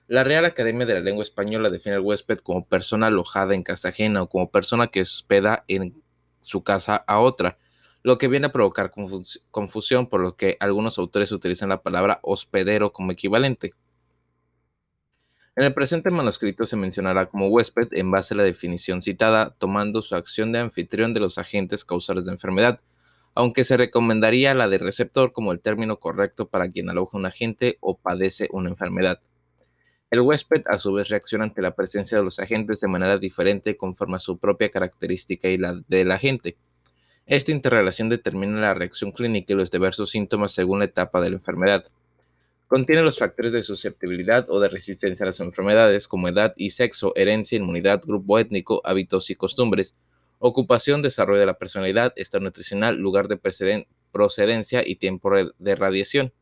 La 0.08 0.24
Real 0.24 0.46
Academia 0.46 0.86
de 0.86 0.96
la 0.96 1.00
Lengua 1.00 1.24
Española 1.24 1.70
define 1.70 1.96
al 1.96 2.02
huésped 2.02 2.40
como 2.40 2.66
persona 2.66 3.08
alojada 3.08 3.56
en 3.56 3.64
casa 3.64 3.90
ajena 3.90 4.22
o 4.22 4.30
como 4.30 4.52
persona 4.52 4.88
que 4.88 5.02
hospeda 5.02 5.64
en 5.68 6.04
su 6.42 6.62
casa 6.64 6.98
a 7.08 7.20
otra, 7.20 7.58
lo 8.04 8.18
que 8.18 8.28
viene 8.28 8.48
a 8.48 8.52
provocar 8.52 8.92
confusión 9.50 10.10
por 10.10 10.20
lo 10.20 10.36
que 10.36 10.58
algunos 10.60 10.98
autores 10.98 11.32
utilizan 11.32 11.70
la 11.70 11.82
palabra 11.82 12.20
hospedero 12.22 12.92
como 12.92 13.14
equivalente. 13.14 13.74
En 15.56 15.64
el 15.64 15.74
presente 15.74 16.10
manuscrito 16.10 16.66
se 16.66 16.76
mencionará 16.76 17.28
como 17.28 17.48
huésped 17.48 17.90
en 17.92 18.12
base 18.12 18.34
a 18.34 18.38
la 18.38 18.44
definición 18.44 19.02
citada, 19.02 19.52
tomando 19.52 20.02
su 20.02 20.16
acción 20.16 20.52
de 20.52 20.60
anfitrión 20.60 21.14
de 21.14 21.20
los 21.20 21.38
agentes 21.38 21.86
causadores 21.86 22.26
de 22.26 22.32
enfermedad, 22.32 22.82
aunque 23.36 23.64
se 23.64 23.78
recomendaría 23.78 24.54
la 24.54 24.68
de 24.68 24.78
receptor 24.78 25.34
como 25.34 25.52
el 25.52 25.60
término 25.60 26.00
correcto 26.00 26.48
para 26.48 26.70
quien 26.70 26.90
aloja 26.90 27.18
un 27.18 27.26
agente 27.26 27.78
o 27.82 27.98
padece 27.98 28.48
una 28.52 28.70
enfermedad. 28.70 29.20
El 30.12 30.22
huésped 30.22 30.64
a 30.68 30.78
su 30.78 30.94
vez 30.94 31.10
reacciona 31.10 31.46
ante 31.46 31.64
la 31.64 31.76
presencia 31.76 32.18
de 32.18 32.24
los 32.24 32.38
agentes 32.38 32.80
de 32.80 32.88
manera 32.88 33.18
diferente 33.18 33.78
conforme 33.78 34.18
a 34.18 34.20
su 34.20 34.38
propia 34.38 34.70
característica 34.70 35.50
y 35.50 35.58
la 35.58 35.82
del 35.88 36.12
agente. 36.12 36.56
Esta 37.26 37.52
interrelación 37.52 38.10
determina 38.10 38.60
la 38.60 38.76
reacción 38.76 39.12
clínica 39.12 39.54
y 39.54 39.56
los 39.56 39.72
diversos 39.72 40.12
síntomas 40.12 40.52
según 40.52 40.80
la 40.80 40.86
etapa 40.86 41.20
de 41.20 41.32
la 41.32 41.38
enfermedad. 41.38 41.86
Contiene 42.68 43.02
los 43.02 43.18
factores 43.18 43.54
de 43.54 43.64
susceptibilidad 43.64 44.50
o 44.50 44.60
de 44.60 44.68
resistencia 44.68 45.24
a 45.24 45.28
las 45.28 45.40
enfermedades 45.40 46.08
como 46.08 46.28
edad 46.28 46.54
y 46.58 46.72
sexo, 46.72 47.14
herencia, 47.16 47.58
inmunidad, 47.58 48.02
grupo 48.06 48.38
étnico, 48.38 48.82
hábitos 48.84 49.30
y 49.30 49.36
costumbres, 49.36 49.96
ocupación, 50.46 51.02
desarrollo 51.02 51.40
de 51.40 51.46
la 51.46 51.58
personalidad, 51.58 52.12
estado 52.18 52.44
nutricional, 52.44 52.98
lugar 52.98 53.30
de 53.30 53.40
procedencia 54.12 54.84
y 54.86 54.98
tiempo 54.98 55.32
de 55.58 55.76
radiación. 55.76 56.34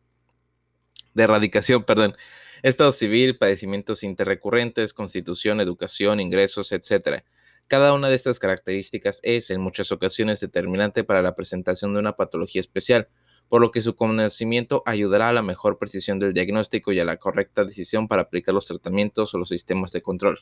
De 1.14 1.24
erradicación, 1.24 1.84
perdón. 1.84 2.16
Estado 2.64 2.92
civil, 2.94 3.38
padecimientos 3.38 4.02
interrecurrentes, 4.02 4.96
constitución, 4.96 5.62
educación, 5.62 6.20
ingresos, 6.20 6.72
etc. 6.72 7.24
Cada 7.68 7.94
una 7.94 8.10
de 8.10 8.16
estas 8.16 8.40
características 8.40 9.20
es, 9.22 9.52
en 9.52 9.62
muchas 9.62 9.92
ocasiones, 9.92 10.40
determinante 10.40 11.04
para 11.04 11.22
la 11.22 11.36
presentación 11.36 11.94
de 11.94 12.00
una 12.00 12.16
patología 12.16 12.60
especial 12.60 13.08
por 13.50 13.62
lo 13.62 13.70
que 13.70 13.82
su 13.82 13.96
conocimiento 13.96 14.82
ayudará 14.86 15.30
a 15.30 15.34
la 15.34 15.44
mejor 15.44 15.78
precisión 15.78 16.18
del 16.18 16.34
diagnóstico 16.34 16.92
y 16.92 17.00
a 17.00 17.06
la 17.06 17.18
correcta 17.18 17.66
decisión 17.66 18.08
para 18.08 18.24
aplicar 18.24 18.56
los 18.56 18.66
tratamientos 18.66 19.34
o 19.34 19.38
los 19.38 19.50
sistemas 19.50 19.92
de 19.92 20.02
control. 20.02 20.40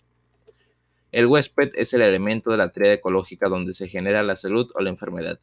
El 1.11 1.25
huésped 1.25 1.71
es 1.75 1.93
el 1.93 2.01
elemento 2.01 2.51
de 2.51 2.57
la 2.57 2.71
tríada 2.71 2.95
ecológica 2.95 3.49
donde 3.49 3.73
se 3.73 3.87
genera 3.87 4.21
la 4.21 4.35
salud 4.35 4.69
o 4.75 4.81
la 4.81 4.89
enfermedad. 4.89 5.39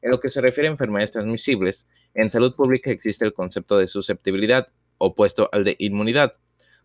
En 0.00 0.10
lo 0.10 0.20
que 0.20 0.30
se 0.30 0.40
refiere 0.40 0.68
a 0.68 0.72
enfermedades 0.72 1.10
transmisibles, 1.10 1.88
en 2.14 2.30
salud 2.30 2.54
pública 2.54 2.90
existe 2.90 3.24
el 3.24 3.32
concepto 3.32 3.78
de 3.78 3.86
susceptibilidad, 3.86 4.68
opuesto 4.98 5.48
al 5.52 5.64
de 5.64 5.76
inmunidad. 5.78 6.32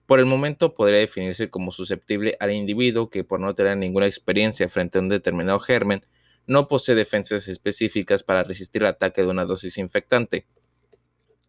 Por 0.07 0.19
el 0.19 0.25
momento 0.25 0.73
podría 0.73 0.99
definirse 0.99 1.49
como 1.49 1.71
susceptible 1.71 2.37
al 2.39 2.51
individuo 2.51 3.09
que 3.09 3.23
por 3.23 3.39
no 3.39 3.53
tener 3.53 3.77
ninguna 3.77 4.07
experiencia 4.07 4.69
frente 4.69 4.97
a 4.97 5.01
un 5.01 5.09
determinado 5.09 5.59
germen, 5.59 6.03
no 6.47 6.65
posee 6.65 6.95
defensas 6.95 7.47
específicas 7.47 8.23
para 8.23 8.43
resistir 8.43 8.81
el 8.81 8.87
ataque 8.87 9.21
de 9.21 9.27
una 9.27 9.45
dosis 9.45 9.77
infectante, 9.77 10.45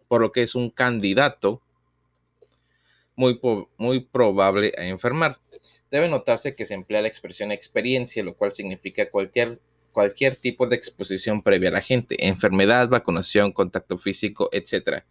por 0.09 0.20
lo 0.20 0.33
que 0.33 0.42
es 0.42 0.54
un 0.54 0.70
candidato 0.70 1.62
muy, 3.14 3.40
muy 3.76 4.00
probable 4.00 4.72
a 4.76 4.85
enfermar. 4.85 5.37
Debe 5.90 6.09
notarse 6.09 6.55
que 6.55 6.66
se 6.66 6.74
emplea 6.74 7.03
la 7.03 7.09
expresión 7.09 7.51
experiencia, 7.51 8.22
lo 8.22 8.35
cual 8.35 8.53
significa 8.53 9.11
cualquier, 9.11 9.53
cualquier 9.92 10.37
tipo 10.37 10.66
de 10.66 10.77
exposición 10.77 11.42
previa 11.42 11.70
a 11.70 11.72
la 11.72 11.81
gente, 11.81 12.27
enfermedad, 12.27 12.88
vacunación, 12.88 13.53
contacto 13.53 13.96
físico, 13.96 14.51
etc. 14.53 15.05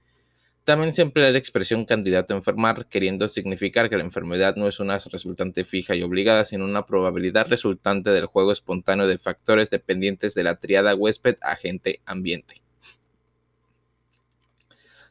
También 0.68 0.92
se 0.92 1.02
emplea 1.02 1.32
la 1.32 1.38
expresión 1.38 1.86
candidato 1.86 2.34
a 2.34 2.38
enfermar, 2.38 2.88
queriendo 2.88 3.28
significar 3.30 3.90
que 3.90 3.98
la 3.98 4.04
enfermedad 4.04 4.58
no 4.58 4.68
es 4.68 4.80
una 4.80 4.98
resultante 4.98 5.64
fija 5.64 5.96
y 5.96 6.04
obligada, 6.04 6.44
sino 6.44 6.66
una 6.66 6.86
probabilidad 6.86 7.48
resultante 7.48 8.10
del 8.10 8.26
juego 8.26 8.52
espontáneo 8.52 9.08
de 9.08 9.18
factores 9.18 9.70
dependientes 9.70 10.36
de 10.36 10.44
la 10.44 10.60
triada 10.60 10.94
huésped-agente-ambiente. 10.94 12.62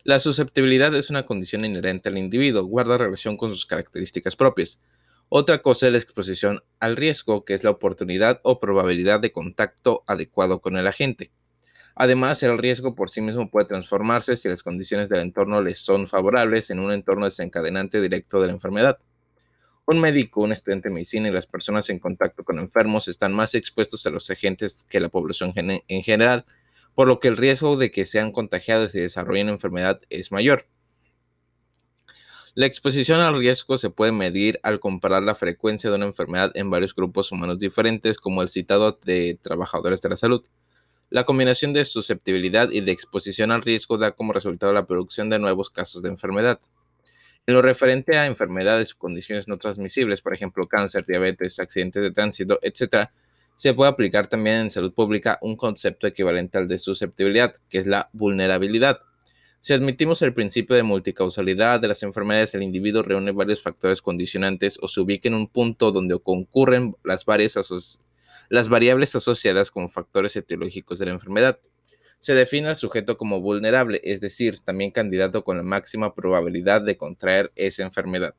La 0.05 0.21
susceptibilidad 0.21 0.95
es 0.95 1.11
una 1.11 1.27
condición 1.27 1.65
inherente 1.65 2.11
al 2.11 2.19
individuo, 2.19 2.63
guarda 2.63 2.97
relación 2.97 3.37
con 3.37 3.49
sus 3.49 3.67
características 3.67 4.37
propias. 4.37 4.79
Otra 5.29 5.61
cosa 5.61 5.87
es 5.87 5.93
la 5.93 5.99
exposición 5.99 6.63
al 6.79 6.95
riesgo, 6.95 7.45
que 7.45 7.55
es 7.55 7.65
la 7.65 7.71
oportunidad 7.71 8.41
o 8.45 8.61
probabilidad 8.61 9.19
de 9.19 9.33
contacto 9.33 10.05
adecuado 10.07 10.61
con 10.61 10.77
el 10.77 10.87
agente. 10.87 11.33
Además, 11.97 12.45
el 12.45 12.57
riesgo 12.59 12.95
por 12.95 13.11
sí 13.11 13.21
mismo 13.23 13.51
puede 13.51 13.67
transformarse 13.67 14.37
si 14.37 14.49
las 14.49 14.63
condiciones 14.63 15.09
del 15.09 15.23
entorno 15.23 15.63
les 15.63 15.81
son 15.81 16.07
favorables 16.07 16.71
en 16.71 16.79
un 16.79 16.93
entorno 16.93 17.25
desencadenante 17.25 18.01
directo 18.01 18.41
de 18.41 18.47
la 18.47 18.53
enfermedad. 18.53 18.99
Un 19.85 20.01
médico, 20.01 20.43
un 20.43 20.53
estudiante 20.53 20.91
de 20.91 20.95
medicina 20.95 21.29
y 21.29 21.33
las 21.33 21.49
personas 21.49 21.91
en 21.91 21.99
contacto 21.99 22.45
con 22.45 22.61
enfermos 22.61 23.09
están 23.09 23.33
más 23.33 23.55
expuestos 23.57 24.07
a 24.07 24.11
los 24.11 24.31
agentes 24.31 24.87
que 24.89 25.01
la 25.01 25.09
población 25.09 25.53
en 25.57 26.03
general, 26.05 26.45
por 26.95 27.09
lo 27.09 27.19
que 27.19 27.29
el 27.29 27.37
riesgo 27.37 27.77
de 27.77 27.91
que 27.91 28.07
sean 28.07 28.31
contagiados 28.31 28.95
y 28.95 29.01
desarrollen 29.01 29.49
enfermedad 29.49 30.01
es 30.09 30.31
mayor. 30.31 30.67
La 32.59 32.65
exposición 32.65 33.21
al 33.21 33.37
riesgo 33.37 33.77
se 33.77 33.91
puede 33.91 34.13
medir 34.13 34.59
al 34.63 34.81
comparar 34.81 35.23
la 35.23 35.35
frecuencia 35.35 35.91
de 35.91 35.97
una 35.97 36.07
enfermedad 36.07 36.53
en 36.55 36.71
varios 36.71 36.95
grupos 36.95 37.31
humanos 37.31 37.59
diferentes, 37.59 38.17
como 38.17 38.41
el 38.41 38.49
citado 38.49 38.99
de 39.05 39.39
trabajadores 39.43 40.01
de 40.01 40.09
la 40.09 40.17
salud. 40.17 40.43
La 41.11 41.25
combinación 41.25 41.75
de 41.75 41.85
susceptibilidad 41.85 42.71
y 42.71 42.81
de 42.81 42.93
exposición 42.93 43.51
al 43.51 43.61
riesgo 43.61 43.99
da 43.99 44.13
como 44.13 44.33
resultado 44.33 44.73
la 44.73 44.87
producción 44.87 45.29
de 45.29 45.39
nuevos 45.39 45.69
casos 45.69 46.01
de 46.01 46.09
enfermedad. 46.09 46.59
En 47.47 47.53
lo 47.53 47.61
referente 47.61 48.17
a 48.17 48.25
enfermedades 48.25 48.95
o 48.95 48.99
condiciones 49.01 49.49
no 49.49 49.59
transmisibles, 49.59 50.23
por 50.23 50.33
ejemplo 50.33 50.67
cáncer, 50.67 51.05
diabetes, 51.05 51.59
accidentes 51.59 52.01
de 52.01 52.11
tránsito, 52.11 52.59
etc., 52.63 53.11
se 53.55 53.75
puede 53.75 53.91
aplicar 53.91 54.29
también 54.29 54.61
en 54.61 54.71
salud 54.71 54.95
pública 54.95 55.39
un 55.43 55.57
concepto 55.57 56.07
equivalente 56.07 56.57
al 56.57 56.69
de 56.69 56.79
susceptibilidad, 56.79 57.53
que 57.69 57.77
es 57.81 57.87
la 57.87 58.09
vulnerabilidad. 58.15 59.01
Si 59.67 59.73
admitimos 59.73 60.23
el 60.23 60.33
principio 60.33 60.77
de 60.77 60.85
multicausalidad 60.85 61.81
de 61.81 61.89
las 61.89 62.05
enfermedades, 62.05 62.55
el 62.55 62.63
individuo 62.63 63.03
reúne 63.03 63.33
varios 63.33 63.61
factores 63.61 64.01
condicionantes 64.01 64.79
o 64.81 64.87
se 64.87 65.01
ubica 65.01 65.27
en 65.27 65.35
un 65.35 65.49
punto 65.49 65.91
donde 65.91 66.17
concurren 66.21 66.95
las, 67.03 67.25
las 68.49 68.69
variables 68.69 69.17
asociadas 69.17 69.73
como 69.73 69.89
factores 69.89 70.37
etiológicos 70.37 71.01
de 71.01 71.07
la 71.07 71.15
enfermedad. 71.15 71.59
Se 72.21 72.37
define 72.37 72.69
al 72.69 72.77
sujeto 72.77 73.19
como 73.19 73.41
vulnerable, 73.41 74.01
es 74.05 74.21
decir, 74.21 74.61
también 74.61 74.93
candidato 74.93 75.43
con 75.43 75.57
la 75.57 75.65
máxima 75.65 76.15
probabilidad 76.15 76.83
de 76.83 76.97
contraer 76.97 77.51
esa 77.57 77.83
enfermedad. 77.83 78.37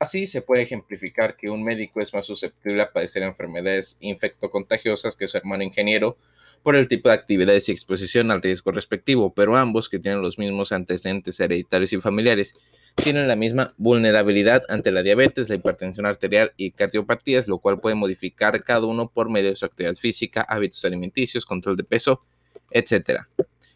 Así 0.00 0.26
se 0.26 0.42
puede 0.42 0.64
ejemplificar 0.64 1.36
que 1.36 1.50
un 1.50 1.62
médico 1.62 2.00
es 2.00 2.12
más 2.12 2.26
susceptible 2.26 2.82
a 2.82 2.92
padecer 2.92 3.22
enfermedades 3.22 3.96
infectocontagiosas 4.00 5.14
que 5.14 5.28
su 5.28 5.36
hermano 5.36 5.62
ingeniero 5.62 6.18
por 6.66 6.74
el 6.74 6.88
tipo 6.88 7.10
de 7.10 7.14
actividades 7.14 7.68
y 7.68 7.72
exposición 7.72 8.32
al 8.32 8.42
riesgo 8.42 8.72
respectivo, 8.72 9.32
pero 9.32 9.56
ambos, 9.56 9.88
que 9.88 10.00
tienen 10.00 10.20
los 10.20 10.36
mismos 10.36 10.72
antecedentes 10.72 11.38
hereditarios 11.38 11.92
y 11.92 12.00
familiares, 12.00 12.54
tienen 12.96 13.28
la 13.28 13.36
misma 13.36 13.72
vulnerabilidad 13.76 14.64
ante 14.68 14.90
la 14.90 15.04
diabetes, 15.04 15.48
la 15.48 15.54
hipertensión 15.54 16.06
arterial 16.06 16.54
y 16.56 16.72
cardiopatías, 16.72 17.46
lo 17.46 17.58
cual 17.58 17.78
puede 17.78 17.94
modificar 17.94 18.64
cada 18.64 18.84
uno 18.84 19.08
por 19.08 19.30
medio 19.30 19.50
de 19.50 19.54
su 19.54 19.64
actividad 19.64 19.94
física, 19.94 20.42
hábitos 20.42 20.84
alimenticios, 20.84 21.46
control 21.46 21.76
de 21.76 21.84
peso, 21.84 22.24
etc. 22.72 23.20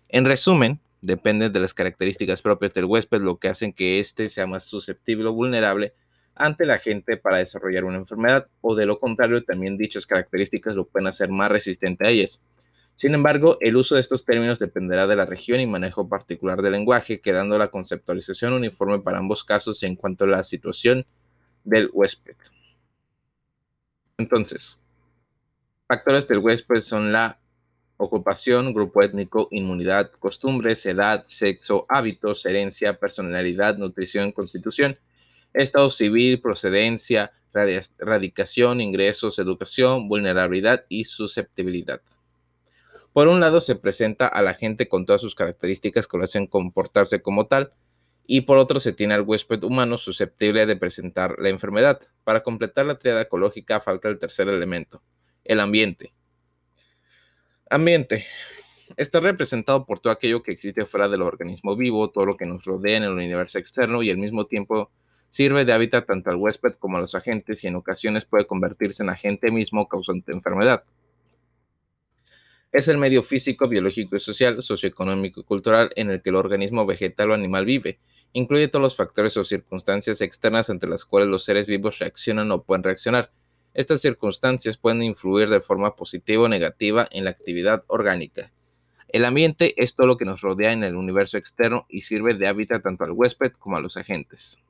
En 0.09 0.25
resumen, 0.25 0.81
depende 1.01 1.49
de 1.49 1.61
las 1.61 1.75
características 1.75 2.43
propias 2.43 2.75
del 2.75 2.87
huésped 2.87 3.21
lo 3.21 3.37
que 3.37 3.51
hacen 3.51 3.73
que 3.73 4.01
éste 4.01 4.29
sea 4.29 4.49
más 4.49 4.65
susceptible 4.65 5.29
o 5.29 5.33
vulnerable 5.33 5.95
ante 6.35 6.67
la 6.67 6.79
gente 6.79 7.17
para 7.17 7.39
desarrollar 7.39 7.85
una 7.85 7.99
enfermedad 7.99 8.49
o 8.63 8.75
de 8.75 8.87
lo 8.87 8.99
contrario 8.99 9.45
también 9.45 9.77
dichas 9.77 10.07
características 10.07 10.75
lo 10.75 10.89
pueden 10.89 11.07
hacer 11.07 11.29
más 11.29 11.53
resistente 11.53 12.05
a 12.05 12.11
ellas. 12.11 12.41
Sin 13.01 13.15
embargo, 13.15 13.57
el 13.63 13.77
uso 13.77 13.95
de 13.95 14.03
estos 14.03 14.27
términos 14.27 14.59
dependerá 14.59 15.07
de 15.07 15.17
la 15.17 15.25
región 15.25 15.59
y 15.59 15.67
manejo 15.67 16.07
particular 16.07 16.61
del 16.61 16.73
lenguaje, 16.73 17.23
quedando 17.23 17.57
la 17.57 17.71
conceptualización 17.71 18.53
uniforme 18.53 18.99
para 18.99 19.17
ambos 19.17 19.43
casos 19.43 19.83
en 19.85 19.97
cuanto 19.97 20.25
a 20.25 20.29
la 20.29 20.43
situación 20.43 21.07
del 21.65 21.89
huésped. 21.95 22.37
Entonces, 24.19 24.79
factores 25.89 26.29
del 26.29 26.41
huésped 26.41 26.83
son 26.83 27.11
la 27.11 27.41
ocupación, 27.97 28.75
grupo 28.75 29.03
étnico, 29.03 29.49
inmunidad, 29.51 30.11
costumbres, 30.19 30.85
edad, 30.85 31.25
sexo, 31.25 31.87
hábitos, 31.89 32.45
herencia, 32.45 32.99
personalidad, 32.99 33.79
nutrición, 33.79 34.31
constitución, 34.31 34.99
estado 35.55 35.91
civil, 35.91 36.43
procedencia, 36.43 37.33
radicación, 37.55 38.83
ingresos, 38.83 39.39
educación, 39.39 40.07
vulnerabilidad 40.07 40.85
y 40.91 41.05
susceptibilidad. 41.05 42.03
Por 43.13 43.29
un 43.29 43.41
lado, 43.41 43.61
se 43.61 43.77
presenta 43.77 44.27
a 44.27 44.43
la 44.43 44.55
gente 44.55 44.89
con 44.89 45.07
todas 45.07 45.21
sus 45.21 45.35
características 45.35 46.07
que 46.07 46.19
lo 46.19 46.25
hacen 46.25 46.47
comportarse 46.47 47.23
como 47.23 47.47
tal, 47.47 47.73
y 48.27 48.43
por 48.43 48.59
otro 48.59 48.79
se 48.79 48.93
tiene 48.93 49.15
al 49.15 49.23
huésped 49.23 49.63
humano 49.65 49.99
susceptible 49.99 50.67
de 50.67 50.77
presentar 50.77 51.35
la 51.39 51.49
enfermedad. 51.49 52.01
Para 52.23 52.43
completar 52.43 52.87
la 52.87 52.99
triada 52.99 53.23
ecológica 53.23 53.81
falta 53.81 54.09
el 54.09 54.19
tercer 54.19 54.49
elemento, 54.49 55.03
el 55.45 55.59
ambiente. 55.59 56.13
Ambiente. 57.69 58.25
Está 58.97 59.21
representado 59.21 59.87
por 59.87 60.01
todo 60.01 60.13
aquello 60.13 60.43
que 60.43 60.53
existe 60.53 60.87
fuera 60.87 61.09
del 61.09 61.23
organismo 61.23 61.77
vivo, 61.77 62.11
todo 62.11 62.27
lo 62.27 62.37
que 62.37 62.47
nos 62.47 62.65
rodea 62.65 62.97
en 62.97 63.05
el 63.05 63.13
universo 63.13 63.59
externo 63.59 64.03
y 64.03 64.11
al 64.11 64.19
mismo 64.19 64.47
tiempo 64.47 64.91
Sirve 65.31 65.65
de 65.65 65.73
hábitat 65.73 66.07
tanto 66.07 66.31
al 66.31 66.37
huésped 66.37 66.75
como 66.75 66.97
a 66.97 67.01
los 67.01 67.15
agentes 67.15 67.63
y 67.63 67.69
en 67.69 67.77
ocasiones 67.77 68.25
puede 68.25 68.49
convertirse 68.49 69.05
en 69.05 69.11
agente 69.11 69.53
mismo 69.53 69.89
causante 69.89 70.33
enfermedad. 70.33 70.83
Es 72.73 72.87
el 72.87 72.99
medio 72.99 73.25
físico, 73.25 73.67
biológico 73.67 74.15
y 74.15 74.21
social, 74.21 74.63
socioeconómico 74.63 75.41
y 75.41 75.45
cultural 75.45 75.91
en 75.97 76.09
el 76.09 76.23
que 76.23 76.31
el 76.31 76.37
organismo 76.37 76.87
vegetal 76.87 77.33
o 77.33 77.35
animal 77.35 77.65
vive. 77.65 77.99
Incluye 78.33 78.69
todos 78.69 78.83
los 78.83 78.97
factores 78.97 79.37
o 79.37 79.43
circunstancias 79.43 80.21
externas 80.21 80.71
ante 80.71 80.87
las 80.87 81.05
cuales 81.05 81.29
los 81.29 81.43
seres 81.43 81.67
vivos 81.67 81.99
reaccionan 81.99 82.53
o 82.53 82.63
pueden 82.63 82.85
reaccionar. 82.85 83.33
Estas 83.75 84.01
circunstancias 84.01 84.77
pueden 84.77 85.03
influir 85.03 85.49
de 85.51 85.61
forma 85.61 85.97
positiva 85.97 86.45
o 86.45 86.49
negativa 86.49 87.09
en 87.11 87.25
la 87.25 87.31
actividad 87.31 87.83
orgánica. 87.89 88.53
El 89.09 89.25
ambiente 89.25 89.75
es 89.77 89.97
todo 89.97 90.07
lo 90.07 90.17
que 90.17 90.25
nos 90.25 90.41
rodea 90.41 90.71
en 90.71 90.85
el 90.85 90.95
universo 90.95 91.39
externo 91.39 91.87
y 91.89 92.03
sirve 92.03 92.35
de 92.35 92.47
hábitat 92.47 92.85
tanto 92.85 93.03
al 93.03 93.11
huésped 93.11 93.51
como 93.53 93.79
a 93.79 93.81
los 93.81 93.97
agentes. 93.97 94.61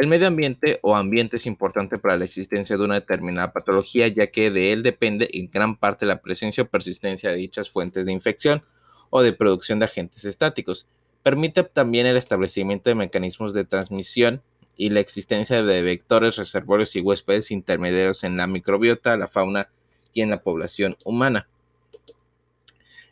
El 0.00 0.06
medio 0.06 0.28
ambiente 0.28 0.78
o 0.80 0.96
ambiente 0.96 1.36
es 1.36 1.44
importante 1.44 1.98
para 1.98 2.16
la 2.16 2.24
existencia 2.24 2.78
de 2.78 2.84
una 2.84 2.94
determinada 2.94 3.52
patología, 3.52 4.08
ya 4.08 4.28
que 4.28 4.50
de 4.50 4.72
él 4.72 4.82
depende 4.82 5.28
en 5.34 5.50
gran 5.50 5.76
parte 5.76 6.06
la 6.06 6.22
presencia 6.22 6.62
o 6.62 6.68
persistencia 6.68 7.28
de 7.28 7.36
dichas 7.36 7.68
fuentes 7.68 8.06
de 8.06 8.12
infección 8.12 8.64
o 9.10 9.20
de 9.22 9.34
producción 9.34 9.78
de 9.78 9.84
agentes 9.84 10.24
estáticos. 10.24 10.86
Permite 11.22 11.64
también 11.64 12.06
el 12.06 12.16
establecimiento 12.16 12.88
de 12.88 12.94
mecanismos 12.94 13.52
de 13.52 13.66
transmisión 13.66 14.40
y 14.74 14.88
la 14.88 15.00
existencia 15.00 15.62
de 15.62 15.82
vectores, 15.82 16.36
reservorios 16.36 16.96
y 16.96 17.02
huéspedes 17.02 17.50
intermediarios 17.50 18.24
en 18.24 18.38
la 18.38 18.46
microbiota, 18.46 19.18
la 19.18 19.28
fauna 19.28 19.68
y 20.14 20.22
en 20.22 20.30
la 20.30 20.42
población 20.42 20.96
humana. 21.04 21.46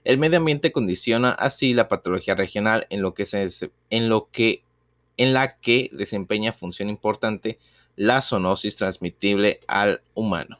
El 0.04 0.16
medio 0.16 0.38
ambiente 0.38 0.72
condiciona 0.72 1.32
así 1.32 1.74
la 1.74 1.86
patología 1.86 2.34
regional 2.34 2.86
en 2.88 3.02
lo 3.02 3.12
que, 3.12 3.26
se, 3.26 3.46
en 3.90 4.08
lo 4.08 4.30
que 4.32 4.62
en 5.18 5.34
la 5.34 5.58
que 5.58 5.90
desempeña 5.92 6.52
función 6.54 6.88
importante 6.88 7.58
la 7.96 8.22
zoonosis 8.22 8.76
transmitible 8.76 9.60
al 9.66 10.00
humano. 10.14 10.58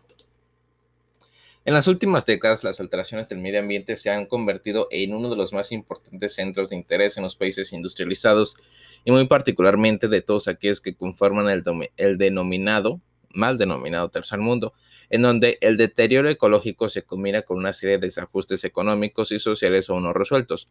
En 1.65 1.75
las 1.75 1.87
últimas 1.87 2.25
décadas, 2.25 2.65
las 2.65 2.81
alteraciones 2.81 3.29
del 3.29 3.41
medio 3.41 3.61
ambiente 3.61 3.97
se 3.97 4.09
han 4.09 4.25
convertido 4.25 4.89
en 4.91 5.15
uno 5.15 5.29
de 5.29 5.37
los 5.37 5.53
más 5.53 5.71
importantes 5.71 6.35
centros 6.35 6.71
de 6.71 6.77
interés 6.77 7.17
en 7.17 7.25
los 7.25 7.37
países 7.37 7.75
industrializados 7.75 8.57
y 9.05 9.13
muy 9.13 9.27
particularmente 9.27 10.09
de 10.09 10.23
todos 10.23 10.49
aquellos 10.49 10.81
que 10.81 10.95
conforman 10.95 11.49
el, 11.49 12.17
denominado, 12.17 13.03
mal 13.35 13.59
denominado 13.59 14.09
tercer 14.09 14.39
mundo, 14.39 14.73
en 15.11 15.21
donde 15.21 15.59
el 15.61 15.77
deterioro 15.77 16.31
ecológico 16.31 16.89
se 16.89 17.03
combina 17.03 17.43
con 17.43 17.59
una 17.59 17.75
serie 17.75 17.99
de 17.99 18.07
desajustes 18.07 18.65
económicos 18.65 19.31
y 19.31 19.39
sociales 19.39 19.91
aún 19.91 20.05
no 20.05 20.15
resueltos. 20.15 20.69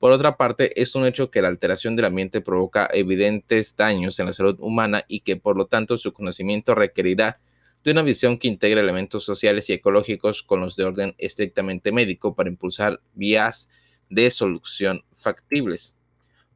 Por 0.00 0.12
otra 0.12 0.38
parte, 0.38 0.80
es 0.80 0.94
un 0.94 1.04
hecho 1.04 1.30
que 1.30 1.42
la 1.42 1.48
alteración 1.48 1.94
del 1.94 2.06
ambiente 2.06 2.40
provoca 2.40 2.88
evidentes 2.90 3.76
daños 3.76 4.18
en 4.18 4.26
la 4.26 4.32
salud 4.32 4.56
humana 4.58 5.04
y 5.06 5.20
que 5.20 5.36
por 5.36 5.58
lo 5.58 5.66
tanto 5.66 5.98
su 5.98 6.14
conocimiento 6.14 6.74
requerirá 6.74 7.38
de 7.84 7.90
una 7.90 8.00
visión 8.00 8.38
que 8.38 8.48
integre 8.48 8.80
elementos 8.80 9.24
sociales 9.24 9.68
y 9.68 9.74
ecológicos 9.74 10.42
con 10.42 10.60
los 10.60 10.74
de 10.76 10.84
orden 10.84 11.14
estrictamente 11.18 11.92
médico 11.92 12.34
para 12.34 12.48
impulsar 12.48 13.02
vías 13.12 13.68
de 14.08 14.30
solución 14.30 15.04
factibles. 15.12 15.96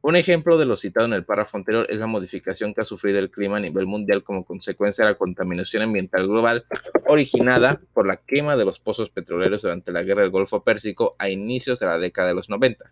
Un 0.01 0.15
ejemplo 0.15 0.57
de 0.57 0.65
lo 0.65 0.75
citado 0.75 1.05
en 1.05 1.13
el 1.13 1.23
párrafo 1.23 1.57
anterior 1.57 1.85
es 1.91 1.99
la 1.99 2.07
modificación 2.07 2.73
que 2.73 2.81
ha 2.81 2.85
sufrido 2.85 3.19
el 3.19 3.29
clima 3.29 3.57
a 3.57 3.59
nivel 3.59 3.85
mundial 3.85 4.23
como 4.23 4.43
consecuencia 4.43 5.05
de 5.05 5.11
la 5.11 5.17
contaminación 5.19 5.83
ambiental 5.83 6.27
global 6.27 6.65
originada 7.05 7.79
por 7.93 8.07
la 8.07 8.17
quema 8.17 8.57
de 8.57 8.65
los 8.65 8.79
pozos 8.79 9.11
petroleros 9.11 9.61
durante 9.61 9.91
la 9.91 10.01
guerra 10.01 10.21
del 10.21 10.31
Golfo 10.31 10.63
Pérsico 10.63 11.15
a 11.19 11.29
inicios 11.29 11.79
de 11.79 11.85
la 11.85 11.99
década 11.99 12.29
de 12.29 12.33
los 12.33 12.49
90. 12.49 12.91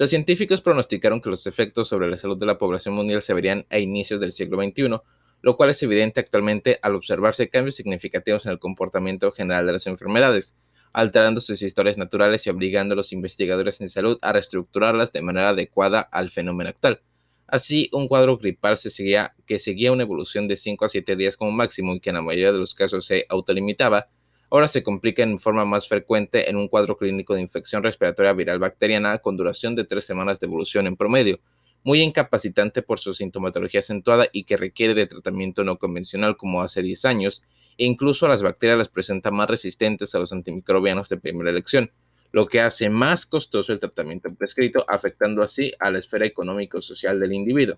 Los 0.00 0.08
científicos 0.08 0.62
pronosticaron 0.62 1.20
que 1.20 1.28
los 1.28 1.46
efectos 1.46 1.88
sobre 1.88 2.08
la 2.08 2.16
salud 2.16 2.38
de 2.38 2.46
la 2.46 2.56
población 2.56 2.94
mundial 2.94 3.20
se 3.20 3.34
verían 3.34 3.66
a 3.68 3.78
inicios 3.78 4.18
del 4.18 4.32
siglo 4.32 4.56
XXI, 4.56 4.98
lo 5.42 5.56
cual 5.58 5.68
es 5.68 5.82
evidente 5.82 6.20
actualmente 6.20 6.78
al 6.80 6.94
observarse 6.94 7.50
cambios 7.50 7.74
significativos 7.74 8.46
en 8.46 8.52
el 8.52 8.58
comportamiento 8.58 9.30
general 9.30 9.66
de 9.66 9.74
las 9.74 9.86
enfermedades. 9.86 10.56
alterando 10.94 11.42
sus 11.42 11.60
historias 11.60 11.98
naturales 11.98 12.46
y 12.46 12.50
obligando 12.50 12.94
a 12.94 12.96
los 12.96 13.12
investigadores 13.12 13.82
en 13.82 13.90
salud 13.90 14.18
a 14.22 14.32
reestructurarlas 14.32 15.12
de 15.12 15.20
manera 15.20 15.50
adecuada 15.50 16.00
al 16.00 16.30
fenómeno 16.30 16.70
actual. 16.70 17.02
Así, 17.46 17.90
un 17.92 18.08
cuadro 18.08 18.38
gripal 18.38 18.78
se 18.78 18.90
seguía, 18.90 19.34
que 19.44 19.58
seguía 19.58 19.92
una 19.92 20.04
evolución 20.04 20.48
de 20.48 20.56
5 20.56 20.86
a 20.86 20.88
7 20.88 21.14
días 21.14 21.36
como 21.36 21.50
máximo 21.50 21.94
y 21.94 22.00
que 22.00 22.08
en 22.08 22.16
la 22.16 22.22
mayoría 22.22 22.52
de 22.52 22.58
los 22.58 22.74
casos 22.74 23.04
se 23.04 23.26
autolimitaba, 23.28 24.08
ahora 24.50 24.68
se 24.68 24.82
complica 24.82 25.22
en 25.22 25.38
forma 25.38 25.64
más 25.64 25.88
frecuente 25.88 26.50
en 26.50 26.56
un 26.56 26.68
cuadro 26.68 26.96
clínico 26.96 27.34
de 27.34 27.40
infección 27.40 27.82
respiratoria 27.82 28.32
viral 28.32 28.58
bacteriana 28.58 29.18
con 29.18 29.36
duración 29.36 29.74
de 29.74 29.84
3 29.84 30.04
semanas 30.04 30.40
de 30.40 30.46
evolución 30.46 30.86
en 30.86 30.96
promedio, 30.96 31.40
muy 31.82 32.02
incapacitante 32.02 32.82
por 32.82 32.98
su 32.98 33.14
sintomatología 33.14 33.80
acentuada 33.80 34.26
y 34.32 34.44
que 34.44 34.56
requiere 34.56 34.94
de 34.94 35.06
tratamiento 35.06 35.64
no 35.64 35.78
convencional 35.78 36.36
como 36.36 36.62
hace 36.62 36.82
10 36.82 37.04
años, 37.06 37.42
e 37.78 37.86
incluso 37.86 38.26
a 38.26 38.28
las 38.28 38.42
bacterias 38.42 38.76
las 38.76 38.88
presenta 38.88 39.30
más 39.30 39.48
resistentes 39.48 40.14
a 40.14 40.18
los 40.18 40.32
antimicrobianos 40.32 41.08
de 41.08 41.16
primera 41.16 41.50
elección 41.50 41.90
lo 42.32 42.46
que 42.46 42.60
hace 42.60 42.88
más 42.90 43.26
costoso 43.26 43.72
el 43.72 43.80
tratamiento 43.80 44.32
prescrito, 44.34 44.84
afectando 44.88 45.42
así 45.42 45.72
a 45.78 45.90
la 45.90 45.98
esfera 45.98 46.26
económico-social 46.26 47.18
del 47.18 47.32
individuo. 47.32 47.76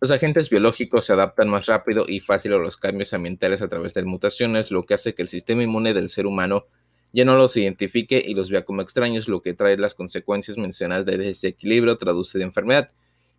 Los 0.00 0.12
agentes 0.12 0.48
biológicos 0.48 1.06
se 1.06 1.12
adaptan 1.12 1.48
más 1.48 1.66
rápido 1.66 2.04
y 2.06 2.20
fácil 2.20 2.52
a 2.52 2.58
los 2.58 2.76
cambios 2.76 3.12
ambientales 3.14 3.62
a 3.62 3.68
través 3.68 3.94
de 3.94 4.04
mutaciones, 4.04 4.70
lo 4.70 4.84
que 4.84 4.94
hace 4.94 5.12
que 5.12 5.22
el 5.22 5.28
sistema 5.28 5.64
inmune 5.64 5.92
del 5.92 6.08
ser 6.08 6.26
humano 6.26 6.66
ya 7.12 7.24
no 7.24 7.36
los 7.36 7.56
identifique 7.56 8.22
y 8.24 8.34
los 8.34 8.48
vea 8.48 8.64
como 8.64 8.80
extraños, 8.80 9.26
lo 9.26 9.42
que 9.42 9.54
trae 9.54 9.76
las 9.76 9.94
consecuencias 9.94 10.56
mencionadas 10.56 11.04
de 11.04 11.18
desequilibrio 11.18 11.98
traduce 11.98 12.38
de 12.38 12.44
enfermedad. 12.44 12.90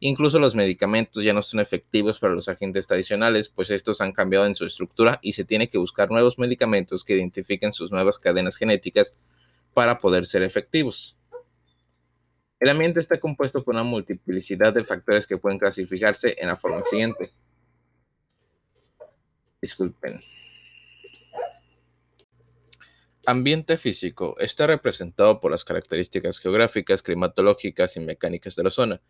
Incluso 0.01 0.37
los 0.37 0.53
medicamentos 0.53 1.23
ya 1.23 1.31
no 1.31 1.41
son 1.43 1.61
efectivos 1.61 2.19
para 2.19 2.33
los 2.33 2.49
agentes 2.49 2.87
tradicionales, 2.87 3.47
pues 3.47 3.69
estos 3.69 4.01
han 4.01 4.11
cambiado 4.11 4.45
en 4.45 4.55
su 4.55 4.65
estructura 4.65 5.19
y 5.21 5.31
se 5.31 5.45
tiene 5.45 5.69
que 5.69 5.77
buscar 5.77 6.11
nuevos 6.11 6.39
medicamentos 6.39 7.05
que 7.05 7.15
identifiquen 7.15 7.71
sus 7.71 7.93
nuevas 7.93 8.19
cadenas 8.19 8.57
genéticas 8.57 9.15
para 9.73 9.97
poder 9.97 10.25
ser 10.25 10.43
efectivos. 10.43 11.18
El 12.59 12.69
ambiente 12.69 12.99
está 12.99 13.19
compuesto 13.19 13.63
por 13.63 13.73
una 13.73 13.83
multiplicidad 13.83 14.73
de 14.73 14.83
factores 14.83 15.25
que 15.25 15.37
pueden 15.37 15.59
clasificarse 15.59 16.35
en 16.37 16.47
la 16.47 16.57
forma 16.57 16.83
siguiente. 16.83 17.31
Disculpen. 19.61 20.19
Ambiente 23.25 23.77
físico 23.77 24.35
está 24.39 24.67
representado 24.67 25.39
por 25.39 25.51
las 25.51 25.63
características 25.63 26.39
geográficas, 26.39 27.03
climatológicas 27.03 27.95
y 27.95 27.99
mecánicas 27.99 28.55
de 28.55 28.63
la 28.63 28.71
zona 28.71 29.01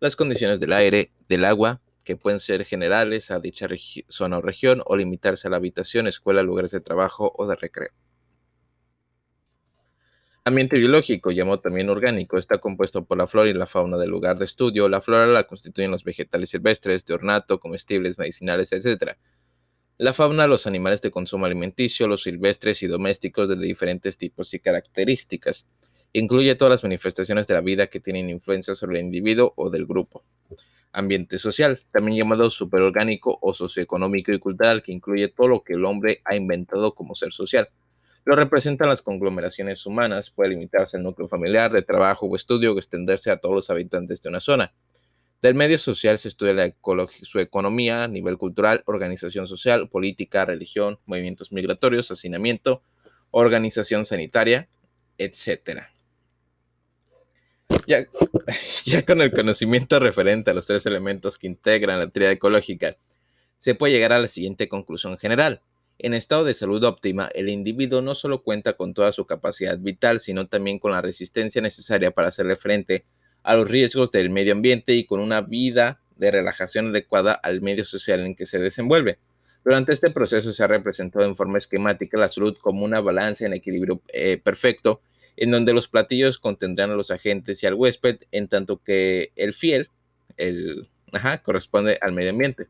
las 0.00 0.16
condiciones 0.16 0.58
del 0.60 0.72
aire, 0.72 1.12
del 1.28 1.44
agua, 1.44 1.82
que 2.04 2.16
pueden 2.16 2.40
ser 2.40 2.64
generales 2.64 3.30
a 3.30 3.38
dicha 3.38 3.68
zona 4.08 4.38
o 4.38 4.40
región 4.40 4.82
o 4.86 4.96
limitarse 4.96 5.46
a 5.46 5.50
la 5.50 5.58
habitación, 5.58 6.06
escuela, 6.06 6.42
lugares 6.42 6.70
de 6.70 6.80
trabajo 6.80 7.32
o 7.36 7.46
de 7.46 7.54
recreo. 7.54 7.90
Ambiente 10.42 10.78
biológico, 10.78 11.32
llamado 11.32 11.60
también 11.60 11.90
orgánico, 11.90 12.38
está 12.38 12.56
compuesto 12.58 13.04
por 13.04 13.18
la 13.18 13.26
flora 13.26 13.50
y 13.50 13.52
la 13.52 13.66
fauna 13.66 13.98
del 13.98 14.08
lugar 14.08 14.38
de 14.38 14.46
estudio. 14.46 14.88
La 14.88 15.02
flora 15.02 15.26
la 15.26 15.44
constituyen 15.44 15.90
los 15.90 16.02
vegetales 16.02 16.48
silvestres, 16.48 17.04
de 17.04 17.12
ornato, 17.12 17.60
comestibles, 17.60 18.18
medicinales, 18.18 18.72
etc. 18.72 19.18
La 19.98 20.14
fauna, 20.14 20.46
los 20.46 20.66
animales 20.66 21.02
de 21.02 21.10
consumo 21.10 21.44
alimenticio, 21.44 22.08
los 22.08 22.22
silvestres 22.22 22.82
y 22.82 22.86
domésticos 22.86 23.50
de 23.50 23.56
diferentes 23.56 24.16
tipos 24.16 24.54
y 24.54 24.60
características. 24.60 25.68
Incluye 26.14 26.54
todas 26.54 26.72
las 26.72 26.82
manifestaciones 26.84 27.46
de 27.46 27.54
la 27.54 27.60
vida 27.60 27.88
que 27.88 28.00
tienen 28.00 28.30
influencia 28.30 28.74
sobre 28.74 28.98
el 28.98 29.04
individuo 29.04 29.52
o 29.56 29.68
del 29.68 29.84
grupo. 29.84 30.24
Ambiente 30.92 31.38
social, 31.38 31.78
también 31.92 32.16
llamado 32.16 32.48
superorgánico 32.48 33.38
o 33.42 33.52
socioeconómico 33.52 34.32
y 34.32 34.38
cultural, 34.38 34.82
que 34.82 34.92
incluye 34.92 35.28
todo 35.28 35.48
lo 35.48 35.62
que 35.62 35.74
el 35.74 35.84
hombre 35.84 36.22
ha 36.24 36.34
inventado 36.34 36.94
como 36.94 37.14
ser 37.14 37.30
social. 37.30 37.68
Lo 38.24 38.36
representan 38.36 38.88
las 38.88 39.02
conglomeraciones 39.02 39.86
humanas, 39.86 40.30
puede 40.30 40.50
limitarse 40.50 40.96
al 40.96 41.02
núcleo 41.02 41.28
familiar, 41.28 41.72
de 41.72 41.82
trabajo 41.82 42.26
o 42.26 42.36
estudio 42.36 42.74
o 42.74 42.78
extenderse 42.78 43.30
a 43.30 43.38
todos 43.38 43.54
los 43.54 43.70
habitantes 43.70 44.20
de 44.22 44.28
una 44.28 44.40
zona. 44.40 44.72
Del 45.42 45.54
medio 45.54 45.78
social 45.78 46.18
se 46.18 46.28
estudia 46.28 46.74
su 47.22 47.38
economía, 47.38 48.06
nivel 48.08 48.36
cultural, 48.36 48.82
organización 48.84 49.46
social, 49.46 49.88
política, 49.88 50.44
religión, 50.44 50.98
movimientos 51.06 51.50
migratorios, 51.50 52.10
hacinamiento, 52.10 52.82
organización 53.30 54.04
sanitaria, 54.04 54.68
etc. 55.16 55.84
Ya, 57.86 58.06
ya 58.84 59.04
con 59.06 59.22
el 59.22 59.30
conocimiento 59.30 59.98
referente 59.98 60.50
a 60.50 60.54
los 60.54 60.66
tres 60.66 60.84
elementos 60.84 61.38
que 61.38 61.46
integran 61.46 61.98
la 61.98 62.08
teoría 62.08 62.32
ecológica, 62.32 62.96
se 63.58 63.74
puede 63.74 63.94
llegar 63.94 64.12
a 64.12 64.18
la 64.18 64.28
siguiente 64.28 64.68
conclusión 64.68 65.16
general. 65.16 65.62
En 66.02 66.14
estado 66.14 66.44
de 66.44 66.54
salud 66.54 66.82
óptima, 66.84 67.28
el 67.34 67.50
individuo 67.50 68.00
no 68.00 68.14
solo 68.14 68.42
cuenta 68.42 68.72
con 68.72 68.94
toda 68.94 69.12
su 69.12 69.26
capacidad 69.26 69.78
vital, 69.78 70.18
sino 70.18 70.48
también 70.48 70.78
con 70.78 70.92
la 70.92 71.02
resistencia 71.02 71.60
necesaria 71.60 72.10
para 72.10 72.28
hacerle 72.28 72.56
frente 72.56 73.04
a 73.42 73.54
los 73.54 73.70
riesgos 73.70 74.10
del 74.10 74.30
medio 74.30 74.52
ambiente 74.52 74.94
y 74.94 75.04
con 75.04 75.20
una 75.20 75.42
vida 75.42 76.00
de 76.16 76.30
relajación 76.30 76.88
adecuada 76.88 77.34
al 77.34 77.60
medio 77.60 77.84
social 77.84 78.20
en 78.20 78.34
que 78.34 78.46
se 78.46 78.58
desenvuelve. 78.58 79.18
Durante 79.62 79.92
este 79.92 80.10
proceso 80.10 80.54
se 80.54 80.64
ha 80.64 80.68
representado 80.68 81.26
en 81.26 81.36
forma 81.36 81.58
esquemática 81.58 82.16
la 82.16 82.28
salud 82.28 82.56
como 82.58 82.82
una 82.86 83.02
balanza 83.02 83.44
en 83.44 83.52
equilibrio 83.52 84.00
eh, 84.08 84.38
perfecto 84.38 85.02
en 85.36 85.50
donde 85.50 85.74
los 85.74 85.86
platillos 85.86 86.38
contendrán 86.38 86.90
a 86.90 86.94
los 86.94 87.10
agentes 87.10 87.62
y 87.62 87.66
al 87.66 87.74
huésped, 87.74 88.20
en 88.32 88.48
tanto 88.48 88.82
que 88.82 89.32
el 89.36 89.54
fiel, 89.54 89.90
el, 90.38 90.88
corresponde 91.42 91.98
al 92.00 92.12
medio 92.12 92.30
ambiente. 92.30 92.68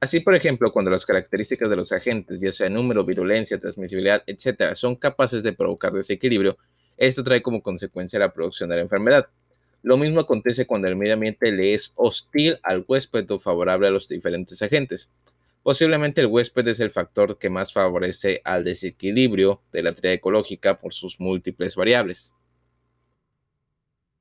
Así, 0.00 0.20
por 0.20 0.36
ejemplo, 0.36 0.72
cuando 0.72 0.92
las 0.92 1.04
características 1.04 1.68
de 1.68 1.74
los 1.74 1.90
agentes, 1.90 2.40
ya 2.40 2.52
sea 2.52 2.68
número, 2.68 3.04
virulencia, 3.04 3.58
transmisibilidad, 3.58 4.22
etc., 4.26 4.74
son 4.74 4.94
capaces 4.94 5.42
de 5.42 5.52
provocar 5.52 5.92
desequilibrio, 5.92 6.56
esto 6.96 7.24
trae 7.24 7.42
como 7.42 7.62
consecuencia 7.62 8.20
la 8.20 8.32
producción 8.32 8.68
de 8.68 8.76
la 8.76 8.82
enfermedad. 8.82 9.28
Lo 9.82 9.96
mismo 9.96 10.20
acontece 10.20 10.66
cuando 10.66 10.86
el 10.86 10.94
medio 10.94 11.14
ambiente 11.14 11.50
le 11.50 11.74
es 11.74 11.92
hostil 11.96 12.58
al 12.62 12.84
huésped 12.86 13.28
o 13.30 13.40
favorable 13.40 13.88
a 13.88 13.90
los 13.90 14.08
diferentes 14.08 14.62
agentes. 14.62 15.10
Posiblemente 15.64 16.20
el 16.20 16.28
huésped 16.28 16.66
es 16.68 16.78
el 16.78 16.90
factor 16.90 17.36
que 17.36 17.50
más 17.50 17.72
favorece 17.72 18.40
al 18.44 18.62
desequilibrio 18.62 19.60
de 19.72 19.82
la 19.82 19.92
teoría 19.92 20.12
ecológica 20.12 20.78
por 20.78 20.94
sus 20.94 21.18
múltiples 21.18 21.74
variables. 21.74 22.34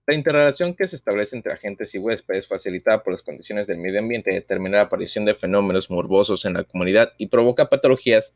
La 0.10 0.15
interrelación 0.15 0.74
que 0.74 0.88
se 0.88 0.96
establece 0.96 1.36
entre 1.36 1.52
agentes 1.52 1.93
y 1.93 1.98
huéspedes, 1.98 2.48
facilitada 2.48 3.04
por 3.04 3.12
las 3.12 3.24
condiciones 3.24 3.67
del 3.67 3.78
medio 3.78 4.00
ambiente, 4.00 4.32
determina 4.34 4.78
la 4.78 4.84
aparición 4.84 5.26
de 5.26 5.36
fenómenos 5.36 5.89
morbosos 5.89 6.46
en 6.46 6.54
la 6.54 6.63
comunidad 6.63 7.12
y 7.17 7.28
provoca 7.28 7.67
patologías 7.67 8.34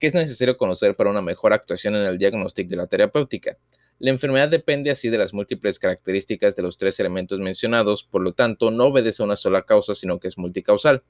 que 0.00 0.08
es 0.08 0.14
necesario 0.14 0.56
conocer 0.56 0.96
para 0.96 1.10
una 1.10 1.22
mejor 1.22 1.52
actuación 1.52 1.94
en 1.94 2.06
el 2.06 2.18
diagnóstico 2.18 2.70
de 2.70 2.76
la 2.76 2.88
terapéutica. 2.88 3.56
La 4.00 4.10
enfermedad 4.10 4.48
depende 4.48 4.90
así 4.90 5.10
de 5.10 5.18
las 5.18 5.32
múltiples 5.32 5.78
características 5.78 6.56
de 6.56 6.62
los 6.62 6.76
tres 6.76 6.98
elementos 6.98 7.38
mencionados, 7.38 8.02
por 8.02 8.20
lo 8.20 8.32
tanto 8.32 8.72
no 8.72 8.86
obedece 8.86 9.22
a 9.22 9.26
una 9.26 9.36
sola 9.36 9.62
causa, 9.62 9.94
sino 9.94 10.18
que 10.18 10.26
es 10.26 10.38
multicausal. 10.38 11.04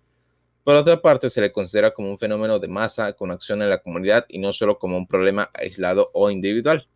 Por 0.62 0.76
otra 0.76 1.00
parte, 1.00 1.30
se 1.30 1.40
le 1.40 1.52
considera 1.52 1.94
como 1.94 2.10
un 2.10 2.18
fenómeno 2.18 2.58
de 2.58 2.68
masa 2.68 3.14
con 3.14 3.30
acción 3.30 3.62
en 3.62 3.70
la 3.70 3.78
comunidad 3.78 4.26
y 4.28 4.40
no 4.40 4.52
solo 4.52 4.78
como 4.78 4.98
un 4.98 5.06
problema 5.06 5.48
aislado 5.54 6.10
o 6.12 6.30
individual. 6.30 6.86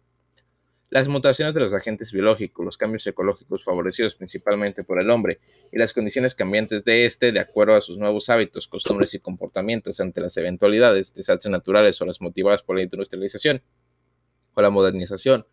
Las 0.88 1.08
mutaciones 1.08 1.52
de 1.52 1.60
los 1.60 1.74
agentes 1.74 2.12
biológicos, 2.12 2.64
los 2.64 2.76
cambios 2.76 3.04
ecológicos 3.08 3.64
favorecidos 3.64 4.14
principalmente 4.14 4.84
por 4.84 5.00
el 5.00 5.10
hombre 5.10 5.40
y 5.72 5.78
las 5.78 5.92
condiciones 5.92 6.36
cambiantes 6.36 6.84
de 6.84 7.06
éste 7.06 7.32
de 7.32 7.40
acuerdo 7.40 7.74
a 7.74 7.80
sus 7.80 7.98
nuevos 7.98 8.30
hábitos, 8.30 8.68
costumbres 8.68 9.12
y 9.14 9.18
comportamientos 9.18 9.98
ante 9.98 10.20
las 10.20 10.36
eventualidades, 10.36 11.12
desastres 11.12 11.50
naturales 11.50 12.00
o 12.00 12.06
las 12.06 12.20
motivadas 12.20 12.62
por 12.62 12.76
la 12.76 12.82
industrialización 12.82 13.62
o 14.54 14.62
la 14.62 14.70
modernización 14.70 15.44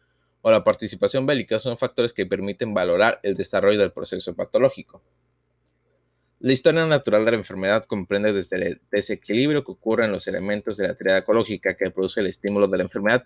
o 0.43 0.51
la 0.51 0.63
participación 0.63 1.25
bélica 1.25 1.57
son 1.57 1.77
factores 1.79 2.13
que 2.13 2.27
permiten 2.27 2.75
valorar 2.75 3.19
el 3.23 3.33
desarrollo 3.33 3.79
del 3.79 3.91
proceso 3.91 4.35
patológico. 4.35 5.01
La 6.41 6.53
historia 6.53 6.85
natural 6.85 7.25
de 7.25 7.31
la 7.31 7.37
enfermedad 7.37 7.85
comprende 7.85 8.33
desde 8.33 8.57
el 8.57 8.81
desequilibrio 8.91 9.63
que 9.63 9.71
ocurre 9.71 10.05
en 10.05 10.11
los 10.11 10.27
elementos 10.27 10.77
de 10.77 10.89
la 10.89 10.93
teoría 10.93 11.17
ecológica 11.17 11.75
que 11.75 11.89
produce 11.89 12.19
el 12.19 12.27
estímulo 12.27 12.67
de 12.67 12.77
la 12.77 12.83
enfermedad, 12.83 13.25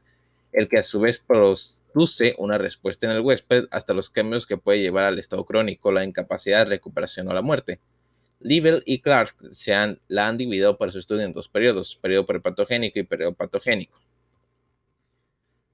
el 0.52 0.68
que 0.68 0.80
a 0.80 0.84
su 0.84 1.00
vez 1.00 1.24
produce 1.26 2.36
una 2.38 2.58
respuesta 2.58 3.06
en 3.06 3.14
el 3.14 3.22
huésped, 3.22 3.66
hasta 3.72 3.94
los 3.94 4.10
cambios 4.10 4.46
que 4.46 4.58
puede 4.58 4.82
llevar 4.82 5.06
al 5.06 5.20
estado 5.20 5.46
crónico, 5.46 5.92
la 5.92 6.04
incapacidad 6.04 6.60
de 6.60 6.72
recuperación 6.72 7.28
o 7.28 7.34
la 7.34 7.42
muerte. 7.42 7.80
Liebel 8.40 8.84
y 8.86 9.00
Clark 9.00 9.36
se 9.52 9.74
han, 9.74 10.00
la 10.08 10.28
han 10.28 10.38
dividido 10.38 10.78
para 10.78 10.92
su 10.92 11.00
estudio 11.00 11.24
en 11.24 11.34
dos 11.34 11.50
periodos, 11.50 11.98
periodo 12.02 12.26
prepatogénico 12.26 13.00
y 13.00 13.04
periodo 13.04 13.34
patogénico. 13.34 14.00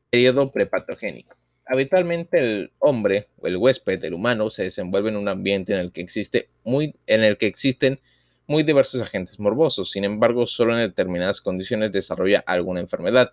Periodo 0.10 0.52
prepatogénico. 0.52 1.36
Habitualmente 1.66 2.40
el 2.40 2.72
hombre 2.80 3.30
o 3.38 3.48
el 3.48 3.58
huésped, 3.58 4.04
el 4.04 4.14
humano, 4.14 4.50
se 4.50 4.64
desenvuelve 4.64 5.10
en 5.10 5.18
un 5.18 5.30
ambiente 5.30 5.74
en 5.74 5.80
el 5.80 5.92
que, 5.92 6.02
existe 6.02 6.50
muy, 6.64 6.96
en 7.08 7.24
el 7.24 7.38
que 7.38 7.48
existen 7.48 8.00
muy 8.48 8.64
diversos 8.64 9.02
agentes 9.02 9.40
morbosos, 9.40 9.92
sin 9.92 10.04
embargo, 10.04 10.46
solo 10.46 10.74
en 10.74 10.86
determinadas 10.86 11.40
condiciones 11.42 11.92
desarrolla 11.92 12.44
alguna 12.46 12.82
enfermedad. 12.82 13.32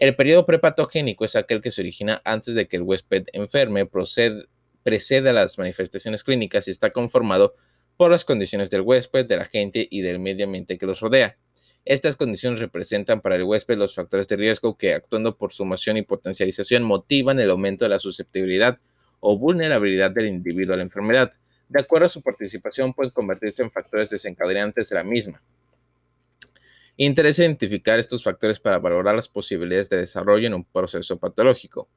El 0.00 0.16
periodo 0.16 0.46
prepatogénico 0.46 1.26
es 1.26 1.36
aquel 1.36 1.60
que 1.60 1.70
se 1.70 1.82
origina 1.82 2.22
antes 2.24 2.54
de 2.54 2.66
que 2.66 2.78
el 2.78 2.82
huésped 2.84 3.24
enferme, 3.34 3.84
procede, 3.84 4.46
precede 4.82 5.28
a 5.28 5.34
las 5.34 5.58
manifestaciones 5.58 6.24
clínicas 6.24 6.66
y 6.66 6.70
está 6.70 6.88
conformado 6.88 7.54
por 7.98 8.10
las 8.10 8.24
condiciones 8.24 8.70
del 8.70 8.80
huésped, 8.80 9.26
del 9.26 9.40
agente 9.40 9.86
y 9.90 10.00
del 10.00 10.18
medio 10.18 10.46
ambiente 10.46 10.78
que 10.78 10.86
los 10.86 11.00
rodea. 11.00 11.36
Estas 11.84 12.16
condiciones 12.16 12.60
representan 12.60 13.20
para 13.20 13.36
el 13.36 13.42
huésped 13.42 13.76
los 13.76 13.94
factores 13.94 14.26
de 14.26 14.36
riesgo 14.36 14.78
que, 14.78 14.94
actuando 14.94 15.36
por 15.36 15.52
sumación 15.52 15.98
y 15.98 16.02
potencialización, 16.02 16.82
motivan 16.82 17.38
el 17.38 17.50
aumento 17.50 17.84
de 17.84 17.90
la 17.90 17.98
susceptibilidad 17.98 18.78
o 19.20 19.36
vulnerabilidad 19.36 20.12
del 20.12 20.28
individuo 20.28 20.72
a 20.72 20.78
la 20.78 20.82
enfermedad. 20.82 21.34
De 21.68 21.78
acuerdo 21.78 22.06
a 22.06 22.08
su 22.08 22.22
participación, 22.22 22.94
pueden 22.94 23.12
convertirse 23.12 23.62
en 23.62 23.70
factores 23.70 24.08
desencadenantes 24.08 24.88
de 24.88 24.94
la 24.94 25.04
misma. 25.04 25.42
Interesa 27.02 27.44
identificar 27.44 27.98
estos 27.98 28.22
factores 28.22 28.60
para 28.60 28.78
valorar 28.78 29.14
las 29.14 29.30
posibilidades 29.30 29.88
de 29.88 29.96
desarrollo 29.96 30.46
en 30.46 30.52
un 30.52 30.64
proceso 30.66 31.18
patológico. 31.18 31.88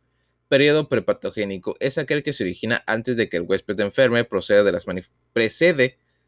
Periodo 0.48 0.88
prepatogénico 0.88 1.76
es 1.82 1.98
aquel 1.98 2.24
que 2.24 2.32
se 2.32 2.46
origina 2.46 2.86
antes 2.88 3.18
de 3.18 3.28
que 3.28 3.36
el 3.36 3.44
huésped 3.44 3.78
enferme 3.82 4.24
procede, 4.24 4.64
de 4.64 4.72
las 4.72 4.88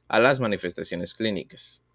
a 0.10 0.20
las 0.20 0.42
manifestaciones 0.42 1.14
clínicas. 1.14 1.86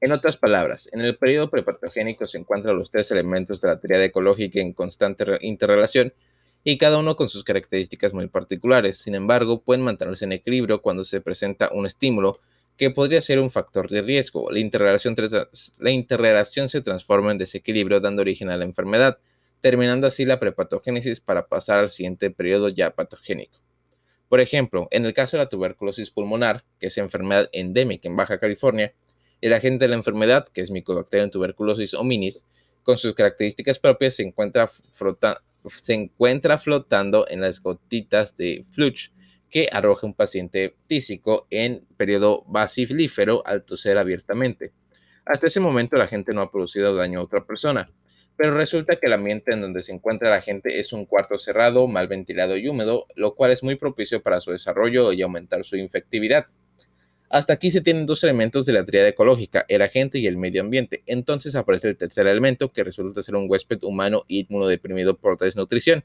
En 0.00 0.12
otras 0.12 0.38
palabras, 0.38 0.88
en 0.90 1.02
el 1.02 1.18
periodo 1.18 1.50
prepatogénico 1.50 2.26
se 2.26 2.38
encuentran 2.38 2.78
los 2.78 2.90
tres 2.90 3.10
elementos 3.10 3.60
de 3.60 3.68
la 3.68 3.78
teoría 3.78 4.02
ecológica 4.02 4.60
en 4.60 4.72
constante 4.72 5.26
interrelación 5.42 6.14
y 6.62 6.78
cada 6.78 6.96
uno 6.96 7.14
con 7.14 7.28
sus 7.28 7.44
características 7.44 8.14
muy 8.14 8.28
particulares. 8.28 8.96
Sin 8.96 9.14
embargo, 9.14 9.60
pueden 9.60 9.84
mantenerse 9.84 10.24
en 10.24 10.32
equilibrio 10.32 10.80
cuando 10.80 11.04
se 11.04 11.20
presenta 11.20 11.68
un 11.74 11.84
estímulo 11.84 12.40
que 12.76 12.90
podría 12.90 13.20
ser 13.20 13.38
un 13.38 13.50
factor 13.50 13.88
de 13.88 14.02
riesgo. 14.02 14.50
La 14.50 14.58
interrelación, 14.58 15.14
la 15.78 15.90
interrelación 15.90 16.68
se 16.68 16.80
transforma 16.80 17.32
en 17.32 17.38
desequilibrio 17.38 18.00
dando 18.00 18.22
origen 18.22 18.50
a 18.50 18.56
la 18.56 18.64
enfermedad, 18.64 19.18
terminando 19.60 20.06
así 20.06 20.24
la 20.24 20.40
prepatogénesis 20.40 21.20
para 21.20 21.46
pasar 21.46 21.78
al 21.78 21.90
siguiente 21.90 22.30
periodo 22.30 22.68
ya 22.68 22.94
patogénico. 22.94 23.60
Por 24.28 24.40
ejemplo, 24.40 24.88
en 24.90 25.06
el 25.06 25.14
caso 25.14 25.36
de 25.36 25.44
la 25.44 25.48
tuberculosis 25.48 26.10
pulmonar, 26.10 26.64
que 26.80 26.88
es 26.88 26.98
enfermedad 26.98 27.48
endémica 27.52 28.08
en 28.08 28.16
Baja 28.16 28.38
California, 28.38 28.92
el 29.40 29.52
agente 29.52 29.84
de 29.84 29.90
la 29.90 29.96
enfermedad, 29.96 30.46
que 30.48 30.60
es 30.60 30.70
Mycobacterium 30.70 31.30
tuberculosis 31.30 31.94
hominis, 31.94 32.44
con 32.82 32.98
sus 32.98 33.14
características 33.14 33.78
propias, 33.78 34.14
se 34.14 34.22
encuentra, 34.22 34.70
se 35.68 35.94
encuentra 35.94 36.58
flotando 36.58 37.26
en 37.28 37.40
las 37.40 37.62
gotitas 37.62 38.36
de 38.36 38.64
fluch 38.72 39.10
que 39.54 39.68
arroja 39.70 40.04
un 40.04 40.14
paciente 40.14 40.74
tísico 40.88 41.46
en 41.48 41.86
periodo 41.96 42.42
basilífero 42.48 43.46
al 43.46 43.64
toser 43.64 43.98
abiertamente. 43.98 44.72
Hasta 45.24 45.46
ese 45.46 45.60
momento 45.60 45.96
la 45.96 46.08
gente 46.08 46.34
no 46.34 46.40
ha 46.40 46.50
producido 46.50 46.96
daño 46.96 47.20
a 47.20 47.22
otra 47.22 47.46
persona, 47.46 47.88
pero 48.34 48.56
resulta 48.56 48.96
que 48.96 49.06
el 49.06 49.12
ambiente 49.12 49.52
en 49.52 49.60
donde 49.60 49.84
se 49.84 49.92
encuentra 49.92 50.28
la 50.28 50.40
gente 50.40 50.80
es 50.80 50.92
un 50.92 51.06
cuarto 51.06 51.38
cerrado, 51.38 51.86
mal 51.86 52.08
ventilado 52.08 52.56
y 52.56 52.66
húmedo, 52.66 53.06
lo 53.14 53.36
cual 53.36 53.52
es 53.52 53.62
muy 53.62 53.76
propicio 53.76 54.24
para 54.24 54.40
su 54.40 54.50
desarrollo 54.50 55.12
y 55.12 55.22
aumentar 55.22 55.64
su 55.64 55.76
infectividad. 55.76 56.46
Hasta 57.30 57.52
aquí 57.52 57.70
se 57.70 57.80
tienen 57.80 58.06
dos 58.06 58.24
elementos 58.24 58.66
de 58.66 58.72
la 58.72 58.82
tríada 58.82 59.06
ecológica, 59.06 59.64
el 59.68 59.82
agente 59.82 60.18
y 60.18 60.26
el 60.26 60.36
medio 60.36 60.62
ambiente. 60.62 61.04
Entonces 61.06 61.54
aparece 61.54 61.86
el 61.86 61.96
tercer 61.96 62.26
elemento, 62.26 62.72
que 62.72 62.82
resulta 62.82 63.22
ser 63.22 63.36
un 63.36 63.48
huésped 63.48 63.84
humano 63.84 64.24
inmunodeprimido 64.26 65.16
por 65.16 65.38
desnutrición 65.38 66.04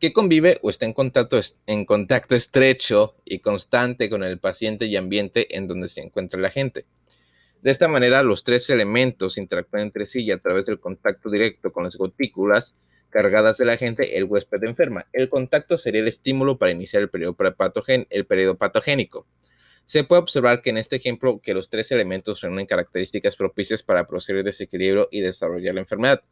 que 0.00 0.12
convive 0.12 0.58
o 0.62 0.70
está 0.70 0.86
en 0.86 0.92
contacto, 0.92 1.40
en 1.66 1.84
contacto 1.84 2.34
estrecho 2.34 3.14
y 3.24 3.38
constante 3.38 4.10
con 4.10 4.22
el 4.22 4.38
paciente 4.38 4.86
y 4.86 4.96
ambiente 4.96 5.56
en 5.56 5.66
donde 5.66 5.88
se 5.88 6.00
encuentra 6.00 6.40
la 6.40 6.50
gente. 6.50 6.86
De 7.62 7.70
esta 7.70 7.88
manera, 7.88 8.22
los 8.22 8.44
tres 8.44 8.68
elementos 8.68 9.38
interactúan 9.38 9.84
entre 9.84 10.04
sí 10.04 10.22
y 10.22 10.32
a 10.32 10.38
través 10.38 10.66
del 10.66 10.78
contacto 10.78 11.30
directo 11.30 11.72
con 11.72 11.84
las 11.84 11.96
gotículas 11.96 12.76
cargadas 13.08 13.58
de 13.58 13.64
la 13.64 13.76
gente, 13.76 14.18
el 14.18 14.24
huésped 14.24 14.64
enferma. 14.64 15.06
El 15.12 15.28
contacto 15.28 15.78
sería 15.78 16.02
el 16.02 16.08
estímulo 16.08 16.58
para 16.58 16.72
iniciar 16.72 17.02
el 17.02 17.08
periodo, 17.10 17.36
el 18.10 18.56
patogénico. 18.56 19.26
Se 19.86 20.02
puede 20.02 20.22
observar 20.22 20.62
que 20.62 20.70
en 20.70 20.78
este 20.78 20.96
ejemplo 20.96 21.40
que 21.40 21.54
los 21.54 21.70
tres 21.70 21.92
elementos 21.92 22.40
reúnen 22.40 22.66
características 22.66 23.36
propicias 23.36 23.82
para 23.82 24.06
proceder 24.06 24.42
desequilibrio 24.42 25.08
y 25.10 25.20
desarrollar 25.20 25.74
la 25.74 25.82
enfermedad. 25.82 26.22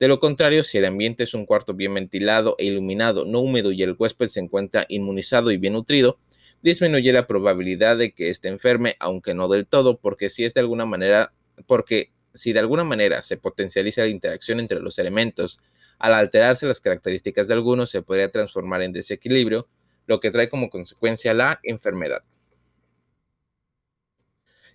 De 0.00 0.08
lo 0.08 0.18
contrario, 0.18 0.62
si 0.62 0.78
el 0.78 0.86
ambiente 0.86 1.24
es 1.24 1.34
un 1.34 1.44
cuarto 1.44 1.74
bien 1.74 1.92
ventilado 1.92 2.56
e 2.58 2.64
iluminado, 2.64 3.26
no 3.26 3.40
húmedo 3.40 3.70
y 3.70 3.82
el 3.82 3.94
huésped 3.98 4.28
se 4.28 4.40
encuentra 4.40 4.86
inmunizado 4.88 5.50
y 5.50 5.58
bien 5.58 5.74
nutrido, 5.74 6.18
disminuye 6.62 7.12
la 7.12 7.26
probabilidad 7.26 7.98
de 7.98 8.12
que 8.12 8.30
esté 8.30 8.48
enferme, 8.48 8.96
aunque 8.98 9.34
no 9.34 9.46
del 9.46 9.66
todo, 9.66 9.98
porque 9.98 10.30
si 10.30 10.44
es 10.44 10.54
de 10.54 10.60
alguna 10.60 10.86
manera, 10.86 11.34
porque 11.66 12.12
si 12.32 12.54
de 12.54 12.60
alguna 12.60 12.82
manera 12.82 13.22
se 13.22 13.36
potencializa 13.36 14.00
la 14.00 14.08
interacción 14.08 14.58
entre 14.58 14.80
los 14.80 14.98
elementos, 14.98 15.60
al 15.98 16.14
alterarse 16.14 16.66
las 16.66 16.80
características 16.80 17.46
de 17.48 17.54
algunos 17.54 17.90
se 17.90 18.00
podría 18.00 18.30
transformar 18.30 18.80
en 18.80 18.92
desequilibrio, 18.92 19.68
lo 20.06 20.18
que 20.18 20.30
trae 20.30 20.48
como 20.48 20.70
consecuencia 20.70 21.34
la 21.34 21.60
enfermedad. 21.62 22.22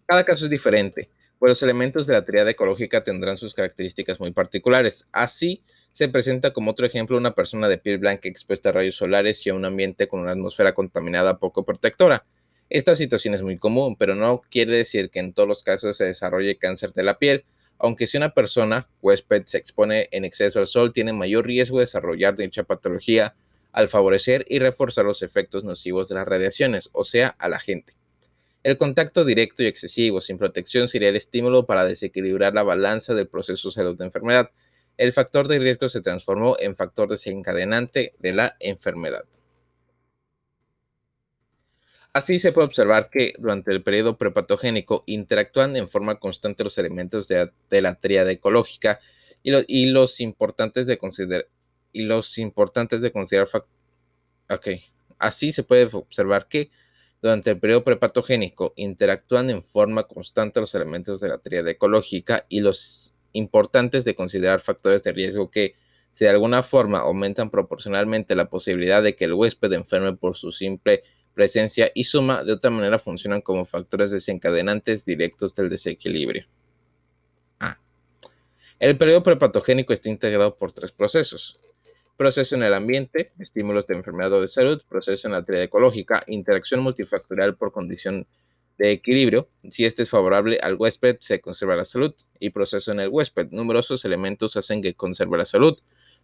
Cada 0.05 0.23
caso 0.23 0.45
es 0.45 0.51
diferente, 0.51 1.09
pues 1.39 1.49
los 1.49 1.63
elementos 1.63 2.07
de 2.07 2.13
la 2.13 2.25
triada 2.25 2.51
ecológica 2.51 3.03
tendrán 3.03 3.37
sus 3.37 3.53
características 3.53 4.19
muy 4.19 4.31
particulares. 4.31 5.07
Así, 5.11 5.61
se 5.91 6.09
presenta 6.09 6.51
como 6.51 6.71
otro 6.71 6.85
ejemplo 6.85 7.17
una 7.17 7.35
persona 7.35 7.69
de 7.69 7.77
piel 7.77 7.99
blanca 7.99 8.27
expuesta 8.27 8.69
a 8.69 8.71
rayos 8.73 8.95
solares 8.95 9.45
y 9.45 9.49
a 9.49 9.53
un 9.53 9.65
ambiente 9.65 10.07
con 10.07 10.21
una 10.21 10.31
atmósfera 10.31 10.73
contaminada 10.73 11.37
poco 11.37 11.63
protectora. 11.63 12.25
Esta 12.69 12.95
situación 12.95 13.33
es 13.33 13.41
muy 13.41 13.57
común, 13.57 13.95
pero 13.95 14.15
no 14.15 14.41
quiere 14.49 14.73
decir 14.73 15.09
que 15.09 15.19
en 15.19 15.33
todos 15.33 15.47
los 15.47 15.63
casos 15.63 15.97
se 15.97 16.05
desarrolle 16.05 16.57
cáncer 16.57 16.93
de 16.93 17.03
la 17.03 17.17
piel, 17.17 17.45
aunque 17.77 18.07
si 18.07 18.17
una 18.17 18.33
persona, 18.33 18.87
huésped, 19.01 19.43
se 19.45 19.57
expone 19.57 20.09
en 20.11 20.25
exceso 20.25 20.59
al 20.59 20.67
sol, 20.67 20.91
tiene 20.91 21.13
mayor 21.13 21.45
riesgo 21.45 21.77
de 21.77 21.83
desarrollar 21.83 22.35
dicha 22.35 22.63
patología 22.63 23.35
al 23.71 23.89
favorecer 23.89 24.45
y 24.49 24.59
reforzar 24.59 25.05
los 25.05 25.21
efectos 25.21 25.63
nocivos 25.63 26.07
de 26.09 26.15
las 26.15 26.27
radiaciones, 26.27 26.89
o 26.93 27.03
sea, 27.03 27.35
a 27.39 27.49
la 27.49 27.59
gente. 27.59 27.93
El 28.65 28.79
contacto 28.79 29.25
directo 29.25 29.61
y 29.61 29.67
excesivo 29.67 30.21
sin 30.21 30.39
protección 30.39 30.87
sería 30.87 31.09
el 31.09 31.15
estímulo 31.15 31.67
para 31.67 31.85
desequilibrar 31.85 32.55
la 32.55 32.63
balanza 32.63 33.13
del 33.13 33.27
proceso 33.27 33.69
salud 33.69 33.95
de 33.95 34.05
enfermedad. 34.05 34.49
El 34.97 35.13
factor 35.13 35.47
de 35.47 35.59
riesgo 35.59 35.87
se 35.87 36.01
transformó 36.01 36.57
en 36.57 36.75
factor 36.75 37.07
desencadenante 37.07 38.15
de 38.17 38.33
la 38.33 38.55
enfermedad. 38.59 39.25
Así 42.11 42.39
se 42.39 42.53
puede 42.53 42.65
observar 42.65 43.11
que 43.11 43.35
durante 43.37 43.71
el 43.71 43.83
periodo 43.83 44.17
prepatogénico 44.17 45.03
interactúan 45.05 45.75
en 45.75 45.87
forma 45.87 46.17
constante 46.17 46.63
los 46.63 46.79
elementos 46.79 47.27
de, 47.27 47.51
la 47.69 47.99
tríada 47.99 48.31
ecológica 48.31 48.99
y, 49.43 49.91
los 49.91 50.19
importantes 50.19 50.87
de 50.87 50.97
considerar 50.97 51.47
y 51.91 52.05
los 52.05 52.39
importantes 52.39 53.01
de 53.01 53.11
considerar 53.11 53.47
Así 55.19 55.51
se 55.51 55.61
puede 55.61 55.87
observar 55.93 56.47
que 56.47 56.71
durante 57.21 57.51
el 57.51 57.59
periodo 57.59 57.83
prepatogénico 57.83 58.73
interactúan 58.75 59.49
en 59.49 59.63
forma 59.63 60.03
constante 60.03 60.59
los 60.59 60.75
elementos 60.75 61.21
de 61.21 61.29
la 61.29 61.39
tríada 61.39 61.71
ecológica 61.71 62.45
y 62.49 62.59
los 62.59 63.13
importantes 63.33 64.05
de 64.05 64.15
considerar 64.15 64.59
factores 64.59 65.03
de 65.03 65.11
riesgo 65.11 65.49
que, 65.49 65.75
si 66.13 66.25
de 66.25 66.31
alguna 66.31 66.63
forma 66.63 66.99
aumentan 66.99 67.49
proporcionalmente 67.49 68.35
la 68.35 68.49
posibilidad 68.49 69.01
de 69.01 69.15
que 69.15 69.25
el 69.25 69.33
huésped 69.33 69.73
enferme 69.73 70.13
por 70.13 70.37
su 70.37 70.51
simple 70.51 71.03
presencia 71.33 71.91
y 71.93 72.05
suma, 72.05 72.43
de 72.43 72.53
otra 72.53 72.71
manera 72.71 72.97
funcionan 72.97 73.41
como 73.41 73.65
factores 73.65 74.11
desencadenantes 74.11 75.03
directos 75.03 75.53
del 75.53 75.69
desequilibrio. 75.69 76.45
A. 77.59 77.77
El 78.79 78.97
periodo 78.97 79.23
prepatogénico 79.23 79.91
está 79.91 80.09
integrado 80.09 80.55
por 80.55 80.71
tres 80.71 80.91
procesos 80.91 81.59
proceso 82.17 82.55
en 82.55 82.63
el 82.63 82.73
ambiente, 82.73 83.31
estímulos 83.39 83.87
de 83.87 83.95
enfermedad 83.95 84.33
o 84.33 84.41
de 84.41 84.47
salud, 84.47 84.81
proceso 84.87 85.27
en 85.27 85.33
la 85.33 85.43
teoría 85.43 85.63
ecológica, 85.63 86.23
interacción 86.27 86.81
multifactorial 86.81 87.55
por 87.55 87.71
condición 87.71 88.25
de 88.77 88.91
equilibrio. 88.91 89.49
Si 89.69 89.85
este 89.85 90.03
es 90.03 90.09
favorable 90.09 90.59
al 90.61 90.75
huésped, 90.75 91.17
se 91.19 91.39
conserva 91.39 91.75
la 91.75 91.85
salud. 91.85 92.13
Y 92.39 92.49
proceso 92.49 92.91
en 92.91 92.99
el 92.99 93.09
huésped. 93.09 93.47
Numerosos 93.51 94.05
elementos 94.05 94.57
hacen 94.57 94.81
que 94.81 94.93
conserve 94.93 95.37
la 95.37 95.45
salud, 95.45 95.77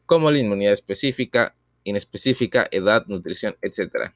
como 0.06 0.32
la 0.32 0.40
inmunidad 0.40 0.74
específica, 0.74 1.56
inespecífica, 1.84 2.68
edad, 2.72 3.06
nutrición, 3.08 3.56
etc. 3.62 4.12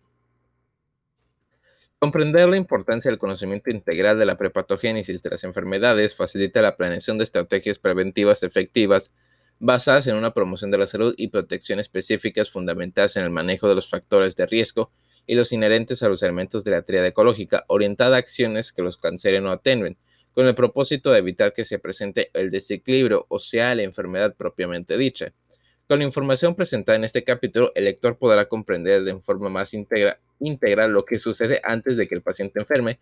Comprender 2.00 2.48
la 2.50 2.58
importancia 2.58 3.10
del 3.10 3.20
conocimiento 3.20 3.70
integral 3.70 4.20
de 4.20 4.26
la 4.26 4.38
prepatogénesis 4.38 5.24
de 5.24 5.30
las 5.30 5.44
enfermedades 5.44 6.16
facilita 6.16 6.62
la 6.62 6.76
planeación 6.76 7.18
de 7.18 7.24
estrategias 7.24 7.80
preventivas 7.80 8.44
efectivas 8.44 9.12
basadas 9.60 10.08
en 10.08 10.16
una 10.16 10.34
promoción 10.34 10.72
de 10.72 10.78
la 10.78 10.88
salud 10.88 11.14
y 11.18 11.30
protección 11.30 11.80
específicas 11.80 12.50
fundamentadas 12.50 13.16
en 13.16 13.24
el 13.24 13.30
manejo 13.30 13.68
de 13.68 13.76
los 13.76 13.90
factores 13.90 14.36
de 14.36 14.46
riesgo 14.46 14.92
y 15.28 15.36
los 15.36 15.52
inherentes 15.52 16.04
a 16.04 16.10
los 16.10 16.22
elementos 16.24 16.64
de 16.64 16.72
la 16.72 16.84
triada 16.84 17.08
ecológica, 17.08 17.66
orientada 17.68 18.16
a 18.16 18.20
acciones 18.20 18.72
que 18.72 18.82
los 18.82 18.98
canceren 18.98 19.46
o 19.48 19.52
atenuen, 19.52 19.98
con 20.34 20.48
el 20.48 20.56
propósito 20.56 21.12
de 21.12 21.20
evitar 21.20 21.54
que 21.54 21.66
se 21.66 21.80
presente 21.80 22.30
el 22.34 22.52
desequilibrio, 22.52 23.26
o 23.30 23.40
sea, 23.40 23.74
la 23.74 23.84
enfermedad 23.84 24.36
propiamente 24.36 24.98
dicha. 24.98 25.34
Con 25.88 26.00
la 26.00 26.06
información 26.06 26.56
presentada 26.56 26.98
en 26.98 27.04
este 27.04 27.24
capítulo, 27.24 27.72
el 27.76 27.86
lector 27.86 28.18
podrá 28.18 28.48
comprender 28.48 29.04
de 29.04 29.20
forma 29.20 29.50
más 29.50 29.74
íntegra, 29.74 30.20
íntegra 30.40 30.88
lo 30.88 31.06
que 31.06 31.18
sucede 31.18 31.62
antes 31.64 31.96
de 31.96 32.08
que 32.08 32.16
el 32.16 32.22
paciente 32.22 32.60
enferme 32.60 33.00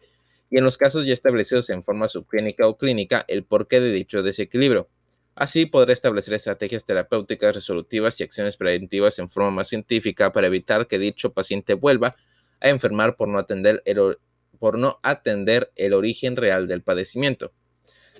y 0.49 0.58
en 0.58 0.66
los 0.66 0.78
casos 0.78 1.06
ya 1.06 1.14
establecidos 1.14 1.70
en 1.70 1.84
forma 1.84 2.10
subclínica 2.10 2.68
o 2.68 2.78
clínica 2.78 3.26
el 3.28 3.43
porqué 3.43 3.80
de 3.80 3.91
dicho 3.91 4.22
desequilibrio. 4.22 4.88
Así 5.36 5.65
podrá 5.65 5.93
establecer 5.93 6.36
estrategias 6.36 6.86
terapéuticas 6.86 7.55
resolutivas 7.55 8.19
y 8.19 8.23
acciones 8.23 8.55
preventivas 8.55 9.17
en 9.17 9.29
forma 9.29 9.49
más 9.49 9.69
científica 9.69 10.31
para 10.31 10.47
evitar 10.47 10.88
que 10.88 10.99
dicho 10.99 11.34
paciente 11.34 11.73
vuelva 11.73 12.15
a 12.59 12.69
enfermar 12.69 13.15
por 13.15 13.27
no 13.27 13.39
atender 13.39 13.81
el, 13.86 14.17
por 14.59 14.77
no 14.77 14.99
atender 15.01 15.71
el 15.75 15.93
origen 15.93 16.36
real 16.36 16.67
del 16.67 16.84
padecimiento. 16.84 17.51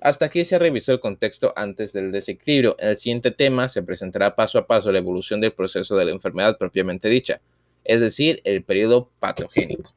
Hasta 0.01 0.26
aquí 0.26 0.43
se 0.43 0.59
revisó 0.59 0.91
el 0.91 0.99
contexto 0.99 1.53
antes 1.55 1.93
del 1.93 2.11
desequilibrio. 2.11 2.76
En 2.80 2.89
el 2.89 2.97
siguiente 2.97 3.32
tema 3.32 3.70
se 3.70 3.84
presentará 3.84 4.36
paso 4.36 4.59
a 4.59 4.68
paso 4.68 4.91
la 4.91 4.97
evolución 4.97 5.39
del 5.39 5.53
proceso 5.53 5.95
de 5.95 6.05
la 6.05 6.11
enfermedad 6.11 6.57
propiamente 6.57 7.07
dicha, 7.07 7.39
es 7.86 8.01
decir, 8.01 8.41
el 8.43 8.64
periodo 8.64 9.09
patogénico. 9.20 9.93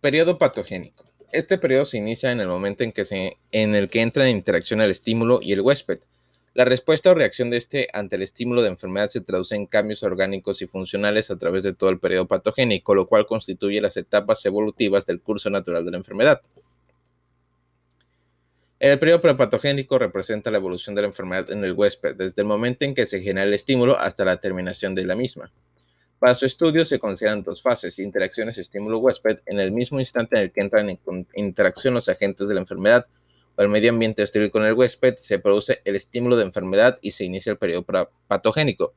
Periodo 0.00 0.36
patogénico. 0.36 1.07
Este 1.30 1.58
periodo 1.58 1.84
se 1.84 1.98
inicia 1.98 2.32
en 2.32 2.40
el 2.40 2.48
momento 2.48 2.84
en, 2.84 2.92
que 2.92 3.04
se, 3.04 3.36
en 3.52 3.74
el 3.74 3.90
que 3.90 4.00
entra 4.00 4.28
en 4.28 4.36
interacción 4.36 4.80
el 4.80 4.90
estímulo 4.90 5.40
y 5.42 5.52
el 5.52 5.60
huésped. 5.60 5.98
La 6.54 6.64
respuesta 6.64 7.10
o 7.10 7.14
reacción 7.14 7.50
de 7.50 7.58
este 7.58 7.88
ante 7.92 8.16
el 8.16 8.22
estímulo 8.22 8.62
de 8.62 8.68
enfermedad 8.68 9.08
se 9.08 9.20
traduce 9.20 9.54
en 9.54 9.66
cambios 9.66 10.02
orgánicos 10.02 10.62
y 10.62 10.66
funcionales 10.66 11.30
a 11.30 11.36
través 11.36 11.62
de 11.62 11.74
todo 11.74 11.90
el 11.90 11.98
periodo 11.98 12.26
patogénico, 12.26 12.94
lo 12.94 13.06
cual 13.06 13.26
constituye 13.26 13.80
las 13.80 13.96
etapas 13.98 14.44
evolutivas 14.46 15.04
del 15.04 15.20
curso 15.20 15.50
natural 15.50 15.84
de 15.84 15.90
la 15.90 15.98
enfermedad. 15.98 16.40
El 18.80 18.98
periodo 18.98 19.20
prepatogénico 19.20 19.98
representa 19.98 20.50
la 20.50 20.58
evolución 20.58 20.94
de 20.94 21.02
la 21.02 21.08
enfermedad 21.08 21.50
en 21.50 21.62
el 21.62 21.72
huésped, 21.72 22.14
desde 22.16 22.42
el 22.42 22.48
momento 22.48 22.84
en 22.84 22.94
que 22.94 23.06
se 23.06 23.20
genera 23.20 23.46
el 23.46 23.54
estímulo 23.54 23.98
hasta 23.98 24.24
la 24.24 24.40
terminación 24.40 24.94
de 24.94 25.04
la 25.04 25.14
misma. 25.14 25.50
Para 26.18 26.34
su 26.34 26.46
estudio 26.46 26.84
se 26.84 26.98
consideran 26.98 27.44
dos 27.44 27.62
fases, 27.62 27.98
interacciones 28.00 28.58
estímulo-huésped, 28.58 29.38
en 29.46 29.60
el 29.60 29.70
mismo 29.70 30.00
instante 30.00 30.36
en 30.36 30.42
el 30.42 30.52
que 30.52 30.60
entran 30.60 30.90
en 30.90 31.26
interacción 31.34 31.94
los 31.94 32.08
agentes 32.08 32.48
de 32.48 32.54
la 32.54 32.60
enfermedad 32.60 33.06
o 33.56 33.62
el 33.62 33.68
medio 33.68 33.90
ambiente 33.90 34.22
hostil 34.22 34.50
con 34.50 34.64
el 34.64 34.74
huésped, 34.74 35.14
se 35.16 35.38
produce 35.38 35.80
el 35.84 35.96
estímulo 35.96 36.36
de 36.36 36.44
enfermedad 36.44 36.98
y 37.02 37.12
se 37.12 37.24
inicia 37.24 37.52
el 37.52 37.58
periodo 37.58 37.86
patogénico. 38.26 38.94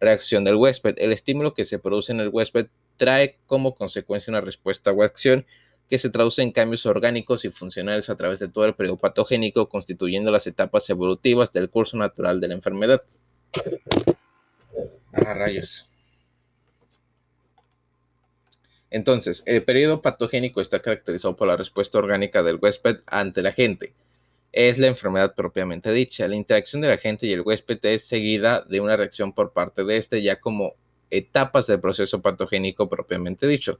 Reacción 0.00 0.44
del 0.44 0.56
huésped. 0.56 0.94
El 0.98 1.12
estímulo 1.12 1.54
que 1.54 1.64
se 1.64 1.78
produce 1.78 2.12
en 2.12 2.20
el 2.20 2.28
huésped 2.28 2.68
trae 2.96 3.38
como 3.46 3.74
consecuencia 3.74 4.30
una 4.30 4.40
respuesta 4.40 4.92
o 4.92 5.02
acción 5.02 5.46
que 5.88 5.98
se 5.98 6.10
traduce 6.10 6.42
en 6.42 6.52
cambios 6.52 6.84
orgánicos 6.86 7.44
y 7.44 7.50
funcionales 7.50 8.10
a 8.10 8.16
través 8.16 8.38
de 8.38 8.48
todo 8.48 8.66
el 8.66 8.74
periodo 8.74 8.98
patogénico, 8.98 9.68
constituyendo 9.68 10.30
las 10.30 10.46
etapas 10.46 10.88
evolutivas 10.90 11.52
del 11.52 11.70
curso 11.70 11.96
natural 11.96 12.40
de 12.40 12.48
la 12.48 12.54
enfermedad. 12.54 13.02
Ah, 15.14 15.34
rayos. 15.34 15.87
Entonces, 18.90 19.42
el 19.46 19.64
periodo 19.64 20.00
patogénico 20.00 20.60
está 20.60 20.80
caracterizado 20.80 21.36
por 21.36 21.48
la 21.48 21.56
respuesta 21.56 21.98
orgánica 21.98 22.42
del 22.42 22.58
huésped 22.60 22.98
ante 23.06 23.42
la 23.42 23.50
agente. 23.50 23.94
Es 24.52 24.78
la 24.78 24.86
enfermedad 24.86 25.34
propiamente 25.34 25.92
dicha. 25.92 26.26
La 26.26 26.36
interacción 26.36 26.80
del 26.80 26.92
agente 26.92 27.26
y 27.26 27.32
el 27.32 27.42
huésped 27.42 27.78
es 27.84 28.06
seguida 28.06 28.62
de 28.62 28.80
una 28.80 28.96
reacción 28.96 29.32
por 29.32 29.52
parte 29.52 29.84
de 29.84 29.98
este 29.98 30.22
ya 30.22 30.40
como 30.40 30.74
etapas 31.10 31.66
del 31.66 31.80
proceso 31.80 32.22
patogénico 32.22 32.88
propiamente 32.88 33.46
dicho. 33.46 33.78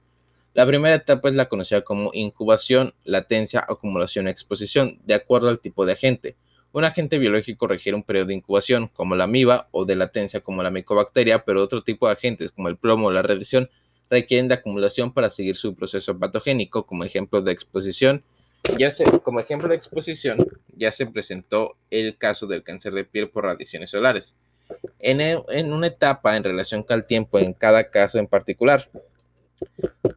La 0.55 0.67
primera 0.67 0.95
etapa 0.95 1.29
es 1.29 1.35
la 1.35 1.49
conocida 1.49 1.83
como 1.83 2.11
incubación, 2.13 2.95
latencia, 3.05 3.65
acumulación 3.67 4.29
exposición, 4.29 4.99
de 5.05 5.15
acuerdo 5.15 5.49
al 5.49 5.61
tipo 5.61 5.87
de 5.87 5.93
agente. 5.93 6.37
Un 6.73 6.85
agente 6.85 7.19
biológico 7.19 7.67
requiere 7.67 7.97
un 7.97 8.03
periodo 8.03 8.27
de 8.27 8.35
incubación, 8.35 8.89
como 8.89 9.15
la 9.15 9.25
amiba, 9.25 9.69
o 9.71 9.85
de 9.85 9.97
latencia, 9.97 10.41
como 10.41 10.63
la 10.63 10.71
micobacteria, 10.71 11.45
pero 11.45 11.63
otro 11.63 11.81
tipo 11.81 12.07
de 12.07 12.13
agentes, 12.13 12.51
como 12.51 12.69
el 12.69 12.77
plomo 12.77 13.07
o 13.07 13.11
la 13.11 13.23
radiación, 13.23 13.71
requieren 14.11 14.49
de 14.49 14.55
acumulación 14.55 15.13
para 15.13 15.31
seguir 15.31 15.57
su 15.57 15.75
proceso 15.75 16.19
patogénico. 16.19 16.87
Como 16.87 17.05
ejemplo 17.05 17.43
de 17.43 17.53
exposición, 17.53 18.23
ya 18.79 18.91
se, 18.91 19.05
como 19.21 19.41
ejemplo 19.41 19.69
de 19.69 19.77
exposición, 19.77 20.39
ya 20.77 20.93
se 20.93 21.07
presentó 21.07 21.77
el 21.91 22.17
caso 22.17 22.47
del 22.47 22.63
cáncer 22.63 22.93
de 22.93 23.05
piel 23.05 23.31
por 23.31 23.45
radiaciones 23.45 23.91
solares. 23.91 24.35
En, 24.99 25.21
en 25.21 25.73
una 25.73 25.87
etapa 25.87 26.37
en 26.37 26.45
relación 26.45 26.85
al 26.89 27.07
tiempo 27.07 27.39
en 27.39 27.53
cada 27.53 27.85
caso 27.89 28.19
en 28.19 28.27
particular. 28.27 28.85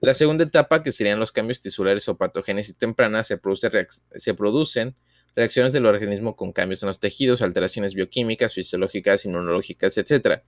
La 0.01 0.13
segunda 0.13 0.43
etapa, 0.43 0.83
que 0.83 0.91
serían 0.91 1.19
los 1.19 1.31
cambios 1.31 1.61
tisulares 1.61 2.07
o 2.09 2.15
patogénesis 2.15 2.75
tempranas, 2.75 3.27
se, 3.27 3.37
produce 3.37 3.69
se 4.15 4.33
producen 4.33 4.95
reacciones 5.35 5.73
del 5.73 5.85
organismo 5.85 6.35
con 6.35 6.51
cambios 6.51 6.83
en 6.83 6.87
los 6.87 6.99
tejidos, 6.99 7.41
alteraciones 7.41 7.93
bioquímicas, 7.93 8.53
fisiológicas, 8.53 9.25
inmunológicas, 9.25 9.97
etc. 9.97 10.41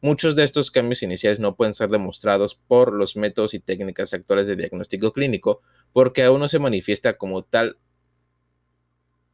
Muchos 0.00 0.36
de 0.36 0.44
estos 0.44 0.70
cambios 0.70 1.02
iniciales 1.02 1.40
no 1.40 1.56
pueden 1.56 1.74
ser 1.74 1.90
demostrados 1.90 2.54
por 2.54 2.92
los 2.92 3.16
métodos 3.16 3.52
y 3.54 3.58
técnicas 3.58 4.14
actuales 4.14 4.46
de 4.46 4.54
diagnóstico 4.54 5.12
clínico 5.12 5.60
porque 5.92 6.22
aún 6.22 6.38
no 6.38 6.46
se 6.46 6.60
manifiesta 6.60 7.18
como 7.18 7.42
tal, 7.42 7.78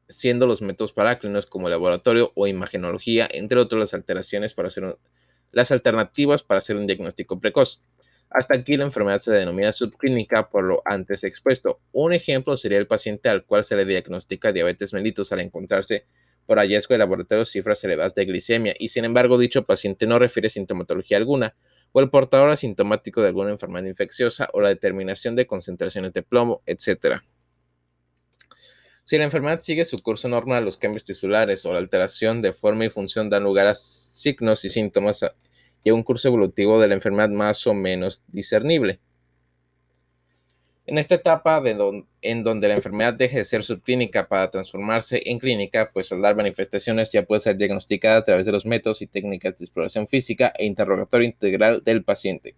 siendo 0.09 0.47
los 0.47 0.63
métodos 0.63 0.93
paráclinos 0.93 1.45
como 1.45 1.69
laboratorio 1.69 2.33
o 2.35 2.47
imagenología, 2.47 3.29
entre 3.31 3.61
otros 3.61 3.79
las 3.79 3.93
alteraciones 3.93 4.55
para 4.55 4.69
hacer 4.69 4.99
las 5.53 5.71
alternativas 5.71 6.43
para 6.43 6.59
hacer 6.59 6.77
un 6.77 6.87
diagnóstico 6.87 7.39
precoz. 7.39 7.83
Hasta 8.31 8.55
aquí 8.55 8.79
la 8.79 8.85
enfermedad 8.85 9.19
se 9.19 9.33
denomina 9.33 9.71
subclínica 9.71 10.49
por 10.49 10.65
lo 10.65 10.83
antes 10.87 11.25
expuesto. 11.25 11.81
Un 11.93 12.15
ejemplo 12.15 12.57
sería 12.57 12.79
el 12.79 12.87
paciente 12.87 13.29
al 13.29 13.45
cual 13.45 13.65
se 13.65 13.77
le 13.77 13.85
diagnostica 13.85 14.51
diabetes 14.51 14.95
mellitus 14.95 15.31
al 15.31 15.41
encontrarse 15.41 16.07
por 16.47 16.59
hallazgo 16.59 16.95
de 16.95 16.99
laboratorio 16.99 17.45
cifras 17.45 17.83
elevadas 17.85 18.15
de 18.15 18.25
glicemia 18.25 18.75
y 18.79 18.89
sin 18.89 19.05
embargo 19.05 19.39
dicho 19.39 19.65
paciente 19.65 20.07
no 20.07 20.19
refiere 20.19 20.49
sintomatología 20.49 21.17
alguna 21.17 21.55
o 21.93 22.01
el 22.01 22.11
portador 22.11 22.51
asintomático 22.51 23.23
de 23.23 23.29
alguna 23.29 23.51
enfermedad 23.51 23.87
infecciosa 23.87 24.49
o 24.53 24.61
la 24.61 24.69
determinación 24.69 25.37
de 25.37 25.47
concentraciones 25.47 26.13
de 26.13 26.23
plomo, 26.23 26.63
etc. 26.67 27.23
Si 29.05 29.17
la 29.17 29.25
enfermedad 29.25 29.61
sigue 29.61 29.85
su 29.85 29.99
curso 29.99 30.29
normal, 30.29 30.65
los 30.65 30.77
cambios 30.77 31.05
tisulares 31.05 31.65
o 31.67 31.73
la 31.73 31.79
alteración 31.79 32.43
de 32.43 32.53
forma 32.53 32.87
y 32.87 32.91
función 32.91 33.31
dan 33.31 33.45
lugar 33.45 33.69
a 33.69 33.75
signos 33.75 34.65
y 34.65 34.71
síntomas 34.71 35.25
y 35.85 35.91
a 35.91 35.95
un 35.95 36.03
curso 36.03 36.29
evolutivo 36.29 36.81
de 36.81 36.89
la 36.89 36.95
enfermedad 36.95 37.29
más 37.29 37.67
o 37.67 37.75
menos 37.75 38.23
discernible. 38.27 38.99
En 40.87 40.99
esta 40.99 41.15
etapa 41.15 41.63
en 42.21 42.45
donde 42.45 42.69
la 42.69 42.75
enfermedad 42.75 43.15
deje 43.15 43.39
de 43.39 43.47
ser 43.47 43.63
subclínica 43.63 44.29
para 44.29 44.51
transformarse 44.51 45.23
en 45.25 45.39
clínica, 45.39 45.91
pues 45.95 46.13
al 46.13 46.21
dar 46.21 46.37
manifestaciones 46.37 47.11
ya 47.11 47.25
puede 47.25 47.41
ser 47.41 47.57
diagnosticada 47.57 48.19
a 48.19 48.25
través 48.25 48.45
de 48.45 48.53
los 48.53 48.67
métodos 48.67 49.01
y 49.01 49.07
técnicas 49.07 49.57
de 49.57 49.65
exploración 49.65 50.07
física 50.09 50.53
e 50.59 50.67
interrogatorio 50.67 51.27
integral 51.27 51.83
del 51.83 52.05
paciente. 52.05 52.55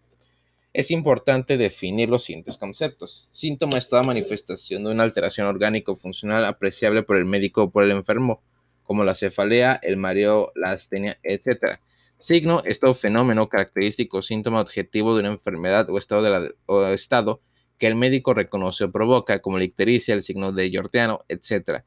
Es 0.73 0.91
importante 0.91 1.57
definir 1.57 2.11
los 2.11 2.25
siguientes 2.25 2.59
conceptos. 2.59 3.29
Síntoma 3.31 3.79
es 3.79 3.89
toda 3.89 4.03
manifestación 4.03 4.83
de 4.83 4.91
una 4.91 5.05
alteración 5.05 5.47
orgánico-funcional 5.47 6.45
apreciable 6.47 7.05
por 7.05 7.19
el 7.19 7.27
médico 7.27 7.63
o 7.63 7.71
por 7.71 7.85
el 7.85 7.93
enfermo, 7.93 8.43
como 8.83 9.05
la 9.05 9.15
cefalea, 9.15 9.79
el 9.81 9.97
mareo, 9.99 10.51
la 10.57 10.73
astenia, 10.73 11.21
etc. 11.23 11.79
Signo 12.17 12.61
es 12.65 12.81
todo 12.81 12.93
fenómeno 12.93 13.49
característico, 13.49 14.21
síntoma 14.21 14.61
objetivo 14.61 15.15
de 15.15 15.21
una 15.21 15.31
enfermedad 15.31 15.89
o 15.91 15.97
estado, 15.97 16.23
de 16.23 16.31
la, 16.31 16.51
o 16.67 16.87
estado 16.89 17.41
que 17.79 17.87
el 17.87 17.95
médico 17.95 18.35
reconoce 18.35 18.85
o 18.85 18.93
provoca, 18.93 19.41
como 19.41 19.59
la 19.59 19.65
ictericia, 19.65 20.15
el 20.15 20.23
signo 20.23 20.53
de 20.53 20.71
Giordano, 20.71 21.25
etc. 21.29 21.85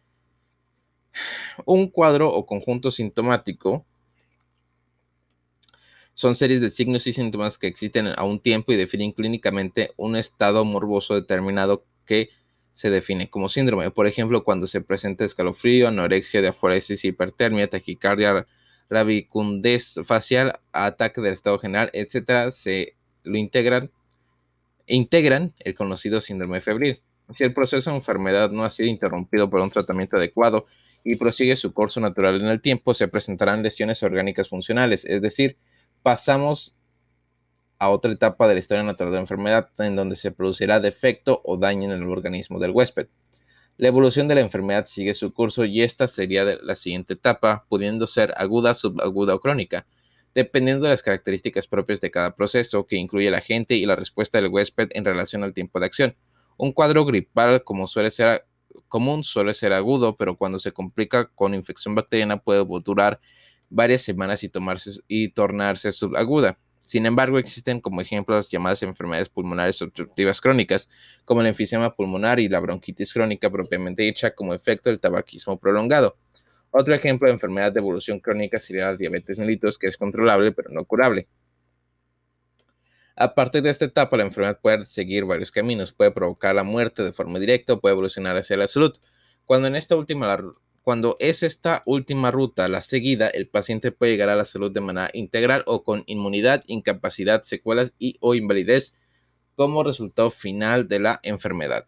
Un 1.65 1.87
cuadro 1.89 2.29
o 2.29 2.45
conjunto 2.45 2.91
sintomático 2.91 3.85
son 6.13 6.35
series 6.35 6.59
de 6.61 6.69
signos 6.69 7.07
y 7.07 7.13
síntomas 7.13 7.57
que 7.57 7.67
existen 7.67 8.07
a 8.07 8.23
un 8.23 8.41
tiempo 8.41 8.73
y 8.73 8.75
definen 8.75 9.13
clínicamente 9.13 9.91
un 9.95 10.15
estado 10.15 10.65
morboso 10.65 11.15
determinado 11.15 11.85
que 12.05 12.29
se 12.73 12.89
define 12.89 13.29
como 13.29 13.49
síndrome. 13.49 13.89
Por 13.91 14.05
ejemplo, 14.05 14.43
cuando 14.43 14.67
se 14.67 14.81
presenta 14.81 15.25
escalofrío, 15.25 15.87
anorexia, 15.87 16.41
diaforesis, 16.41 17.05
hipertermia, 17.05 17.69
taquicardia, 17.69 18.47
rabicundez 18.89 19.95
facial, 20.03 20.59
ataque 20.71 21.21
del 21.21 21.33
estado 21.33 21.59
general, 21.59 21.89
etc., 21.93 22.51
se 22.51 22.95
lo 23.23 23.37
integran 23.37 23.91
integran 24.95 25.53
el 25.59 25.75
conocido 25.75 26.19
síndrome 26.19 26.61
febril. 26.61 27.01
Si 27.31 27.43
el 27.43 27.53
proceso 27.53 27.91
de 27.91 27.97
enfermedad 27.97 28.49
no 28.51 28.65
ha 28.65 28.71
sido 28.71 28.89
interrumpido 28.89 29.49
por 29.49 29.61
un 29.61 29.69
tratamiento 29.69 30.17
adecuado 30.17 30.65
y 31.03 31.15
prosigue 31.15 31.55
su 31.55 31.73
curso 31.73 31.99
natural 32.01 32.41
en 32.41 32.47
el 32.47 32.59
tiempo, 32.59 32.93
se 32.93 33.07
presentarán 33.07 33.61
lesiones 33.61 34.01
orgánicas 34.03 34.49
funcionales, 34.49 35.05
es 35.05 35.21
decir, 35.21 35.57
pasamos 36.01 36.75
a 37.77 37.89
otra 37.89 38.11
etapa 38.11 38.47
de 38.47 38.55
la 38.55 38.59
historia 38.59 38.83
natural 38.83 39.11
de 39.11 39.17
la 39.17 39.21
enfermedad 39.21 39.69
en 39.77 39.95
donde 39.95 40.15
se 40.15 40.31
producirá 40.31 40.79
defecto 40.79 41.41
o 41.45 41.57
daño 41.57 41.93
en 41.93 42.01
el 42.01 42.09
organismo 42.09 42.59
del 42.59 42.71
huésped. 42.71 43.07
La 43.77 43.87
evolución 43.87 44.27
de 44.27 44.35
la 44.35 44.41
enfermedad 44.41 44.87
sigue 44.87 45.13
su 45.13 45.31
curso 45.31 45.63
y 45.63 45.83
esta 45.83 46.07
sería 46.07 46.43
la 46.43 46.75
siguiente 46.75 47.13
etapa, 47.13 47.65
pudiendo 47.69 48.07
ser 48.07 48.33
aguda, 48.35 48.73
subaguda 48.73 49.35
o 49.35 49.39
crónica 49.39 49.85
dependiendo 50.35 50.83
de 50.83 50.89
las 50.89 51.01
características 51.01 51.67
propias 51.67 52.01
de 52.01 52.11
cada 52.11 52.35
proceso, 52.35 52.85
que 52.85 52.95
incluye 52.95 53.27
el 53.27 53.35
agente 53.35 53.75
y 53.75 53.85
la 53.85 53.95
respuesta 53.95 54.39
del 54.39 54.49
huésped 54.49 54.89
en 54.91 55.05
relación 55.05 55.43
al 55.43 55.53
tiempo 55.53 55.79
de 55.79 55.85
acción. 55.85 56.15
Un 56.57 56.71
cuadro 56.71 57.05
gripal 57.05 57.63
como 57.63 57.87
suele 57.87 58.11
ser 58.11 58.45
común 58.87 59.23
suele 59.23 59.53
ser 59.53 59.73
agudo, 59.73 60.15
pero 60.15 60.37
cuando 60.37 60.59
se 60.59 60.71
complica 60.71 61.25
con 61.25 61.53
infección 61.53 61.95
bacteriana 61.95 62.37
puede 62.37 62.65
durar 62.83 63.19
varias 63.69 64.01
semanas 64.01 64.43
y, 64.43 64.49
tomarse, 64.49 64.91
y 65.07 65.29
tornarse 65.29 65.91
subaguda. 65.91 66.57
Sin 66.81 67.05
embargo, 67.05 67.37
existen 67.37 67.81
como 67.81 68.01
ejemplos 68.01 68.49
llamadas 68.49 68.81
enfermedades 68.83 69.29
pulmonares 69.29 69.81
obstructivas 69.81 70.41
crónicas, 70.41 70.89
como 71.25 71.41
el 71.41 71.47
enfisema 71.47 71.93
pulmonar 71.93 72.39
y 72.39 72.47
la 72.47 72.59
bronquitis 72.59 73.13
crónica 73.13 73.49
propiamente 73.51 74.03
dicha 74.03 74.33
como 74.33 74.53
efecto 74.53 74.89
del 74.89 74.99
tabaquismo 74.99 75.59
prolongado. 75.59 76.17
Otro 76.71 76.93
ejemplo 76.93 77.27
de 77.27 77.33
enfermedad 77.33 77.71
de 77.71 77.79
evolución 77.79 78.19
crónica 78.19 78.59
sería 78.59 78.85
la 78.85 78.95
diabetes 78.95 79.39
mellitus, 79.39 79.77
que 79.77 79.87
es 79.87 79.97
controlable 79.97 80.51
pero 80.51 80.69
no 80.69 80.85
curable. 80.85 81.27
A 83.15 83.35
partir 83.35 83.61
de 83.63 83.69
esta 83.69 83.85
etapa, 83.85 84.15
la 84.15 84.23
enfermedad 84.23 84.59
puede 84.61 84.85
seguir 84.85 85.25
varios 85.25 85.51
caminos. 85.51 85.91
Puede 85.91 86.11
provocar 86.11 86.55
la 86.55 86.63
muerte 86.63 87.03
de 87.03 87.11
forma 87.11 87.37
directa 87.37 87.73
o 87.73 87.81
puede 87.81 87.93
evolucionar 87.93 88.37
hacia 88.37 88.55
la 88.55 88.67
salud. 88.67 88.95
Cuando, 89.45 89.67
en 89.67 89.75
esta 89.75 89.97
última, 89.97 90.37
cuando 90.83 91.17
es 91.19 91.43
esta 91.43 91.83
última 91.85 92.31
ruta 92.31 92.69
la 92.69 92.81
seguida, 92.81 93.27
el 93.27 93.49
paciente 93.49 93.91
puede 93.91 94.13
llegar 94.13 94.29
a 94.29 94.37
la 94.37 94.45
salud 94.45 94.71
de 94.71 94.79
manera 94.79 95.09
integral 95.13 95.63
o 95.65 95.83
con 95.83 96.03
inmunidad, 96.05 96.63
incapacidad, 96.67 97.41
secuelas 97.41 97.93
y 97.99 98.15
o 98.21 98.35
invalidez 98.35 98.95
como 99.55 99.83
resultado 99.83 100.31
final 100.31 100.87
de 100.87 100.99
la 100.99 101.19
enfermedad. 101.23 101.85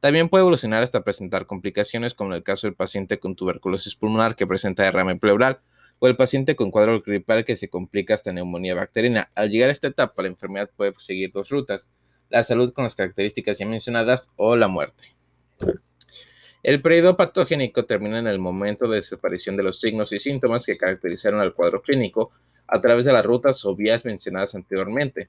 También 0.00 0.30
puede 0.30 0.42
evolucionar 0.42 0.82
hasta 0.82 1.04
presentar 1.04 1.46
complicaciones, 1.46 2.14
como 2.14 2.30
en 2.30 2.38
el 2.38 2.42
caso 2.42 2.66
del 2.66 2.74
paciente 2.74 3.18
con 3.18 3.36
tuberculosis 3.36 3.94
pulmonar 3.94 4.34
que 4.34 4.46
presenta 4.46 4.82
derrame 4.82 5.16
pleural 5.16 5.60
o 5.98 6.08
el 6.08 6.16
paciente 6.16 6.56
con 6.56 6.70
cuadro 6.70 7.02
gripal 7.02 7.44
que 7.44 7.56
se 7.56 7.68
complica 7.68 8.14
hasta 8.14 8.32
neumonía 8.32 8.74
bacteriana. 8.74 9.30
Al 9.34 9.50
llegar 9.50 9.68
a 9.68 9.72
esta 9.72 9.88
etapa, 9.88 10.22
la 10.22 10.28
enfermedad 10.28 10.70
puede 10.74 10.94
seguir 10.96 11.30
dos 11.30 11.50
rutas, 11.50 11.90
la 12.30 12.42
salud 12.42 12.72
con 12.72 12.84
las 12.84 12.94
características 12.94 13.58
ya 13.58 13.66
mencionadas 13.66 14.30
o 14.36 14.56
la 14.56 14.68
muerte. 14.68 15.14
El 16.62 16.80
periodo 16.80 17.16
patogénico 17.16 17.84
termina 17.84 18.18
en 18.18 18.26
el 18.26 18.38
momento 18.38 18.88
de 18.88 18.96
desaparición 18.96 19.56
de 19.56 19.62
los 19.62 19.80
signos 19.80 20.12
y 20.12 20.18
síntomas 20.18 20.64
que 20.64 20.78
caracterizaron 20.78 21.40
al 21.40 21.54
cuadro 21.54 21.82
clínico 21.82 22.32
a 22.66 22.80
través 22.80 23.04
de 23.04 23.12
las 23.12 23.24
rutas 23.24 23.64
o 23.66 23.76
vías 23.76 24.04
mencionadas 24.06 24.54
anteriormente. 24.54 25.28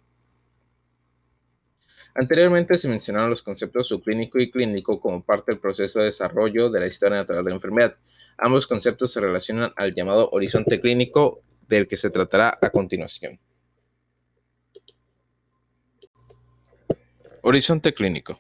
Anteriormente 2.14 2.78
se 2.78 2.90
mencionaron 2.90 3.30
los 3.30 3.42
conceptos 3.42 3.88
subclínico 3.88 4.40
y 4.40 4.52
clínico 4.52 5.00
como 5.00 5.24
parte 5.24 5.52
del 5.52 5.62
proceso 5.62 6.00
de 6.00 6.06
desarrollo 6.06 6.70
de 6.70 6.80
la 6.82 6.88
historia 6.88 7.18
natural 7.18 7.44
de 7.44 7.52
la 7.52 7.56
enfermedad. 7.56 7.96
Ambos 8.38 8.68
conceptos 8.68 9.14
se 9.14 9.22
relacionan 9.22 9.72
al 9.78 9.94
llamado 9.94 10.30
horizonte 10.32 10.82
clínico 10.82 11.42
del 11.68 11.88
que 11.88 11.96
se 11.96 12.10
tratará 12.10 12.58
a 12.62 12.70
continuación. 12.70 13.40
Horizonte 17.44 17.94
clínico. 17.94 18.40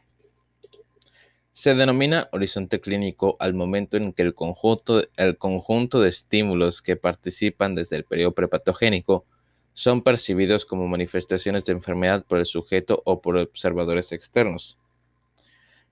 Se 1.54 1.74
denomina 1.76 2.30
horizonte 2.32 2.82
clínico 2.82 3.36
al 3.40 3.54
momento 3.54 3.98
en 3.98 4.14
que 4.14 4.22
el 4.22 4.36
conjunto, 4.36 5.04
el 5.16 5.38
conjunto 5.38 6.02
de 6.02 6.10
estímulos 6.10 6.82
que 6.82 6.98
participan 6.98 7.74
desde 7.74 7.98
el 7.98 8.04
periodo 8.04 8.34
prepatogénico 8.34 9.26
son 9.74 10.04
percibidos 10.04 10.66
como 10.66 10.88
manifestaciones 10.88 11.66
de 11.66 11.74
enfermedad 11.74 12.26
por 12.26 12.40
el 12.40 12.46
sujeto 12.46 13.02
o 13.06 13.22
por 13.22 13.38
observadores 13.38 14.12
externos. 14.12 14.78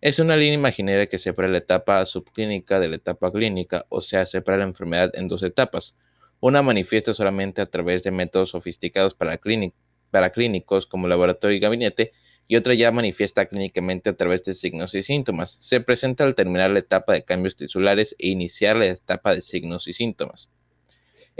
Es 0.02 0.20
una 0.20 0.38
línea 0.38 0.54
imaginaria 0.54 1.08
que 1.08 1.18
separa 1.18 1.50
la 1.50 1.58
etapa 1.58 2.06
subclínica 2.06 2.80
de 2.80 2.88
la 2.88 2.96
etapa 2.96 3.32
clínica, 3.32 3.86
o 3.90 4.00
sea, 4.00 4.26
separa 4.26 4.58
la 4.58 4.64
enfermedad 4.64 5.12
en 5.14 5.28
dos 5.28 5.44
etapas. 5.44 5.98
Una 6.40 6.62
manifiesta 6.62 7.14
solamente 7.14 7.62
a 7.62 7.66
través 7.66 8.04
de 8.04 8.12
métodos 8.12 8.52
sofisticados 8.52 9.14
para, 9.14 9.38
clínicos 10.32 10.86
como 10.86 11.10
laboratorio 11.10 11.58
y 11.58 11.60
gabinete, 11.60 12.14
y 12.48 12.56
otra 12.56 12.74
ya 12.76 12.92
manifiesta 12.92 13.46
clínicamente 13.48 14.10
a 14.10 14.16
través 14.16 14.44
de 14.44 14.54
signos 14.54 14.96
y 14.96 15.04
síntomas. 15.04 15.58
Se 15.60 15.82
presenta 15.82 16.24
al 16.24 16.34
terminar 16.34 16.72
la 16.72 16.80
etapa 16.80 17.14
de 17.14 17.26
cambios 17.26 17.58
tisulares 17.58 18.16
e 18.20 18.30
iniciar 18.30 18.78
la 18.78 18.88
etapa 18.88 19.36
de 19.36 19.42
signos 19.42 19.88
y 19.90 19.94
síntomas. 19.94 20.50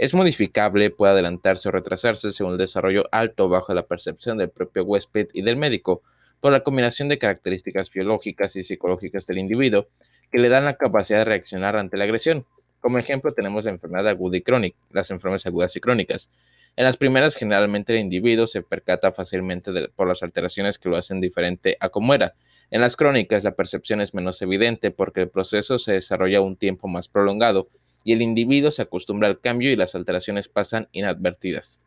Es 0.00 0.14
modificable, 0.14 0.88
puede 0.88 1.12
adelantarse 1.12 1.68
o 1.68 1.72
retrasarse 1.72 2.32
según 2.32 2.52
el 2.52 2.58
desarrollo 2.58 3.04
alto 3.12 3.44
o 3.44 3.48
bajo 3.50 3.74
la 3.74 3.86
percepción 3.86 4.38
del 4.38 4.48
propio 4.48 4.82
huésped 4.82 5.28
y 5.34 5.42
del 5.42 5.58
médico, 5.58 6.00
por 6.40 6.52
la 6.52 6.60
combinación 6.60 7.10
de 7.10 7.18
características 7.18 7.90
biológicas 7.90 8.56
y 8.56 8.62
psicológicas 8.62 9.26
del 9.26 9.36
individuo 9.36 9.88
que 10.32 10.38
le 10.38 10.48
dan 10.48 10.64
la 10.64 10.76
capacidad 10.76 11.18
de 11.18 11.26
reaccionar 11.26 11.76
ante 11.76 11.98
la 11.98 12.04
agresión. 12.04 12.46
Como 12.80 12.96
ejemplo 12.96 13.34
tenemos 13.34 13.66
la 13.66 13.72
enfermedad 13.72 14.08
aguda 14.08 14.38
y 14.38 14.40
crónica, 14.40 14.78
las 14.90 15.10
enfermedades 15.10 15.44
agudas 15.44 15.76
y 15.76 15.80
crónicas. 15.80 16.30
En 16.76 16.84
las 16.84 16.96
primeras 16.96 17.36
generalmente 17.36 17.92
el 17.92 17.98
individuo 17.98 18.46
se 18.46 18.62
percata 18.62 19.12
fácilmente 19.12 19.70
por 19.94 20.08
las 20.08 20.22
alteraciones 20.22 20.78
que 20.78 20.88
lo 20.88 20.96
hacen 20.96 21.20
diferente 21.20 21.76
a 21.78 21.90
como 21.90 22.14
era. 22.14 22.32
En 22.70 22.80
las 22.80 22.96
crónicas 22.96 23.44
la 23.44 23.54
percepción 23.54 24.00
es 24.00 24.14
menos 24.14 24.40
evidente 24.40 24.92
porque 24.92 25.20
el 25.20 25.28
proceso 25.28 25.78
se 25.78 25.92
desarrolla 25.92 26.40
un 26.40 26.56
tiempo 26.56 26.88
más 26.88 27.06
prolongado 27.06 27.68
y 28.04 28.12
el 28.12 28.22
individuo 28.22 28.70
se 28.70 28.82
acostumbra 28.82 29.28
al 29.28 29.40
cambio 29.40 29.70
y 29.70 29.76
las 29.76 29.94
alteraciones 29.94 30.48
pasan 30.48 30.88
inadvertidas. 30.92 31.80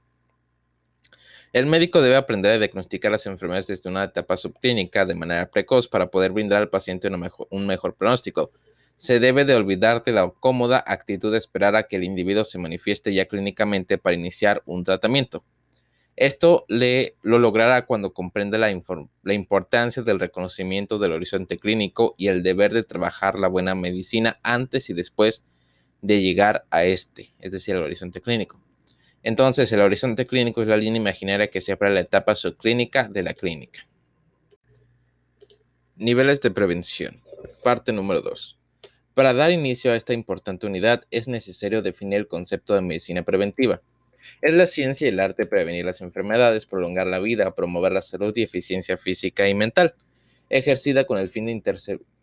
El 1.53 1.67
médico 1.67 2.01
debe 2.01 2.15
aprender 2.15 2.51
a 2.51 2.57
diagnosticar 2.57 3.11
las 3.11 3.27
enfermedades 3.27 3.67
desde 3.67 3.87
una 3.87 4.05
etapa 4.05 4.37
subclínica 4.37 5.05
de 5.05 5.13
manera 5.13 5.51
precoz 5.51 5.87
para 5.87 6.07
poder 6.07 6.31
brindar 6.31 6.63
al 6.63 6.69
paciente 6.69 7.07
un 7.51 7.67
mejor, 7.67 7.93
pronóstico. 7.93 8.51
Se 8.95 9.19
debe 9.19 9.45
de 9.45 9.53
olvidar 9.53 10.01
de 10.01 10.13
la 10.13 10.27
cómoda 10.31 10.83
actitud 10.87 11.31
de 11.31 11.37
esperar 11.37 11.75
a 11.75 11.83
que 11.83 11.97
el 11.97 12.03
individuo 12.03 12.43
se 12.43 12.57
manifieste 12.57 13.13
ya 13.13 13.27
clínicamente 13.27 13.99
para 13.99 14.15
iniciar 14.15 14.63
un 14.65 14.83
tratamiento. 14.83 15.43
Esto 16.15 16.65
lo 16.69 17.37
logrará 17.37 17.85
cuando 17.85 18.13
comprenda 18.13 18.57
la, 18.57 18.67
la, 19.23 19.33
importancia 19.33 20.01
del 20.01 20.19
reconocimiento 20.19 20.97
del 20.97 21.11
horizonte 21.11 21.57
clínico 21.57 22.15
y 22.17 22.29
el 22.29 22.41
deber 22.41 22.73
de 22.73 22.83
trabajar 22.83 23.37
la 23.37 23.47
buena 23.47 23.75
medicina 23.75 24.39
antes 24.41 24.89
y 24.89 24.93
después 24.93 25.45
de 26.03 26.21
llegar 26.21 26.65
a 26.69 26.83
este, 26.83 27.33
es 27.39 27.51
decir, 27.51 27.75
al 27.75 27.83
horizonte 27.83 28.21
clínico. 28.21 28.61
Entonces, 29.23 29.71
el 29.71 29.79
horizonte 29.79 30.27
clínico 30.27 30.61
es 30.61 30.67
la 30.67 30.75
línea 30.75 30.99
imaginaria 30.99 31.47
que 31.47 31.61
separa 31.61 31.93
la 31.93 32.01
etapa 32.01 32.35
subclínica 32.35 33.07
de 33.07 33.23
la 33.23 33.33
clínica. 33.33 33.87
Niveles 35.95 36.41
de 36.41 36.51
prevención. 36.51 37.21
Parte 37.63 37.93
número 37.93 38.21
2. 38.21 38.59
Para 39.13 39.33
dar 39.33 39.51
inicio 39.51 39.93
a 39.93 39.95
esta 39.95 40.11
importante 40.13 40.67
unidad 40.67 41.05
es 41.09 41.29
necesario 41.29 41.81
definir 41.81 42.19
el 42.19 42.27
concepto 42.27 42.75
de 42.75 42.81
medicina 42.81 43.23
preventiva. 43.23 43.81
Es 44.41 44.53
la 44.53 44.67
ciencia 44.67 45.05
y 45.05 45.11
el 45.11 45.21
arte 45.21 45.43
de 45.43 45.49
prevenir 45.49 45.85
las 45.85 46.01
enfermedades, 46.01 46.65
prolongar 46.65 47.07
la 47.07 47.19
vida, 47.19 47.55
promover 47.55 47.93
la 47.93 48.01
salud 48.01 48.35
y 48.35 48.43
eficiencia 48.43 48.97
física 48.97 49.47
y 49.47 49.53
mental, 49.53 49.95
ejercida 50.49 51.05
con 51.05 51.17
el 51.17 51.29
fin 51.29 51.45
de 51.45 51.61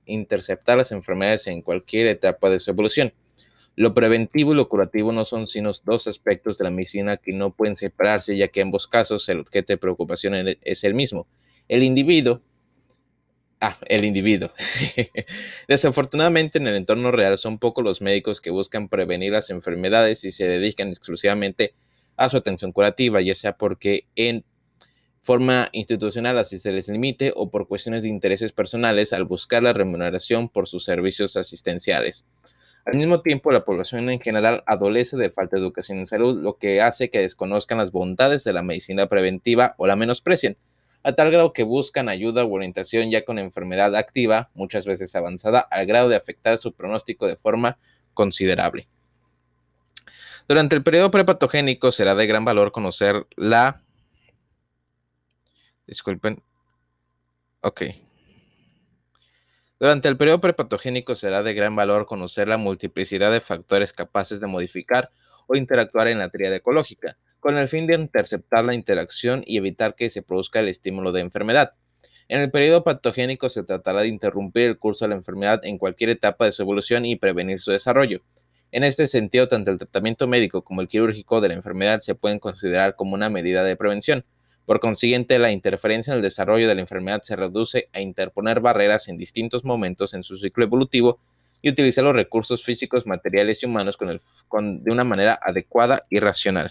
interceptar 0.04 0.76
las 0.76 0.92
enfermedades 0.92 1.46
en 1.46 1.62
cualquier 1.62 2.08
etapa 2.08 2.50
de 2.50 2.60
su 2.60 2.72
evolución 2.72 3.14
lo 3.80 3.94
preventivo 3.94 4.52
y 4.52 4.56
lo 4.56 4.68
curativo 4.68 5.10
no 5.10 5.24
son 5.24 5.46
sino 5.46 5.72
dos 5.86 6.06
aspectos 6.06 6.58
de 6.58 6.64
la 6.64 6.70
medicina 6.70 7.16
que 7.16 7.32
no 7.32 7.56
pueden 7.56 7.76
separarse, 7.76 8.36
ya 8.36 8.48
que 8.48 8.60
en 8.60 8.66
ambos 8.66 8.86
casos 8.86 9.26
el 9.30 9.40
objeto 9.40 9.72
de 9.72 9.78
preocupación 9.78 10.34
es 10.60 10.84
el 10.84 10.92
mismo. 10.92 11.26
El 11.66 11.82
individuo, 11.82 12.42
ah, 13.58 13.78
el 13.86 14.04
individuo. 14.04 14.52
Desafortunadamente 15.66 16.58
en 16.58 16.66
el 16.66 16.76
entorno 16.76 17.10
real 17.10 17.38
son 17.38 17.58
pocos 17.58 17.82
los 17.82 18.02
médicos 18.02 18.42
que 18.42 18.50
buscan 18.50 18.90
prevenir 18.90 19.32
las 19.32 19.48
enfermedades 19.48 20.24
y 20.24 20.32
se 20.32 20.46
dedican 20.46 20.88
exclusivamente 20.88 21.72
a 22.18 22.28
su 22.28 22.36
atención 22.36 22.72
curativa, 22.72 23.22
ya 23.22 23.34
sea 23.34 23.56
porque 23.56 24.04
en 24.14 24.44
forma 25.22 25.70
institucional 25.72 26.36
así 26.36 26.58
se 26.58 26.72
les 26.72 26.88
limite 26.88 27.32
o 27.34 27.50
por 27.50 27.66
cuestiones 27.66 28.02
de 28.02 28.10
intereses 28.10 28.52
personales 28.52 29.14
al 29.14 29.24
buscar 29.24 29.62
la 29.62 29.72
remuneración 29.72 30.50
por 30.50 30.68
sus 30.68 30.84
servicios 30.84 31.38
asistenciales. 31.38 32.26
Al 32.86 32.96
mismo 32.96 33.20
tiempo, 33.20 33.52
la 33.52 33.64
población 33.64 34.08
en 34.08 34.20
general 34.20 34.62
adolece 34.66 35.16
de 35.16 35.30
falta 35.30 35.56
de 35.56 35.62
educación 35.62 35.98
en 35.98 36.06
salud, 36.06 36.42
lo 36.42 36.56
que 36.56 36.80
hace 36.80 37.10
que 37.10 37.20
desconozcan 37.20 37.78
las 37.78 37.92
bondades 37.92 38.42
de 38.44 38.52
la 38.52 38.62
medicina 38.62 39.06
preventiva 39.06 39.74
o 39.76 39.86
la 39.86 39.96
menosprecien, 39.96 40.56
a 41.02 41.12
tal 41.12 41.30
grado 41.30 41.52
que 41.52 41.62
buscan 41.62 42.08
ayuda 42.08 42.44
o 42.44 42.52
orientación 42.52 43.10
ya 43.10 43.24
con 43.24 43.38
enfermedad 43.38 43.94
activa, 43.96 44.50
muchas 44.54 44.86
veces 44.86 45.14
avanzada, 45.14 45.60
al 45.60 45.86
grado 45.86 46.08
de 46.08 46.16
afectar 46.16 46.58
su 46.58 46.72
pronóstico 46.72 47.26
de 47.26 47.36
forma 47.36 47.78
considerable. 48.14 48.88
Durante 50.48 50.74
el 50.74 50.82
periodo 50.82 51.10
prepatogénico 51.10 51.92
será 51.92 52.14
de 52.14 52.26
gran 52.26 52.44
valor 52.44 52.72
conocer 52.72 53.26
la... 53.36 53.82
Disculpen. 55.86 56.42
Ok. 57.60 57.82
Durante 59.80 60.08
el 60.08 60.18
periodo 60.18 60.42
prepatogénico 60.42 61.14
será 61.14 61.42
de 61.42 61.54
gran 61.54 61.74
valor 61.74 62.04
conocer 62.04 62.46
la 62.46 62.58
multiplicidad 62.58 63.32
de 63.32 63.40
factores 63.40 63.94
capaces 63.94 64.38
de 64.38 64.46
modificar 64.46 65.10
o 65.46 65.56
interactuar 65.56 66.08
en 66.08 66.18
la 66.18 66.28
tríada 66.28 66.56
ecológica, 66.56 67.16
con 67.40 67.56
el 67.56 67.66
fin 67.66 67.86
de 67.86 67.94
interceptar 67.94 68.62
la 68.62 68.74
interacción 68.74 69.42
y 69.46 69.56
evitar 69.56 69.94
que 69.94 70.10
se 70.10 70.20
produzca 70.20 70.60
el 70.60 70.68
estímulo 70.68 71.12
de 71.12 71.22
enfermedad. 71.22 71.70
En 72.28 72.40
el 72.40 72.50
periodo 72.50 72.84
patogénico 72.84 73.48
se 73.48 73.62
tratará 73.62 74.02
de 74.02 74.08
interrumpir 74.08 74.64
el 74.64 74.78
curso 74.78 75.06
de 75.06 75.08
la 75.08 75.14
enfermedad 75.14 75.64
en 75.64 75.78
cualquier 75.78 76.10
etapa 76.10 76.44
de 76.44 76.52
su 76.52 76.60
evolución 76.60 77.06
y 77.06 77.16
prevenir 77.16 77.58
su 77.58 77.70
desarrollo. 77.70 78.20
En 78.72 78.84
este 78.84 79.06
sentido, 79.06 79.48
tanto 79.48 79.70
el 79.70 79.78
tratamiento 79.78 80.28
médico 80.28 80.62
como 80.62 80.82
el 80.82 80.88
quirúrgico 80.88 81.40
de 81.40 81.48
la 81.48 81.54
enfermedad 81.54 82.00
se 82.00 82.14
pueden 82.14 82.38
considerar 82.38 82.96
como 82.96 83.14
una 83.14 83.30
medida 83.30 83.64
de 83.64 83.76
prevención. 83.76 84.26
Por 84.70 84.78
consiguiente, 84.78 85.40
la 85.40 85.50
interferencia 85.50 86.12
en 86.12 86.18
el 86.18 86.22
desarrollo 86.22 86.68
de 86.68 86.76
la 86.76 86.80
enfermedad 86.80 87.22
se 87.24 87.34
reduce 87.34 87.88
a 87.92 88.00
interponer 88.00 88.60
barreras 88.60 89.08
en 89.08 89.18
distintos 89.18 89.64
momentos 89.64 90.14
en 90.14 90.22
su 90.22 90.36
ciclo 90.36 90.62
evolutivo 90.62 91.18
y 91.60 91.70
utilizar 91.70 92.04
los 92.04 92.14
recursos 92.14 92.62
físicos, 92.62 93.04
materiales 93.04 93.64
y 93.64 93.66
humanos 93.66 93.98
de 93.98 94.92
una 94.92 95.02
manera 95.02 95.40
adecuada 95.42 96.06
y 96.08 96.20
racional. 96.20 96.70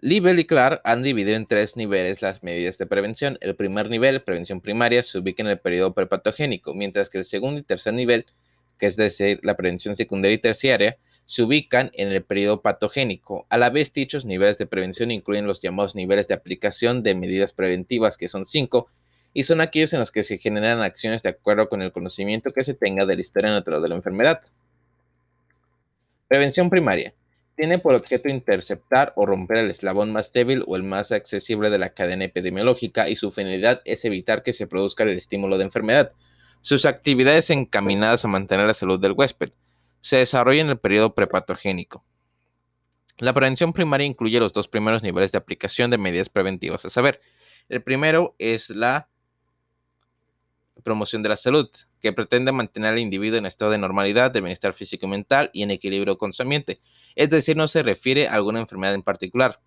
Liebel 0.00 0.38
y 0.38 0.46
Clark 0.46 0.80
han 0.84 1.02
dividido 1.02 1.36
en 1.36 1.44
tres 1.44 1.76
niveles 1.76 2.22
las 2.22 2.42
medidas 2.42 2.78
de 2.78 2.86
prevención. 2.86 3.36
El 3.42 3.54
primer 3.54 3.90
nivel, 3.90 4.22
prevención 4.22 4.62
primaria, 4.62 5.02
se 5.02 5.18
ubica 5.18 5.42
en 5.42 5.50
el 5.50 5.60
periodo 5.60 5.92
prepatogénico, 5.92 6.72
mientras 6.72 7.10
que 7.10 7.18
el 7.18 7.24
segundo 7.24 7.60
y 7.60 7.62
tercer 7.62 7.92
nivel, 7.92 8.24
que 8.78 8.86
es 8.86 8.96
decir, 8.96 9.38
la 9.42 9.54
prevención 9.54 9.94
secundaria 9.96 10.36
y 10.36 10.38
terciaria, 10.38 10.96
se 11.26 11.42
ubican 11.42 11.90
en 11.94 12.08
el 12.08 12.22
periodo 12.22 12.62
patogénico. 12.62 13.46
A 13.48 13.56
la 13.56 13.70
vez, 13.70 13.92
dichos 13.92 14.24
niveles 14.24 14.58
de 14.58 14.66
prevención 14.66 15.10
incluyen 15.10 15.46
los 15.46 15.60
llamados 15.60 15.94
niveles 15.94 16.28
de 16.28 16.34
aplicación 16.34 17.02
de 17.02 17.14
medidas 17.14 17.52
preventivas, 17.52 18.16
que 18.16 18.28
son 18.28 18.44
cinco, 18.44 18.88
y 19.34 19.44
son 19.44 19.60
aquellos 19.60 19.92
en 19.92 20.00
los 20.00 20.10
que 20.10 20.24
se 20.24 20.38
generan 20.38 20.82
acciones 20.82 21.22
de 21.22 21.30
acuerdo 21.30 21.68
con 21.68 21.80
el 21.80 21.92
conocimiento 21.92 22.52
que 22.52 22.64
se 22.64 22.74
tenga 22.74 23.06
de 23.06 23.14
la 23.14 23.20
historia 23.20 23.50
natural 23.50 23.80
de 23.82 23.88
la 23.88 23.94
enfermedad. 23.94 24.42
Prevención 26.28 26.68
primaria. 26.68 27.14
Tiene 27.56 27.78
por 27.78 27.94
objeto 27.94 28.28
interceptar 28.28 29.12
o 29.16 29.26
romper 29.26 29.58
el 29.58 29.70
eslabón 29.70 30.12
más 30.12 30.32
débil 30.32 30.64
o 30.66 30.76
el 30.76 30.82
más 30.82 31.12
accesible 31.12 31.70
de 31.70 31.78
la 31.78 31.90
cadena 31.90 32.24
epidemiológica 32.24 33.08
y 33.08 33.16
su 33.16 33.30
finalidad 33.30 33.82
es 33.84 34.04
evitar 34.04 34.42
que 34.42 34.52
se 34.52 34.66
produzca 34.66 35.04
el 35.04 35.10
estímulo 35.10 35.58
de 35.58 35.64
enfermedad. 35.64 36.12
Sus 36.60 36.86
actividades 36.86 37.50
encaminadas 37.50 38.24
a 38.24 38.28
mantener 38.28 38.66
la 38.66 38.74
salud 38.74 39.00
del 39.00 39.12
huésped 39.12 39.50
se 40.02 40.18
desarrollan 40.18 40.66
en 40.66 40.72
el 40.72 40.78
periodo 40.78 41.14
prepatogénico. 41.14 42.04
La 43.18 43.32
prevención 43.32 43.72
primaria 43.72 44.06
incluye 44.06 44.38
los 44.40 44.52
dos 44.52 44.68
primeros 44.68 45.02
niveles 45.02 45.32
de 45.32 45.38
aplicación 45.38 45.90
de 45.90 45.98
medidas 45.98 46.28
preventivas, 46.28 46.84
a 46.84 46.90
saber, 46.90 47.20
el 47.68 47.82
primero 47.82 48.34
es 48.38 48.68
la 48.70 49.08
promoción 50.82 51.22
de 51.22 51.28
la 51.28 51.36
salud, 51.36 51.70
que 52.00 52.12
pretende 52.12 52.50
mantener 52.50 52.92
al 52.92 52.98
individuo 52.98 53.38
en 53.38 53.46
estado 53.46 53.70
de 53.70 53.78
normalidad, 53.78 54.32
de 54.32 54.40
bienestar 54.40 54.74
físico 54.74 55.06
y 55.06 55.10
mental 55.10 55.50
y 55.52 55.62
en 55.62 55.70
equilibrio 55.70 56.18
con 56.18 56.32
su 56.32 56.42
ambiente, 56.42 56.80
es 57.14 57.30
decir, 57.30 57.56
no 57.56 57.68
se 57.68 57.82
refiere 57.82 58.26
a 58.26 58.34
alguna 58.34 58.60
enfermedad 58.60 58.94
en 58.94 59.02
particular. 59.02 59.60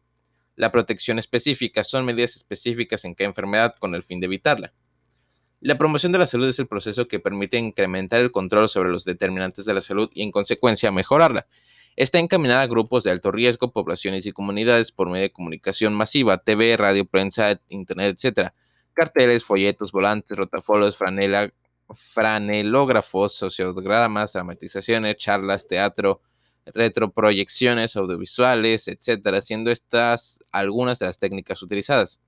La 0.57 0.71
protección 0.71 1.19
específica 1.19 1.83
son 1.83 2.05
medidas 2.05 2.35
específicas 2.35 3.05
en 3.05 3.13
cada 3.13 3.29
enfermedad 3.29 3.75
con 3.79 3.95
el 3.95 4.03
fin 4.03 4.19
de 4.19 4.25
evitarla. 4.25 4.73
La 5.65 5.79
promoción 5.79 6.11
de 6.11 6.19
la 6.19 6.27
salud 6.27 6.47
es 6.47 6.59
el 6.59 6.67
proceso 6.67 7.07
que 7.07 7.19
permite 7.19 7.57
incrementar 7.57 8.21
el 8.21 8.31
control 8.31 8.69
sobre 8.69 8.91
los 8.91 9.03
determinantes 9.03 9.65
de 9.65 9.73
la 9.73 9.81
salud 9.81 10.11
y 10.13 10.21
en 10.21 10.31
consecuencia 10.31 10.91
mejorarla. 10.91 11.47
Está 11.95 12.19
encaminada 12.19 12.61
a 12.61 12.67
grupos 12.67 13.03
de 13.03 13.09
alto 13.09 13.31
riesgo, 13.31 13.71
poblaciones 13.71 14.27
y 14.27 14.31
comunidades 14.31 14.91
por 14.91 15.09
medio 15.09 15.23
de 15.23 15.31
comunicación 15.31 15.95
masiva, 15.95 16.37
TV, 16.37 16.77
radio, 16.77 17.05
prensa, 17.05 17.59
internet, 17.69 18.15
etc 18.23 18.51
carteles, 18.93 19.43
folletos, 19.43 19.91
volantes, 19.91 20.37
rotafolios, 20.37 20.97
franela, 20.97 21.51
franelógrafos, 21.95 23.35
sociogramas, 23.35 24.33
dramatizaciones, 24.33 25.17
charlas, 25.17 25.67
teatro, 25.67 26.21
retroproyecciones 26.65 27.95
audiovisuales, 27.95 28.87
etcétera, 28.87 29.41
siendo 29.41 29.69
estas 29.71 30.39
algunas 30.51 30.97
de 30.99 31.07
las 31.07 31.19
técnicas 31.19 31.61
utilizadas. 31.61 32.19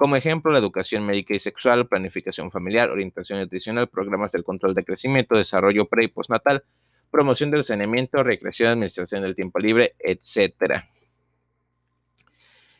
Como 0.00 0.16
ejemplo, 0.16 0.50
la 0.50 0.60
educación 0.60 1.04
médica 1.04 1.34
y 1.34 1.38
sexual, 1.38 1.86
planificación 1.86 2.50
familiar, 2.50 2.88
orientación 2.88 3.38
nutricional, 3.38 3.86
programas 3.90 4.32
del 4.32 4.44
control 4.44 4.74
de 4.74 4.82
crecimiento, 4.82 5.36
desarrollo 5.36 5.88
pre 5.88 6.04
y 6.04 6.08
postnatal, 6.08 6.64
promoción 7.10 7.50
del 7.50 7.64
saneamiento, 7.64 8.22
recreación, 8.22 8.70
administración 8.70 9.20
del 9.20 9.34
tiempo 9.34 9.58
libre, 9.58 9.96
etcétera. 9.98 10.88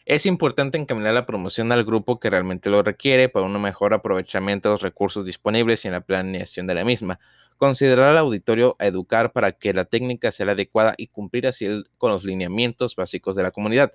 Es 0.07 0.25
importante 0.25 0.79
encaminar 0.79 1.13
la 1.13 1.27
promoción 1.27 1.71
al 1.73 1.85
grupo 1.85 2.19
que 2.19 2.31
realmente 2.31 2.71
lo 2.71 2.83
requiere 2.83 3.29
para 3.29 3.45
un 3.45 3.61
mejor 3.61 3.93
aprovechamiento 3.93 4.71
de 4.71 4.73
los 4.73 4.83
recursos 4.83 5.27
disponibles 5.27 5.85
y 5.85 5.89
en 5.89 5.93
la 5.93 6.01
planeación 6.01 6.67
de 6.67 6.75
la 6.75 6.87
misma. 6.87 7.21
Considerar 7.59 8.09
al 8.09 8.17
auditorio 8.17 8.77
a 8.79 8.87
educar 8.87 9.33
para 9.33 9.53
que 9.53 9.75
la 9.75 9.85
técnica 9.85 10.33
sea 10.33 10.47
la 10.47 10.53
adecuada 10.53 10.95
y 10.97 11.09
cumplir 11.09 11.47
así 11.47 11.85
con 11.99 12.13
los 12.13 12.25
lineamientos 12.25 12.97
básicos 12.97 13.37
de 13.37 13.43
la 13.43 13.51
comunidad. 13.51 13.93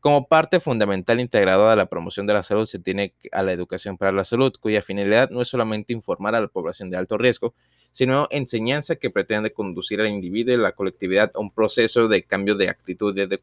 Como 0.00 0.28
parte 0.28 0.60
fundamental 0.60 1.18
integrada 1.18 1.70
de 1.70 1.76
la 1.76 1.86
promoción 1.86 2.26
de 2.26 2.32
la 2.32 2.44
salud 2.44 2.66
se 2.66 2.78
tiene 2.78 3.14
a 3.32 3.42
la 3.42 3.52
educación 3.52 3.98
para 3.98 4.12
la 4.12 4.22
salud, 4.22 4.52
cuya 4.60 4.80
finalidad 4.80 5.30
no 5.30 5.42
es 5.42 5.48
solamente 5.48 5.92
informar 5.92 6.36
a 6.36 6.40
la 6.40 6.48
población 6.48 6.88
de 6.90 6.96
alto 6.96 7.18
riesgo, 7.18 7.54
sino 7.90 8.28
enseñanza 8.30 8.96
que 8.96 9.10
pretende 9.10 9.52
conducir 9.52 10.00
al 10.00 10.08
individuo 10.08 10.54
y 10.54 10.58
la 10.58 10.72
colectividad 10.72 11.32
a 11.34 11.40
un 11.40 11.50
proceso 11.50 12.06
de 12.06 12.22
cambio 12.22 12.54
de 12.54 12.68
actitud 12.68 13.16
y 13.16 13.26
de, 13.26 13.40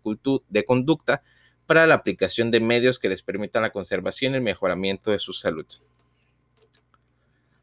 de 0.47 0.65
conducta 0.65 1.23
para 1.65 1.87
la 1.87 1.95
aplicación 1.95 2.51
de 2.51 2.61
medios 2.61 2.99
que 2.99 3.09
les 3.09 3.21
permitan 3.21 3.63
la 3.63 3.71
conservación 3.71 4.33
y 4.33 4.35
el 4.37 4.41
mejoramiento 4.41 5.11
de 5.11 5.19
su 5.19 5.33
salud. 5.33 5.65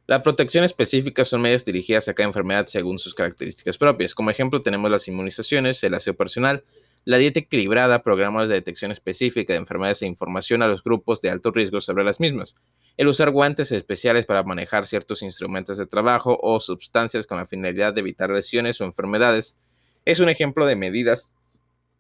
La 0.07 0.23
protección 0.23 0.65
específica 0.65 1.25
son 1.25 1.41
medidas 1.41 1.65
dirigidas 1.65 2.09
a 2.09 2.15
cada 2.15 2.27
enfermedad 2.27 2.67
según 2.67 2.99
sus 2.99 3.15
características 3.15 3.79
propias. 3.79 4.15
Como 4.15 4.31
ejemplo 4.31 4.61
tenemos 4.61 4.91
las 4.91 5.09
inmunizaciones, 5.09 5.83
el 5.85 5.95
aseo 5.95 6.15
personal, 6.15 6.65
la 7.05 7.19
dieta 7.19 7.41
equilibrada, 7.41 8.03
programas 8.03 8.49
de 8.49 8.55
detección 8.55 8.93
específica 8.93 9.53
de 9.53 9.59
enfermedades 9.59 10.03
e 10.03 10.07
información 10.07 10.63
a 10.63 10.69
los 10.69 10.85
grupos 10.85 11.21
de 11.21 11.31
alto 11.31 11.51
riesgo 11.51 11.81
sobre 11.81 12.05
las 12.05 12.21
mismas, 12.21 12.57
el 12.97 13.09
usar 13.09 13.31
guantes 13.31 13.73
especiales 13.73 14.27
para 14.27 14.43
manejar 14.43 14.87
ciertos 14.87 15.23
instrumentos 15.23 15.79
de 15.79 15.87
trabajo 15.87 16.39
o 16.41 16.61
sustancias 16.61 17.27
con 17.27 17.39
la 17.39 17.47
finalidad 17.47 17.93
de 17.95 18.01
evitar 18.01 18.31
lesiones 18.31 18.81
o 18.81 18.85
enfermedades, 18.85 19.59
es 20.05 20.21
un 20.21 20.29
ejemplo 20.29 20.67
de 20.67 20.77
medidas, 20.77 21.33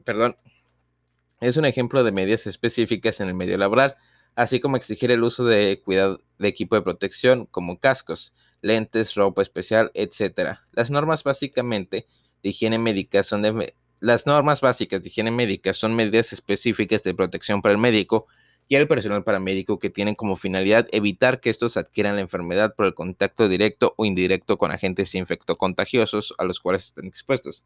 perdón, 0.05 0.37
es 1.41 1.57
un 1.57 1.65
ejemplo 1.65 2.05
de 2.05 2.13
medidas 2.13 2.47
específicas 2.47 3.21
en 3.21 3.29
el 3.29 3.35
medio 3.35 3.59
laboral, 3.59 3.97
así 4.37 4.61
como 4.61 4.77
exigir 4.77 5.11
el 5.11 5.25
uso 5.25 5.45
de 5.45 5.81
cuidado 5.85 6.21
de 6.39 6.49
equipo 6.49 6.77
de 6.77 6.83
protección 6.83 7.47
como 7.47 7.81
cascos, 7.81 8.33
lentes, 8.61 9.15
ropa 9.15 9.43
especial, 9.43 9.91
etc. 9.95 10.59
Las 10.73 10.91
normas 10.91 11.25
básicamente 11.25 12.07
de 12.43 12.49
higiene 12.51 12.79
médica 12.79 13.25
son 13.25 13.43
de 13.43 13.75
las 14.03 14.27
normas 14.27 14.61
básicas 14.61 15.01
de 15.01 15.09
higiene 15.11 15.31
médica 15.31 15.73
son 15.73 15.95
medidas 15.95 16.33
específicas 16.33 17.05
de 17.05 17.15
protección 17.15 17.63
para 17.63 17.73
el 17.73 17.81
médico 17.81 18.27
y 18.67 18.75
el 18.75 18.89
personal 18.89 19.23
paramédico 19.23 19.79
que 19.79 19.91
tienen 19.91 20.17
como 20.17 20.35
finalidad 20.35 20.89
evitar 20.91 21.41
que 21.41 21.51
estos 21.51 21.77
adquieran 21.77 22.17
la 22.17 22.23
enfermedad 22.23 22.75
por 22.75 22.87
el 22.87 22.95
contacto 22.95 23.47
directo 23.47 23.95
o 23.97 24.05
indirecto 24.05 24.59
con 24.59 24.73
agentes 24.73 25.15
infectocontagiosos 25.15 26.35
a 26.39 26.45
los 26.45 26.59
cuales 26.59 26.87
están 26.87 27.07
expuestos. 27.07 27.65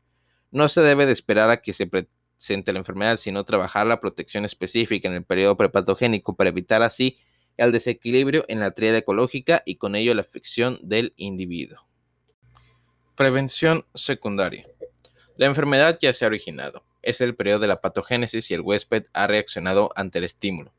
No 0.51 0.69
se 0.69 0.83
debe 0.83 1.07
de 1.07 1.13
esperar 1.13 1.49
a 1.49 1.63
que 1.63 1.73
se 1.73 1.87
presente 1.87 2.75
la 2.75 2.81
enfermedad, 2.81 3.17
sino 3.17 3.45
trabajar 3.45 3.87
la 3.87 3.99
protección 3.99 4.45
específica 4.45 5.09
en 5.09 5.15
el 5.15 5.25
periodo 5.25 5.57
prepatogénico 5.57 6.37
para 6.37 6.51
evitar 6.51 6.83
así 6.83 7.17
el 7.57 7.73
desequilibrio 7.73 8.45
en 8.49 8.61
la 8.61 8.73
tríada 8.73 8.99
ecológica 8.99 9.63
y 9.65 9.77
con 9.77 9.97
ello 9.97 10.13
la 10.15 10.21
afección 10.21 10.79
del 10.83 11.15
individuo. 11.17 11.89
Prevención 13.15 13.87
secundaria. 13.95 14.67
La 15.37 15.47
enfermedad 15.47 15.99
ya 16.01 16.13
se 16.13 16.25
ha 16.25 16.29
originado. 16.29 16.85
Es 17.03 17.21
el 17.21 17.37
periodo 17.37 17.61
de 17.61 17.67
la 17.69 17.81
patogénesis 17.81 18.51
y 18.51 18.55
el 18.55 18.63
huésped 18.63 19.05
ha 19.13 19.27
reaccionado 19.27 19.91
ante 19.95 20.19
el 20.19 20.25
estímulo. 20.25 20.73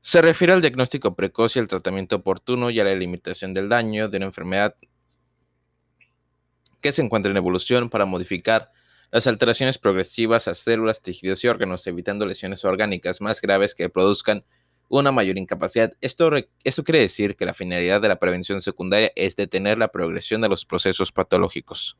Se 0.00 0.22
refiere 0.22 0.52
al 0.52 0.60
diagnóstico 0.60 1.14
precoz 1.14 1.54
y 1.54 1.60
al 1.60 1.68
tratamiento 1.68 2.16
oportuno 2.16 2.70
y 2.70 2.80
a 2.80 2.84
la 2.84 2.94
limitación 2.94 3.54
del 3.54 3.68
daño 3.68 4.08
de 4.08 4.16
una 4.16 4.26
enfermedad 4.26 4.74
que 6.80 6.92
se 6.92 7.02
encuentra 7.02 7.30
en 7.30 7.36
evolución 7.36 7.90
para 7.90 8.06
modificar 8.06 8.72
las 9.10 9.26
alteraciones 9.26 9.78
progresivas 9.78 10.48
a 10.48 10.54
células, 10.54 11.00
tejidos 11.00 11.44
y 11.44 11.48
órganos, 11.48 11.86
evitando 11.86 12.26
lesiones 12.26 12.64
orgánicas 12.64 13.20
más 13.20 13.40
graves 13.40 13.74
que 13.74 13.88
produzcan 13.88 14.44
una 14.88 15.12
mayor 15.12 15.38
incapacidad. 15.38 15.92
Esto, 16.00 16.30
esto 16.64 16.84
quiere 16.84 17.00
decir 17.00 17.36
que 17.36 17.44
la 17.44 17.54
finalidad 17.54 18.00
de 18.00 18.08
la 18.08 18.18
prevención 18.18 18.60
secundaria 18.60 19.12
es 19.14 19.36
detener 19.36 19.78
la 19.78 19.88
progresión 19.88 20.40
de 20.40 20.48
los 20.48 20.64
procesos 20.64 21.12
patológicos. 21.12 21.98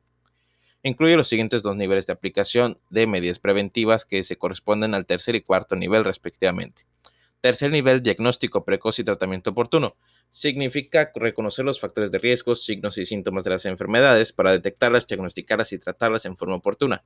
Incluye 0.83 1.16
los 1.16 1.29
siguientes 1.29 1.62
dos 1.62 1.76
niveles 1.76 2.07
de 2.07 2.12
aplicación 2.12 2.79
de 2.89 3.07
medidas 3.07 3.39
preventivas 3.39 4.05
que 4.05 4.22
se 4.22 4.37
corresponden 4.37 4.95
al 4.95 5.07
tercer 5.07 5.35
y 5.35 5.43
cuarto 5.43 5.74
nivel 5.74 6.05
respectivamente. 6.05 6.87
Tercer 7.41 7.70
nivel, 7.70 8.03
diagnóstico 8.03 8.64
precoz 8.64 8.99
y 8.99 9.05
tratamiento 9.05 9.51
oportuno. 9.51 9.97
Significa 10.31 11.11
reconocer 11.14 11.64
los 11.64 11.81
factores 11.81 12.11
de 12.11 12.18
riesgo, 12.18 12.55
signos 12.55 12.99
y 12.99 13.07
síntomas 13.07 13.45
de 13.45 13.51
las 13.51 13.64
enfermedades 13.64 14.33
para 14.33 14.53
detectarlas, 14.53 15.07
diagnosticarlas 15.07 15.72
y 15.72 15.79
tratarlas 15.79 16.26
en 16.26 16.37
forma 16.37 16.57
oportuna. 16.57 17.05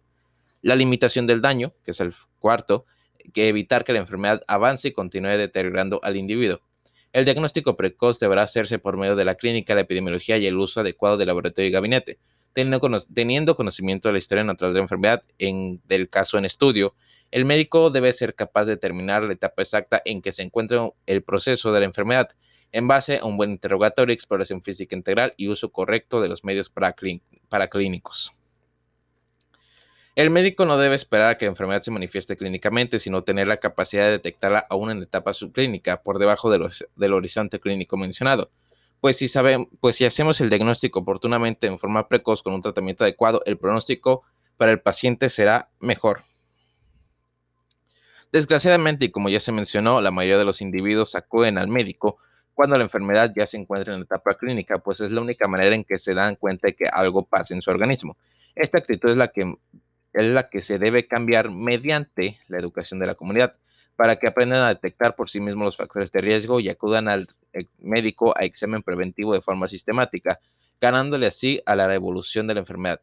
La 0.62 0.76
limitación 0.76 1.26
del 1.26 1.40
daño, 1.40 1.74
que 1.84 1.90
es 1.90 2.00
el 2.00 2.14
cuarto, 2.38 2.86
que 3.32 3.48
evitar 3.48 3.84
que 3.84 3.92
la 3.92 3.98
enfermedad 3.98 4.42
avance 4.48 4.88
y 4.88 4.92
continúe 4.92 5.36
deteriorando 5.36 6.00
al 6.02 6.16
individuo. 6.16 6.60
El 7.12 7.24
diagnóstico 7.24 7.76
precoz 7.76 8.18
deberá 8.18 8.42
hacerse 8.42 8.78
por 8.78 8.96
medio 8.96 9.16
de 9.16 9.24
la 9.26 9.34
clínica, 9.34 9.74
la 9.74 9.82
epidemiología 9.82 10.38
y 10.38 10.46
el 10.46 10.56
uso 10.56 10.80
adecuado 10.80 11.18
del 11.18 11.28
laboratorio 11.28 11.68
y 11.68 11.72
gabinete, 11.72 12.18
teniendo, 12.52 13.56
conocimiento 13.56 14.08
de 14.08 14.12
la 14.12 14.18
historia 14.18 14.44
natural 14.44 14.72
de 14.72 14.78
la 14.78 14.84
enfermedad 14.84 15.22
en, 15.38 15.80
del 15.86 16.08
caso 16.08 16.38
en 16.38 16.44
estudio 16.44 16.94
el 17.32 17.46
médico 17.46 17.88
debe 17.88 18.12
ser 18.12 18.34
capaz 18.34 18.66
de 18.66 18.72
determinar 18.72 19.22
la 19.22 19.32
etapa 19.32 19.62
exacta 19.62 20.02
en 20.04 20.20
que 20.20 20.32
se 20.32 20.42
encuentra 20.42 20.90
el 21.06 21.22
proceso 21.22 21.72
de 21.72 21.80
la 21.80 21.86
enfermedad, 21.86 22.28
en 22.72 22.86
base 22.86 23.18
a 23.18 23.24
un 23.24 23.38
buen 23.38 23.52
interrogatorio, 23.52 24.12
exploración 24.12 24.60
física 24.60 24.94
integral 24.94 25.32
y 25.38 25.48
uso 25.48 25.72
correcto 25.72 26.20
de 26.20 26.28
los 26.28 26.44
medios 26.44 26.70
paraclínicos. 27.48 28.32
El 30.14 30.28
médico 30.28 30.66
no 30.66 30.76
debe 30.76 30.94
esperar 30.94 31.30
a 31.30 31.38
que 31.38 31.46
la 31.46 31.52
enfermedad 31.52 31.80
se 31.80 31.90
manifieste 31.90 32.36
clínicamente, 32.36 32.98
sino 32.98 33.24
tener 33.24 33.48
la 33.48 33.56
capacidad 33.56 34.04
de 34.04 34.10
detectarla 34.10 34.66
aún 34.68 34.90
en 34.90 35.02
etapa 35.02 35.32
subclínica, 35.32 36.02
por 36.02 36.18
debajo 36.18 36.50
del 36.50 37.12
horizonte 37.14 37.60
clínico 37.60 37.96
mencionado. 37.96 38.50
Pues 39.02 39.16
si, 39.16 39.26
pues 39.80 39.96
si 39.96 40.04
hacemos 40.04 40.40
el 40.40 40.48
diagnóstico 40.48 41.00
oportunamente 41.00 41.66
en 41.66 41.80
forma 41.80 42.06
precoz 42.06 42.40
con 42.40 42.54
un 42.54 42.62
tratamiento 42.62 43.02
adecuado, 43.02 43.42
el 43.46 43.58
pronóstico 43.58 44.22
para 44.56 44.70
el 44.70 44.80
paciente 44.80 45.28
será 45.28 45.70
mejor. 45.80 46.22
Desgraciadamente, 48.30 49.06
y 49.06 49.10
como 49.10 49.28
ya 49.28 49.40
se 49.40 49.50
mencionó, 49.50 50.00
la 50.00 50.12
mayoría 50.12 50.38
de 50.38 50.44
los 50.44 50.62
individuos 50.62 51.16
acuden 51.16 51.58
al 51.58 51.66
médico 51.66 52.18
cuando 52.54 52.78
la 52.78 52.84
enfermedad 52.84 53.32
ya 53.36 53.44
se 53.44 53.56
encuentra 53.56 53.92
en 53.92 53.98
la 53.98 54.04
etapa 54.04 54.34
clínica, 54.34 54.78
pues 54.78 55.00
es 55.00 55.10
la 55.10 55.20
única 55.20 55.48
manera 55.48 55.74
en 55.74 55.82
que 55.82 55.98
se 55.98 56.14
dan 56.14 56.36
cuenta 56.36 56.68
de 56.68 56.76
que 56.76 56.84
algo 56.86 57.26
pasa 57.26 57.54
en 57.54 57.60
su 57.60 57.72
organismo. 57.72 58.16
Esta 58.54 58.78
actitud 58.78 59.10
es 59.10 59.16
la 59.16 59.32
que, 59.32 59.52
es 60.12 60.26
la 60.28 60.48
que 60.48 60.62
se 60.62 60.78
debe 60.78 61.08
cambiar 61.08 61.50
mediante 61.50 62.38
la 62.46 62.58
educación 62.58 63.00
de 63.00 63.06
la 63.06 63.16
comunidad, 63.16 63.56
para 63.96 64.16
que 64.16 64.26
aprendan 64.26 64.64
a 64.64 64.68
detectar 64.68 65.14
por 65.14 65.30
sí 65.30 65.40
mismos 65.40 65.66
los 65.66 65.76
factores 65.76 66.10
de 66.12 66.20
riesgo 66.20 66.60
y 66.60 66.68
acudan 66.68 67.08
al 67.08 67.28
eh, 67.52 67.66
médico 67.78 68.34
a 68.36 68.44
examen 68.44 68.82
preventivo 68.82 69.34
de 69.34 69.40
forma 69.40 69.68
sistemática, 69.68 70.40
ganándole 70.80 71.26
así 71.26 71.62
a 71.66 71.76
la 71.76 71.86
revolución 71.86 72.46
de 72.46 72.54
la 72.54 72.60
enfermedad. 72.60 73.00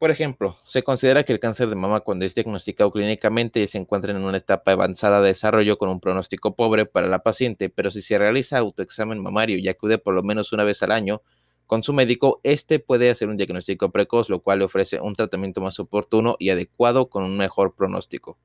Por 0.00 0.10
ejemplo, 0.10 0.56
se 0.64 0.82
considera 0.82 1.24
que 1.24 1.34
el 1.34 1.40
cáncer 1.40 1.68
de 1.68 1.76
mama 1.76 2.00
cuando 2.00 2.24
es 2.24 2.34
diagnosticado 2.34 2.90
clínicamente 2.90 3.66
se 3.66 3.76
encuentra 3.76 4.12
en 4.12 4.24
una 4.24 4.38
etapa 4.38 4.72
avanzada 4.72 5.20
de 5.20 5.28
desarrollo 5.28 5.76
con 5.76 5.90
un 5.90 6.00
pronóstico 6.00 6.56
pobre 6.56 6.86
para 6.86 7.06
la 7.06 7.18
paciente, 7.18 7.68
pero 7.68 7.90
si 7.90 8.00
se 8.00 8.16
realiza 8.16 8.56
autoexamen 8.56 9.22
mamario 9.22 9.58
y 9.58 9.68
acude 9.68 9.98
por 9.98 10.14
lo 10.14 10.22
menos 10.22 10.54
una 10.54 10.64
vez 10.64 10.82
al 10.82 10.92
año 10.92 11.20
con 11.66 11.82
su 11.82 11.92
médico, 11.92 12.40
este 12.44 12.78
puede 12.78 13.10
hacer 13.10 13.28
un 13.28 13.36
diagnóstico 13.36 13.90
precoz, 13.90 14.30
lo 14.30 14.40
cual 14.40 14.60
le 14.60 14.64
ofrece 14.64 15.00
un 15.00 15.14
tratamiento 15.14 15.60
más 15.60 15.78
oportuno 15.78 16.34
y 16.38 16.48
adecuado 16.48 17.10
con 17.10 17.22
un 17.22 17.36
mejor 17.36 17.74
pronóstico. 17.74 18.38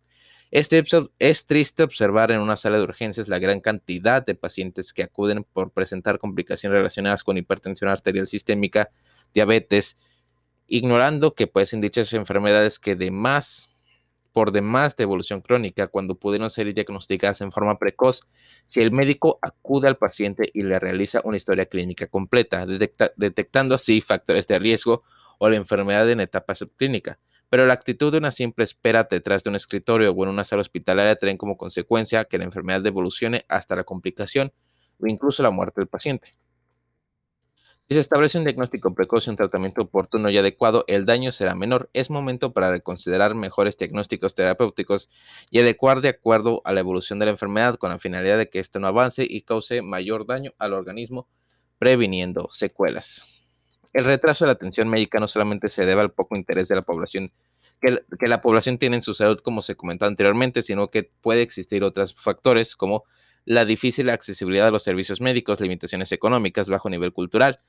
Este 0.55 0.81
es 1.19 1.47
triste 1.47 1.83
observar 1.83 2.31
en 2.31 2.39
una 2.39 2.55
sala 2.55 2.77
de 2.77 2.83
urgencias 2.85 3.27
la 3.27 3.39
gran 3.39 3.59
cantidad 3.59 4.25
de 4.25 4.35
pacientes 4.35 4.93
que 4.93 5.03
acuden 5.03 5.43
por 5.43 5.71
presentar 5.71 6.17
complicaciones 6.17 6.77
relacionadas 6.77 7.25
con 7.25 7.37
hipertensión 7.37 7.89
arterial 7.89 8.25
sistémica, 8.25 8.89
diabetes, 9.33 9.97
ignorando 10.65 11.35
que 11.35 11.47
pueden 11.47 11.81
dichas 11.81 12.13
enfermedades 12.13 12.79
que 12.79 12.95
de 12.95 13.11
más, 13.11 13.69
por 14.31 14.53
demás 14.53 14.95
de 14.95 15.03
evolución 15.03 15.41
crónica, 15.41 15.87
cuando 15.87 16.15
pudieron 16.15 16.49
ser 16.49 16.73
diagnosticadas 16.73 17.41
en 17.41 17.51
forma 17.51 17.77
precoz, 17.77 18.21
si 18.63 18.79
el 18.79 18.93
médico 18.93 19.39
acude 19.41 19.89
al 19.89 19.97
paciente 19.97 20.51
y 20.53 20.61
le 20.61 20.79
realiza 20.79 21.19
una 21.25 21.35
historia 21.35 21.65
clínica 21.65 22.07
completa, 22.07 22.65
detectando 22.65 23.75
así 23.75 23.99
factores 23.99 24.47
de 24.47 24.57
riesgo 24.57 25.03
o 25.37 25.49
la 25.49 25.57
enfermedad 25.57 26.09
en 26.09 26.21
etapa 26.21 26.55
subclínica. 26.55 27.19
Pero 27.49 27.65
la 27.65 27.73
actitud 27.73 28.11
de 28.11 28.17
una 28.17 28.31
simple 28.31 28.65
espera 28.65 29.07
detrás 29.09 29.43
de 29.43 29.49
un 29.49 29.55
escritorio 29.55 30.11
o 30.11 30.23
en 30.23 30.29
una 30.29 30.43
sala 30.43 30.61
hospitalaria 30.61 31.15
trae 31.15 31.37
como 31.37 31.57
consecuencia 31.57 32.25
que 32.25 32.37
la 32.37 32.45
enfermedad 32.45 32.85
evolucione 32.85 33.45
hasta 33.47 33.75
la 33.75 33.83
complicación 33.83 34.51
o 34.99 35.07
incluso 35.07 35.43
la 35.43 35.51
muerte 35.51 35.81
del 35.81 35.87
paciente. 35.87 36.31
Si 37.87 37.93
se 37.93 37.99
establece 37.99 38.39
un 38.39 38.45
diagnóstico 38.45 38.95
precoz 38.95 39.27
y 39.27 39.29
un 39.29 39.35
tratamiento 39.35 39.83
oportuno 39.83 40.31
y 40.31 40.37
adecuado, 40.39 40.85
el 40.87 41.05
daño 41.05 41.31
será 41.31 41.53
menor. 41.53 41.87
Es 41.93 42.09
momento 42.09 42.51
para 42.51 42.71
reconsiderar 42.71 43.35
mejores 43.35 43.77
diagnósticos 43.77 44.33
terapéuticos 44.33 45.11
y 45.51 45.59
adecuar 45.59 46.01
de 46.01 46.09
acuerdo 46.09 46.63
a 46.65 46.73
la 46.73 46.79
evolución 46.79 47.19
de 47.19 47.25
la 47.25 47.31
enfermedad 47.31 47.75
con 47.75 47.91
la 47.91 47.99
finalidad 47.99 48.39
de 48.39 48.49
que 48.49 48.57
éste 48.57 48.79
no 48.79 48.87
avance 48.87 49.27
y 49.29 49.41
cause 49.41 49.83
mayor 49.83 50.25
daño 50.25 50.55
al 50.57 50.73
organismo, 50.73 51.27
previniendo 51.77 52.47
secuelas. 52.49 53.34
El 53.95 54.03
retraso 54.03 54.43
de 54.43 54.47
la 54.47 54.53
atención 54.53 54.89
médica 54.89 55.21
no 55.21 55.29
solamente 55.29 55.69
se 55.69 55.85
debe 55.85 56.01
al 56.01 56.11
poco 56.11 56.35
interés 56.35 56.67
de 56.67 56.75
la 56.75 56.81
población 56.81 57.31
que, 57.79 58.27
la 58.27 58.41
población 58.41 58.77
tiene 58.77 58.97
en 58.97 59.01
su 59.01 59.13
salud, 59.13 59.39
como 59.39 59.61
se 59.61 59.77
comentó 59.77 60.05
anteriormente, 60.05 60.61
sino 60.61 60.89
que 60.89 61.09
puede 61.21 61.41
existir 61.41 61.81
otros 61.81 62.13
factores 62.13 62.75
como 62.75 63.05
la 63.45 63.63
difícil 63.63 64.09
accesibilidad 64.09 64.67
a 64.67 64.71
los 64.71 64.83
servicios 64.83 65.21
médicos, 65.21 65.61
limitaciones 65.61 66.11
económicas, 66.11 66.67
bajo 66.67 66.89
nivel 66.89 67.13
cultural, 67.13 67.61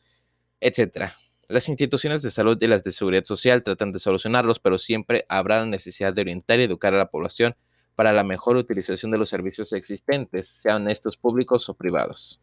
etc. 0.58 1.12
Las 1.46 1.68
instituciones 1.68 2.22
de 2.22 2.32
salud 2.32 2.60
y 2.60 2.66
las 2.66 2.82
de 2.82 2.90
seguridad 2.90 3.22
social 3.22 3.62
tratan 3.62 3.92
de 3.92 4.00
solucionarlos, 4.00 4.58
pero 4.58 4.78
siempre 4.78 5.26
habrá 5.28 5.60
la 5.60 5.66
necesidad 5.66 6.12
de 6.12 6.22
orientar 6.22 6.58
y 6.58 6.64
educar 6.64 6.92
a 6.92 6.98
la 6.98 7.08
población 7.08 7.54
para 7.94 8.12
la 8.12 8.24
mejor 8.24 8.56
utilización 8.56 9.12
de 9.12 9.18
los 9.18 9.30
servicios 9.30 9.72
existentes, 9.72 10.48
sean 10.48 10.90
estos 10.90 11.16
públicos 11.16 11.68
o 11.68 11.74
privados. 11.74 12.40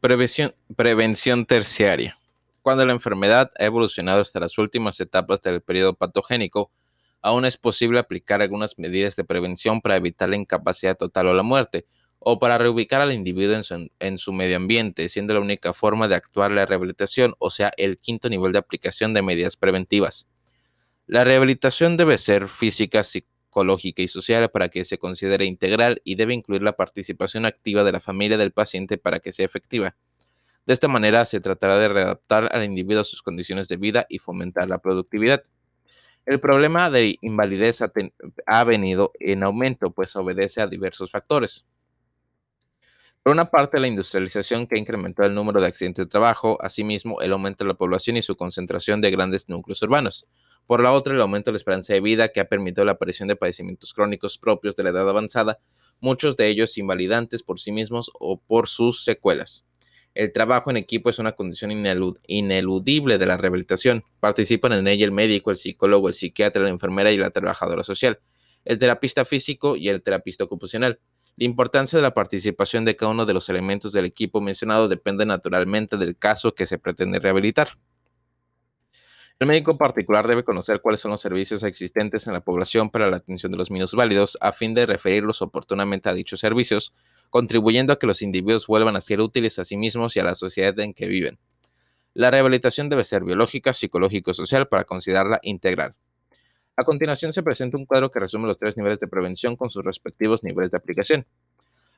Prevención 0.00 1.46
terciaria. 1.46 2.18
Cuando 2.66 2.84
la 2.84 2.94
enfermedad 2.94 3.52
ha 3.60 3.64
evolucionado 3.64 4.20
hasta 4.20 4.40
las 4.40 4.58
últimas 4.58 4.98
etapas 4.98 5.40
del 5.40 5.62
periodo 5.62 5.94
patogénico, 5.94 6.72
aún 7.22 7.44
es 7.44 7.56
posible 7.56 8.00
aplicar 8.00 8.42
algunas 8.42 8.76
medidas 8.76 9.14
de 9.14 9.22
prevención 9.22 9.80
para 9.80 9.94
evitar 9.94 10.28
la 10.30 10.34
incapacidad 10.34 10.96
total 10.96 11.28
o 11.28 11.34
la 11.34 11.44
muerte, 11.44 11.86
o 12.18 12.40
para 12.40 12.58
reubicar 12.58 13.00
al 13.00 13.12
individuo 13.12 13.56
en 14.00 14.18
su, 14.18 14.32
medio 14.32 14.56
ambiente, 14.56 15.08
siendo 15.08 15.34
la 15.34 15.38
única 15.38 15.72
forma 15.74 16.08
de 16.08 16.16
actuar 16.16 16.50
la 16.50 16.66
rehabilitación, 16.66 17.36
o 17.38 17.50
sea, 17.50 17.70
el 17.76 17.98
quinto 17.98 18.28
nivel 18.28 18.50
de 18.50 18.58
aplicación 18.58 19.14
de 19.14 19.22
medidas 19.22 19.56
preventivas. 19.56 20.26
La 21.06 21.22
rehabilitación 21.22 21.96
debe 21.96 22.18
ser 22.18 22.48
física, 22.48 23.04
psicológica 23.04 24.02
y 24.02 24.08
social 24.08 24.50
para 24.50 24.70
que 24.70 24.84
se 24.84 24.98
considere 24.98 25.44
integral 25.44 26.02
y 26.02 26.16
debe 26.16 26.34
incluir 26.34 26.62
la 26.62 26.72
participación 26.72 27.46
activa 27.46 27.84
de 27.84 27.92
la 27.92 28.00
familia 28.00 28.36
del 28.36 28.50
paciente 28.50 28.98
para 28.98 29.20
que 29.20 29.30
sea 29.30 29.46
efectiva. 29.46 29.94
De 30.66 30.74
esta 30.74 30.88
manera 30.88 31.24
se 31.24 31.40
tratará 31.40 31.78
de 31.78 31.88
readaptar 31.88 32.48
al 32.52 32.64
individuo 32.64 33.02
a 33.02 33.04
sus 33.04 33.22
condiciones 33.22 33.68
de 33.68 33.76
vida 33.76 34.04
y 34.08 34.18
fomentar 34.18 34.68
la 34.68 34.78
productividad. 34.78 35.44
El 36.26 36.40
problema 36.40 36.90
de 36.90 37.18
invalidez 37.20 37.82
ha, 38.46 38.64
venido 38.64 39.12
en 39.20 39.44
aumento, 39.44 39.92
pues 39.92 40.16
obedece 40.16 40.60
a 40.60 40.66
diversos 40.66 41.12
factores. 41.12 41.66
Por 43.22 43.32
una 43.32 43.48
parte, 43.48 43.78
la 43.78 43.86
industrialización 43.86 44.66
que 44.66 44.74
ha 44.74 44.78
incrementado 44.78 45.28
el 45.28 45.36
número 45.36 45.60
de 45.60 45.68
accidentes 45.68 46.06
de 46.06 46.10
trabajo, 46.10 46.58
asimismo, 46.60 47.20
el 47.20 47.32
aumento 47.32 47.62
de 47.62 47.68
la 47.68 47.74
población 47.74 48.16
y 48.16 48.22
su 48.22 48.36
concentración 48.36 49.00
de 49.00 49.12
grandes 49.12 49.48
núcleos 49.48 49.80
urbanos. 49.82 50.26
Por 50.66 50.82
la 50.82 50.90
otra, 50.90 51.14
el 51.14 51.20
aumento 51.20 51.50
de 51.50 51.52
la 51.52 51.58
esperanza 51.58 51.94
de 51.94 52.00
vida 52.00 52.28
que 52.30 52.40
ha 52.40 52.48
permitido 52.48 52.84
la 52.84 52.92
aparición 52.92 53.28
de 53.28 53.36
padecimientos 53.36 53.94
crónicos 53.94 54.36
propios 54.36 54.74
de 54.74 54.82
la 54.82 54.90
edad 54.90 55.08
avanzada, 55.08 55.60
muchos 56.00 56.36
de 56.36 56.48
ellos 56.48 56.76
invalidantes 56.76 57.44
por 57.44 57.60
sí 57.60 57.70
mismos 57.70 58.10
o 58.18 58.40
por 58.40 58.68
sus 58.68 59.04
secuelas. 59.04 59.64
El 60.16 60.32
trabajo 60.32 60.70
en 60.70 60.78
equipo 60.78 61.10
es 61.10 61.18
una 61.18 61.32
condición 61.32 61.70
ineludible 61.72 63.18
de 63.18 63.26
la 63.26 63.36
rehabilitación. 63.36 64.02
Participan 64.18 64.72
en 64.72 64.88
ella 64.88 65.04
el 65.04 65.12
médico, 65.12 65.50
el 65.50 65.58
psicólogo, 65.58 66.08
el 66.08 66.14
psiquiatra, 66.14 66.62
la 66.62 66.70
enfermera 66.70 67.12
y 67.12 67.18
la 67.18 67.28
trabajadora 67.28 67.82
social, 67.82 68.18
el 68.64 68.78
terapista 68.78 69.26
físico 69.26 69.76
y 69.76 69.90
el 69.90 70.02
terapista 70.02 70.44
ocupacional. 70.44 71.00
La 71.36 71.44
importancia 71.44 71.98
de 71.98 72.02
la 72.02 72.14
participación 72.14 72.86
de 72.86 72.96
cada 72.96 73.12
uno 73.12 73.26
de 73.26 73.34
los 73.34 73.50
elementos 73.50 73.92
del 73.92 74.06
equipo 74.06 74.40
mencionado 74.40 74.88
depende 74.88 75.26
naturalmente 75.26 75.98
del 75.98 76.16
caso 76.16 76.54
que 76.54 76.64
se 76.64 76.78
pretende 76.78 77.18
rehabilitar. 77.18 77.76
El 79.38 79.48
médico 79.48 79.76
particular 79.76 80.26
debe 80.26 80.44
conocer 80.44 80.80
cuáles 80.80 81.02
son 81.02 81.10
los 81.10 81.20
servicios 81.20 81.62
existentes 81.62 82.26
en 82.26 82.32
la 82.32 82.40
población 82.40 82.88
para 82.88 83.10
la 83.10 83.18
atención 83.18 83.52
de 83.52 83.58
los 83.58 83.70
minusválidos 83.70 84.38
a 84.40 84.50
fin 84.52 84.72
de 84.72 84.86
referirlos 84.86 85.42
oportunamente 85.42 86.08
a 86.08 86.14
dichos 86.14 86.40
servicios, 86.40 86.94
contribuyendo 87.30 87.92
a 87.92 87.98
que 87.98 88.06
los 88.06 88.22
individuos 88.22 88.66
vuelvan 88.66 88.96
a 88.96 89.00
ser 89.00 89.20
útiles 89.20 89.58
a 89.58 89.64
sí 89.64 89.76
mismos 89.76 90.16
y 90.16 90.20
a 90.20 90.24
la 90.24 90.34
sociedad 90.34 90.78
en 90.80 90.94
que 90.94 91.06
viven. 91.06 91.38
La 92.14 92.30
rehabilitación 92.30 92.88
debe 92.88 93.04
ser 93.04 93.24
biológica, 93.24 93.72
psicológica 93.74 94.30
y 94.30 94.34
social 94.34 94.68
para 94.68 94.84
considerarla 94.84 95.38
integral. 95.42 95.94
A 96.76 96.84
continuación 96.84 97.32
se 97.32 97.42
presenta 97.42 97.76
un 97.76 97.86
cuadro 97.86 98.10
que 98.10 98.20
resume 98.20 98.46
los 98.46 98.58
tres 98.58 98.76
niveles 98.76 99.00
de 99.00 99.08
prevención 99.08 99.56
con 99.56 99.70
sus 99.70 99.84
respectivos 99.84 100.42
niveles 100.42 100.70
de 100.70 100.76
aplicación. 100.76 101.26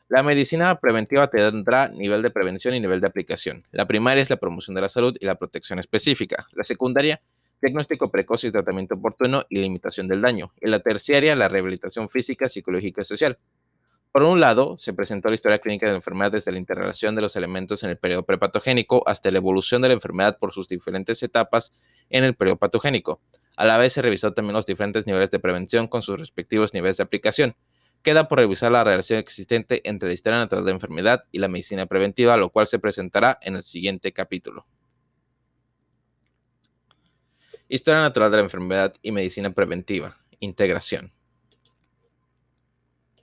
La 0.09 0.23
medicina 0.23 0.75
preventiva 0.81 1.27
tendrá 1.29 1.89
nivel 1.89 2.23
de 2.23 2.31
prevención 2.31 2.75
y 2.75 2.81
nivel 2.81 3.01
de 3.01 3.09
aplicación. 3.09 3.63
La 3.73 3.87
primaria 3.87 4.23
es 4.23 4.31
la 4.31 4.37
promoción 4.37 4.75
de 4.75 4.81
la 4.81 4.89
salud 4.89 5.17
y 5.21 5.27
la 5.27 5.35
protección 5.35 5.79
específica. 5.79 6.47
La 6.53 6.65
secundaria, 6.65 7.21
diagnóstico 7.61 8.11
precoz 8.11 8.45
y 8.45 8.51
tratamiento 8.51 8.95
oportuno 8.95 9.45
y 9.49 9.59
limitación 9.59 10.09
del 10.09 10.21
daño. 10.21 10.53
Y 10.61 10.69
la 10.69 10.81
terciaria, 10.81 11.37
la 11.37 11.49
rehabilitación 11.49 12.09
física, 12.09 12.49
psicológica 12.49 13.03
y 13.03 13.05
social. 13.05 13.39
Por 14.13 14.23
un 14.23 14.41
lado, 14.41 14.79
se 14.79 14.95
presentó 14.95 15.29
la 15.29 15.35
historia 15.35 15.59
clínica 15.59 15.87
de 15.87 15.93
la 15.93 15.99
enfermedad 15.99 16.33
desde 16.33 16.51
la 16.51 16.59
interrelación 16.59 17.15
de 17.15 17.21
los 17.21 17.37
elementos 17.37 17.83
en 17.83 17.91
el 17.91 17.99
periodo 17.99 18.25
prepatogénico 18.25 19.03
hasta 19.07 19.31
la 19.31 19.39
evolución 19.39 19.83
de 19.83 19.89
la 19.89 19.95
enfermedad 19.95 20.39
por 20.39 20.53
sus 20.53 20.67
diferentes 20.67 21.23
etapas 21.23 21.73
en 22.09 22.25
el 22.25 22.35
periodo 22.35 22.57
patogénico. 22.57 23.21
A 23.57 23.67
la 23.67 23.77
vez 23.77 23.93
se 23.93 24.03
revisó 24.03 24.33
también 24.33 24.55
los 24.55 24.65
diferentes 24.65 25.07
niveles 25.07 25.31
de 25.31 25.39
prevención 25.39 25.89
con 25.89 26.03
sus 26.03 26.19
respectivos 26.19 26.73
niveles 26.73 26.97
de 26.97 27.03
aplicación. 27.03 27.55
Queda 28.03 28.29
por 28.29 28.39
revisar 28.39 28.73
la 28.73 28.83
relación 28.83 29.19
existente 29.19 29.83
entre 29.89 30.09
la 30.09 30.15
historia 30.15 30.39
natural 30.39 30.65
de 30.65 30.71
la 30.71 30.77
enfermedad 30.77 31.25
y 31.31 31.39
la 31.39 31.49
medicina 31.49 31.85
preventiva, 31.85 32.37
lo 32.37 32.49
cual 32.49 32.67
se 32.67 32.79
presentará 32.79 33.39
en 33.43 33.57
el 33.57 33.63
siguiente 33.63 34.13
capítulo. 34.13 34.67
Historia 37.69 38.01
natural 38.01 38.31
de 38.31 38.37
la 38.39 38.43
enfermedad 38.45 38.95
y 39.03 39.13
medicina 39.13 39.51
preventiva. 39.51 40.17
Integración. 40.41 41.13